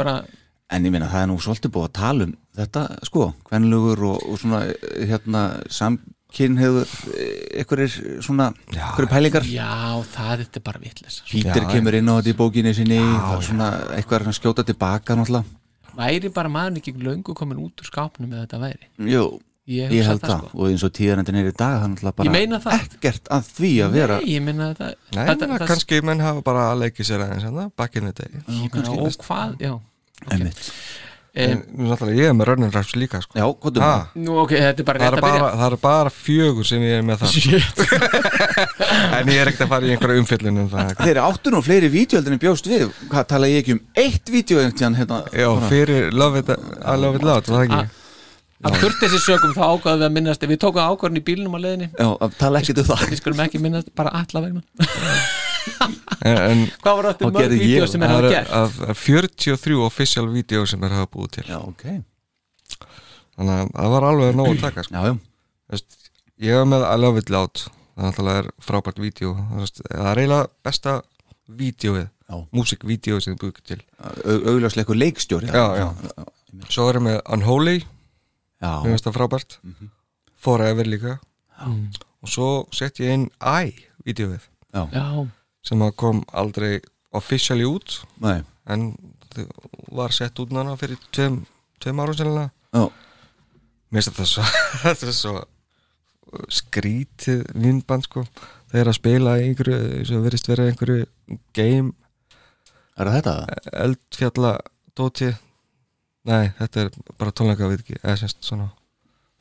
[0.70, 4.22] En ég meina það er nú svolítið búið að tala um þetta sko, kvenlugur og,
[4.30, 5.42] og svona eh, hérna
[5.72, 6.86] samkynhefur
[7.58, 9.46] einhverjir svona einhverjir pælingar.
[9.50, 13.36] já, það er bara vitlis Pítur Já, kemur inn á þetta í bókinni sinni það
[13.36, 15.58] er svona eitthvað er að skjóta tilbaka náttúrulega.
[16.00, 18.90] Væri bara maður ekki löngu komin út úr skápnum eða þetta væri?
[19.10, 19.26] Jú,
[19.70, 20.58] Ég ég, held það, það, sko.
[20.58, 22.86] og eins og tíðarendin er í dag það er náttúrulega bara Ég meina það.
[22.86, 24.16] ekkert að því að vera.
[24.18, 27.46] Nei, ég minna þetta Nei, þetta, þetta, kannski menn hafa bara að leiki sér aðeins
[30.26, 30.72] og já Einmitt.
[31.30, 31.60] En
[32.10, 33.38] ég er með Running Raps líka sko.
[33.38, 33.44] Já?
[34.18, 35.42] Nú, ok, þetta er bara það, rétt er að byrja.
[35.44, 37.28] bara, það er bara fjögur sem ég er með það
[39.20, 42.34] En ég er ekkert að fara í einhverja umfyllun um Þeir áttu nú fleiri vídeoöldin
[42.34, 42.90] en bjóst við.
[43.12, 45.20] Hvað tala ég ekki um eitt vídeo einhvern hérna?
[45.30, 47.84] Já, fyrir Love It, Loud, var það ekki?
[48.60, 51.92] Að kurtesi sögum þá ákvaðum við að minnast Við tókum ákvörðin í bílnum á leiðinni.
[51.94, 53.06] Já, að tala ekkert um það.
[53.06, 54.66] Við skulum ekki minnast bara alla vegna
[56.24, 58.50] En, Hvað var þetta mörg vídeo sem er eru gert?
[58.52, 61.44] að- að 43 official video sem er hafa búið til.
[61.48, 61.84] Já, ok.
[63.36, 64.94] Þannig að það var alveg nóg að taka sko.
[64.94, 65.18] Já, já,
[65.70, 65.96] Veist,
[66.40, 67.62] Ég var með I Love It Loud.
[68.00, 71.02] Það er frábært vídeo Það er- er eiginlega besta
[71.50, 72.36] vídeoið Já.
[72.54, 73.80] Músikvídeoið sem þið búið til.
[74.00, 75.88] Eitthvað leikstjóri Já, já.
[76.68, 77.78] Svo er ég með Unholy.
[78.62, 79.58] Já, Mér finnst það frábært.
[80.36, 81.18] Forever líka.
[82.22, 83.74] Og svo sett ég inn I
[84.06, 84.40] vídeoið
[84.72, 85.28] Já,
[85.66, 86.78] sem kom aldrei
[87.16, 88.92] officially út nei, en
[89.90, 91.40] var sett út nána fyrir tveim,
[91.82, 92.50] tveim árum sennilega.
[92.74, 92.86] Já,
[93.90, 94.46] mér finnst þetta svo,
[94.84, 95.34] þetta svo
[96.50, 98.24] skrítið vinnband sko.
[98.70, 101.06] Þeir eru að spila einhverju sem verist vera einhverju
[101.56, 101.94] game.
[103.00, 103.34] Er þetta?
[103.86, 104.52] eldfjalla
[104.98, 105.30] dóti.
[106.28, 108.68] Nei, þetta er bara tónleika við ekki eða semst svona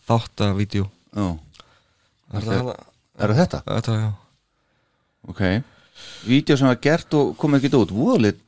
[0.10, 0.88] þáttavídeó.
[1.14, 1.28] Já,
[2.34, 2.78] er hana?
[3.20, 3.62] er þetta?
[3.68, 4.10] Þetta, já.
[5.30, 5.44] Ok
[6.28, 7.94] Vídeó sem var gert og kom ekki út.
[7.96, 8.42] Vúðalit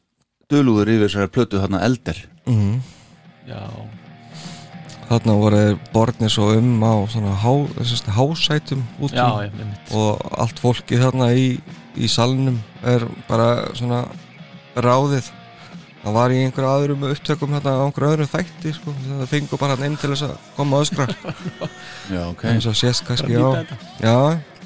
[0.52, 2.18] dölúður yfir þessari plötu þarna elder.
[2.46, 2.82] Mm
[3.48, 3.62] já.
[5.12, 7.52] Þarna voru þeir borðnir svo um á svona há,
[8.16, 9.28] hásætum út Já,
[9.92, 11.58] og allt fólki þarna í,
[12.00, 14.06] í salnum er bara svona
[14.80, 15.28] ráðið.
[16.02, 19.76] Það var í einhverju aðrum upptökum hérna á einhverju öðrum þætti sko, það fengu bara
[19.76, 21.06] hann inn til þess að koma öskra
[22.16, 22.46] Já, ok.
[22.50, 23.62] Eins og sést kannski á
[24.02, 24.16] já,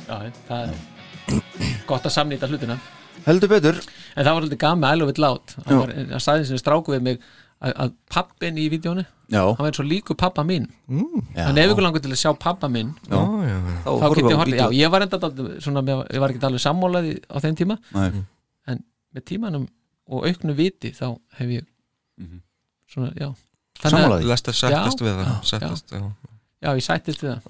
[0.05, 0.94] Já, það er
[1.89, 2.77] gott að samnýta hlutina.
[3.25, 3.79] Heldur betur.
[4.15, 5.55] En það var alltaf gaman I love it loud.
[5.55, 5.63] Já.
[5.69, 7.19] Hann var, að staðin sem stráku við mig
[7.63, 10.67] að, að pappin í vídjónu Já, hann var eins og líku pappa minn.
[11.33, 11.47] Já.
[11.47, 13.77] hann ef ykkur langur til að sjá pappa minn já, já, já.
[13.87, 15.05] Þá við á horfið, ég var
[15.65, 15.81] svona,
[16.13, 17.79] ég ekki alveg sammálaði á þeim tíma.
[17.95, 18.21] Nei.
[18.69, 18.83] en
[19.15, 19.65] með tímanum
[20.05, 21.07] og auknu viti þá
[21.39, 21.65] hef ég
[22.91, 23.31] svona, já.
[23.81, 24.27] Þannig að- Sammála því?
[24.29, 26.01] Lester settist Já, við það já, settist, já.
[26.61, 27.41] já, ég sættist við það.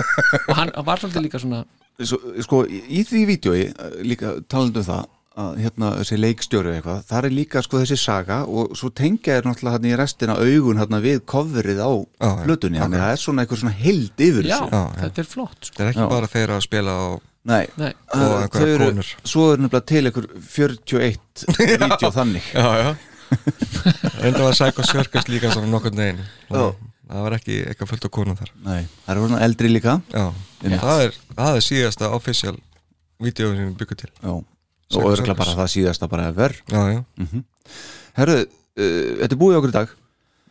[0.48, 4.86] Og hann var svolítið líka svona Svo, Sko, í því vídjói eh, líka talandi um
[4.88, 5.04] það
[5.34, 9.34] að hérna þessi leikstjóri og eitthvað, það er líka sko þessi saga og svo tengja
[9.40, 11.90] er náttúrulega hérna í restina augun hérna við coverið á
[12.46, 14.68] hlutunni, þannig að það er svona eitthvað svona heild yfir já, þessu.
[14.70, 15.74] Já, þetta er flott sko.
[15.74, 16.10] þetta er ekki Já.
[16.14, 17.06] bara þeir að spila á
[17.44, 19.08] Nei, Nei, Og eru, konur.
[19.28, 21.44] svo er nefnilega til einhver 41
[21.82, 22.94] vídeo þannig já, já
[24.24, 26.70] enda var Psycho Circus líka svona nokkurn veginn Já.
[27.10, 28.50] Það var ekki eitthvað fullt af konum þar.
[28.64, 29.94] Nei, það er svona eldri líka.
[30.14, 30.24] Já,
[30.64, 32.54] það er, það er síðasta official
[33.24, 34.10] vídeo sem við byggum til.
[34.22, 34.46] Já, og
[35.18, 35.36] Circus.
[35.38, 36.56] bara það síðasta bara ever.
[36.70, 37.42] Já, já,
[38.14, 39.94] Herðu, uh, þetta er búið okkur í dag.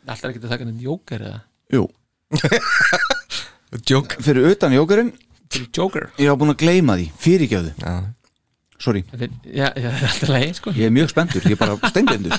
[0.03, 1.38] Alltaf ekki að taka nefn jóker eða?
[1.73, 1.85] Jú,
[3.89, 5.13] joke fyrir utan jókurinn
[5.53, 7.73] fyrir jóker Ég var búin að gleyma því, fyrirgefðu.
[7.80, 7.93] Já,
[8.84, 10.71] Sorry, Þetta er- já, já, það er alltaf leið sko.
[10.75, 12.34] Ég er mjög spenntur, ég er bara steinbendur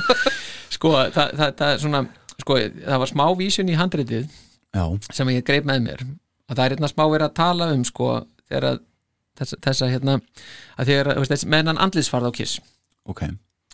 [0.74, 2.02] sko, það, það, það er svona
[2.44, 4.26] sko, það var smá vísun í handritið
[4.72, 6.02] Já, sem ég greip með mér.
[6.48, 8.10] Að það er hérna smá verið að tala um sko,
[8.48, 8.78] þegar að
[9.40, 10.18] þessa, þessa hérna
[10.80, 12.58] að þegar, veist, meðan andlisfarð á kiss.
[13.08, 13.22] Ok.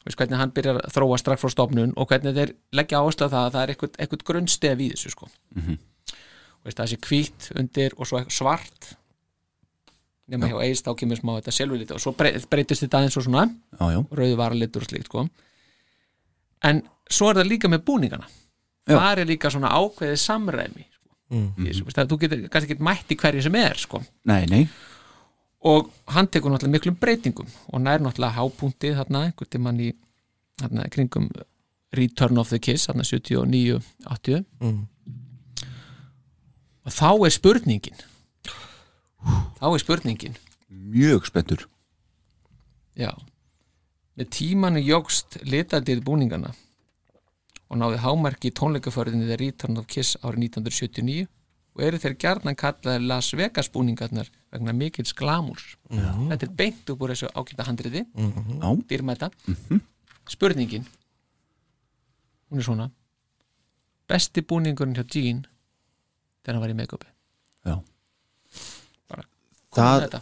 [0.07, 3.33] Veist, hvernig hann byrjar að þróa strax frá stofnun og hvernig þeir leggja áherslu á
[3.35, 5.29] það að það er eitthvað, eitthvað grunnstef í þessu sko.
[6.65, 8.93] veist, það sé hvít undir og svo svart.
[10.29, 13.25] Nema hjá eist þá kemur smá þetta selvulít og svo brey- breytist þetta aðeins og
[13.25, 13.47] svona.
[14.13, 15.29] Rauðu varalitur og slíkt sko.
[16.69, 18.27] en svo er það líka með búningana.
[18.89, 21.09] Það er líka svona ákveðið samræmi sko.
[21.31, 22.07] mm -hmm.
[22.09, 24.03] þú getur kannski ekki mætt í hverju sem er sko.
[24.25, 24.69] nei, nei
[25.61, 29.93] og hann tekur náttúrulega miklum breytingum og nær náttúrulega hápunktið þarna einhvern tímann í
[30.61, 31.31] þarna, kringum
[31.93, 34.87] Return of the Kiss hann 79, 80 Mm.
[36.85, 37.99] og þá er spurningin
[39.59, 40.37] þá er spurningin
[40.69, 41.67] mjög spenntur
[42.97, 43.11] já
[44.19, 46.55] með tímanu jógst litadið búningana
[47.69, 51.27] og náði hámarki í tónleikaförðinni The Return of Kiss árið 1979
[51.79, 55.77] og eru þeir gjarnan kallaði Las Vegas búningarnar vegna mikils glamúrs.
[55.93, 58.71] Þetta er beint upp úr þessu ágæta handriði Já.
[58.91, 59.29] dýrmæta.
[60.29, 60.89] Spurningin.
[62.49, 62.89] Hún er svona.
[64.09, 65.45] Besti búningurinn hjá Gene
[66.43, 67.11] þegar hann var í make-upi
[67.69, 67.77] Já.
[69.13, 69.25] bara
[69.77, 70.21] með þetta.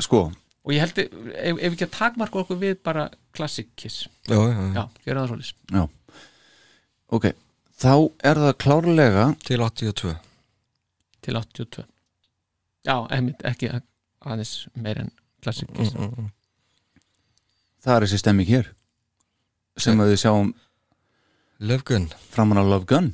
[0.00, 0.20] sko,
[0.64, 4.08] og ég held, ef, ef ekki að takmarka okkur við bara Classic Kiss.
[4.26, 4.88] Já, já, já.
[5.04, 5.44] já,
[5.76, 5.88] já
[7.12, 7.30] ok,
[7.78, 7.94] þá
[8.30, 10.14] er það klárlega Til 82
[11.22, 11.86] til 82
[12.82, 13.70] já, einmitt, ekki
[14.22, 15.12] aðeins meir en
[15.42, 16.30] Classic Kiss mm, mm.
[17.84, 18.72] það er þessi stemming hér
[19.80, 20.52] sem að við sjáum
[21.62, 22.08] Love Gun.
[22.30, 23.12] framan á Love Gun.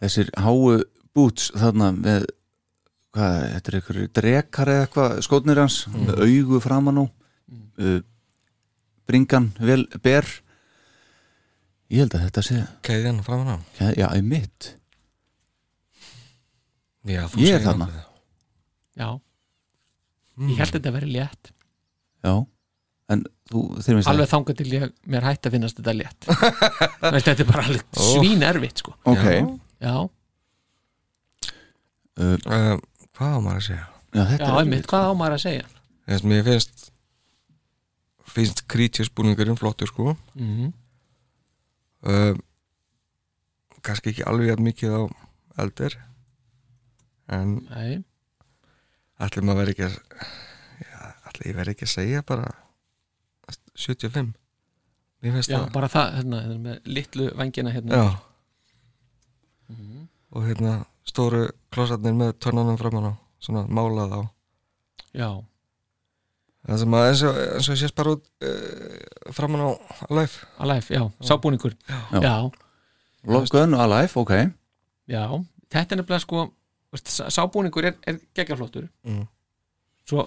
[0.00, 0.80] Þessir háu
[1.12, 2.24] boots þarna með
[3.12, 7.06] hvað, þetta er einhverju drekar eða eitthvað skotnir hans með augu framan á.
[7.80, 7.98] Uh,
[9.04, 10.24] bringan vel ber
[11.90, 13.56] ég held að þetta sé Keiðjan framan á
[13.98, 14.74] já, í mitt
[17.08, 17.86] Já, Ég er þarna.
[19.00, 19.06] já,
[20.44, 21.48] ég held að þetta veri létt.
[22.20, 22.34] Já,
[23.14, 23.62] en þú
[24.12, 26.28] alveg þangað til ég, mér hætti að finnast þetta létt.
[27.14, 28.92] Veist, þetta er bara alveg svín erfitt sko.
[29.08, 29.48] ok, Já.
[29.80, 29.94] já,
[32.20, 32.76] uh, uh,
[33.16, 33.86] Hvað á maður að segja?
[34.12, 35.66] já, þetta já, er einmitt, hvað á maður að segja?
[36.10, 36.86] Þess, Mér finnst
[38.30, 40.12] finnst Creatures búningurinn flottur sko.
[40.36, 40.70] Mm
[42.06, 42.34] uh,
[43.84, 45.02] kannski ekki alveg jafn mikið á
[45.64, 45.96] eldir
[47.30, 47.56] en
[49.20, 49.96] allir maður verið ekki að
[50.84, 51.00] já,
[51.30, 52.50] allir ég verið ekki að segja bara
[53.74, 54.32] 75
[55.20, 57.96] mér finnst já, það bara það hérna, hérna, með litlu vangina hérna.
[57.96, 58.06] Já.
[59.70, 60.08] Mhm.
[60.30, 60.72] og hérna
[61.06, 61.42] stóru
[61.74, 63.12] klósarnir með törnunum framan á
[63.42, 64.20] svona málað á.
[65.12, 65.30] Já,
[66.68, 69.70] það sem að eins og, eins og sést bara út uh, framan á
[70.12, 71.76] live alive, já, sábúningur.
[71.88, 72.20] Já, Já.
[72.20, 72.34] já,
[73.30, 74.30] Love Gun Alive, ok.
[75.10, 75.24] Já.
[75.70, 76.44] Þetta er nefnilega sko
[77.30, 78.88] sábúningur er, er geggjaflottur.
[79.06, 79.26] Mm.
[80.08, 80.24] svo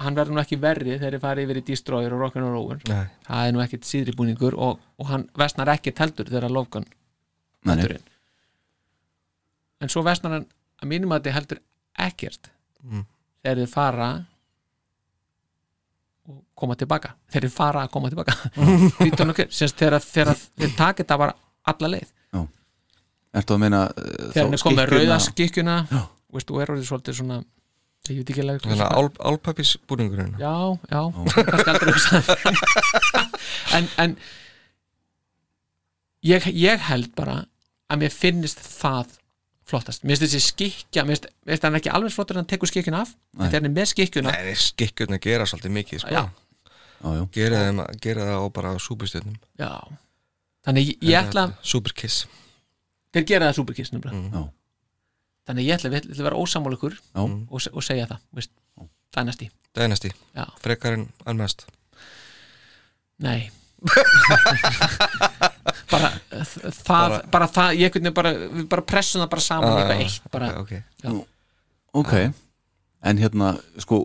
[0.00, 3.06] hann verður nú ekki verri þegar þið farið yfir í Destroyer og Rock'n'Roller Nei.
[3.26, 6.46] það er nú ekkit síðri búningur og, og hann vestnar ekkit heldur þegar
[7.96, 8.06] inn.
[9.84, 10.46] En svo vestnar hann
[10.82, 11.62] að mínum að þið heldur
[12.06, 12.52] ekkert
[12.86, 13.02] Mm.
[13.42, 14.08] þegar þið fara
[16.56, 17.14] koma tilbaka.
[17.32, 18.36] Þegar þið fara að koma tilbaka.
[19.76, 21.34] Þegar, þið takið þetta bara
[21.72, 22.12] alla leið.
[23.36, 25.74] Ertu að meina uh, þegar er komið skikkjuna- rauða skikkjuna?
[26.36, 27.36] veist, og er orðið svolítið svona
[28.06, 30.54] ég veit ekki alveg hvað- Þannig að ál, álpapis búningurinn já,
[30.88, 31.02] já,
[31.50, 32.30] kannski aldrei hugsað
[33.76, 34.14] en, en
[36.26, 37.36] ég, ég held bara
[37.92, 39.12] að mér finnist það
[39.66, 43.02] flottast, mér finnst þessi skikkja mér finnst hann ekki alveg flottur en hann tekur skikkjuna
[43.04, 46.14] af en þegar hann er með skikkjuna Nei, skikkjurna gera svolítið mikið sko.
[46.14, 46.24] Já.
[47.06, 49.70] Já, gera, þeim, gera það á bara súpustjörnum já.
[50.66, 52.26] þannig ég, ég ætla Superkiss.
[53.14, 54.32] Þeir gera það superkiss Mm.
[54.34, 54.42] Já.
[55.46, 56.40] þannig ég ætla, ég ætla að vera
[57.14, 57.22] Já.
[57.22, 58.18] og, og segja það
[59.14, 60.44] það er næsti Dynasty, Já.
[60.64, 61.66] frekarinn almest
[63.18, 63.50] Nei.
[65.90, 69.76] Bara þ- það, bara, það ég veginn bara, við bara pressum það bara saman í
[69.80, 70.72] eitthvað eitt bara, ok,
[71.04, 71.12] já,
[71.96, 72.12] Ok,
[73.08, 74.00] en hérna sko,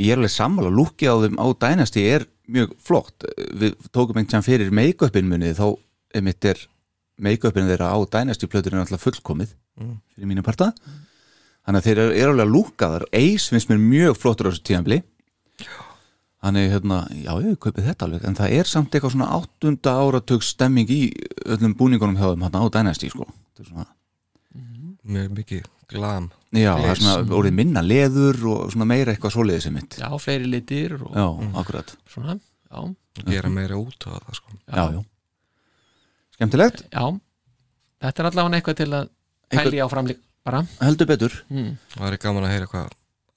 [0.00, 0.70] ég er alveg sammála.
[0.72, 3.24] Lúkki á þeim á Dynasty er mjög flott.
[3.58, 5.66] Við tókum einhvern tíðan fyrir make-upin munið þá
[6.16, 6.60] einmitt er
[7.22, 9.94] make-upin þeirra á Dynasty plötur er alltaf fullkomið Mm.
[10.12, 10.66] fyrir mínu parta.
[11.64, 14.98] Þannig að þeir eru er alveg lúkkaðar Ace finnst mér mjög flottur á þessu tíðanbli
[16.42, 20.42] þannig hérna, já ég kaupið þetta alveg en það er samt eitthvað svona áttunda áratug
[20.44, 21.00] stemming í
[21.46, 23.24] öllum búningunum hjá þeim hérna á Dynasty sko.
[23.62, 23.86] Svona,
[25.06, 29.64] mjög mikið glam já, það er svona orðið minna leður og svona meira eitthvað svoleiðið
[29.64, 31.26] sem mitt já, fleiri litir og Já,
[31.62, 31.94] akkurat.
[32.12, 32.82] Svona já,
[33.28, 34.56] gera meira út á það sko.
[34.66, 35.00] Já, já
[36.36, 37.04] Skemmtilegt, já,
[38.02, 39.10] þetta er allavega eitthvað til að
[39.52, 40.64] pæli á framlík bara.
[40.82, 41.36] Heldur betur.
[41.52, 41.76] Mm.
[41.94, 42.90] það er gaman að heyra hvað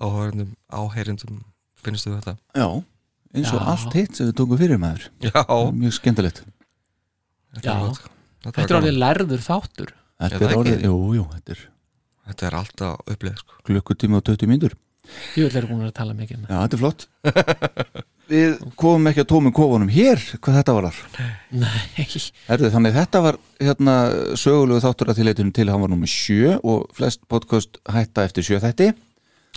[0.06, 1.40] áhærendum, áhærendum
[1.86, 2.36] finnst þau þetta.
[2.56, 2.68] Já,
[3.36, 3.68] eins og Já.
[3.76, 5.08] allt hitt sem við tókum fyrir maður.
[5.28, 5.44] Já,
[5.76, 6.42] Mjög skemmtilegt.
[7.56, 7.76] Þetta Já.
[7.76, 8.10] er gott.
[8.46, 9.94] Þetta, þetta er alveg lærður þáttur.
[10.16, 11.64] Þetta er orðið, jú, jú, þetta er
[12.30, 13.62] þetta er alltaf upplið sko.
[13.70, 14.76] klukkutíma og 20 mínútur.
[15.38, 17.08] Ég vil vera búin að tala mikið um Já, þetta er flott.
[18.26, 21.28] Við komum ekki að tómum kofunum hér hvað þetta var þar.
[21.62, 22.06] Nei,
[22.50, 23.98] Herðu, Þannig þetta var hérna
[24.42, 28.64] sögulegu þáttur að tilleitunum til hann var nummer 7 og flest podcast hætta eftir 7
[28.66, 28.90] þætti.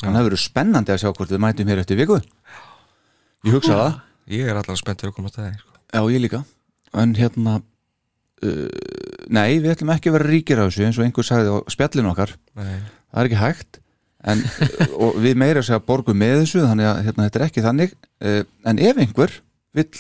[0.03, 2.20] Þannig það verður spennandi að sjá hvort við mætum hér eftir viku.
[3.49, 3.97] Ég hugsa það.
[4.36, 5.74] Ég er alltaf spenntur að koma að það sko.
[5.89, 6.43] Já, ég líka.
[7.01, 7.57] En hérna,
[8.44, 8.69] uh,
[9.35, 12.12] nei, við ætlum ekki að vera ríkir á þessu eins og einhver sagði á spjallinu
[12.12, 12.35] okkar.
[12.59, 12.78] Nei.
[13.09, 13.81] það er ekki hægt
[14.28, 14.43] en,
[14.98, 17.97] og við meira segja borgum með þessu þannig að hérna, þetta er ekki þannig.
[18.23, 19.36] Uh, en ef einhver
[19.78, 19.90] vill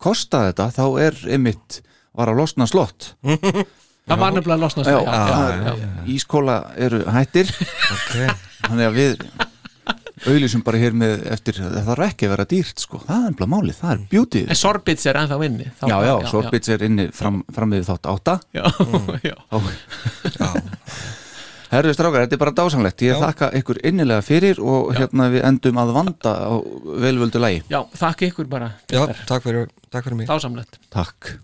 [0.00, 1.80] kosta þetta þá er einmitt
[2.16, 3.14] var að losna slott.
[4.10, 7.50] Það var nefnilega að losna er- ískóla eru hættir.
[7.94, 8.32] Okay.
[8.64, 9.20] þannig að við
[10.28, 13.46] auðlýsum bara hér með eftir það þarf ekki að vera dýrt sko, það er ennbla
[13.54, 14.42] málið, það er beauty.
[14.52, 17.86] En Sorbits er ennþá inni þá já, já, bara- Sorbits er inni fram, fram við
[17.88, 18.34] þátt átta.
[18.52, 18.64] Já,
[19.30, 19.36] já.
[21.70, 25.78] Herðu strákar, þetta er bara dásanlegt ég þakka ykkur innilega fyrir og hérna við endum
[25.78, 26.52] að vanda á
[27.04, 30.26] velvöldu lægi já, þakka ykkur bara Já, takk fyrir, takk fyrir mig.
[30.32, 30.80] Dásamlegt.
[30.90, 31.36] Takk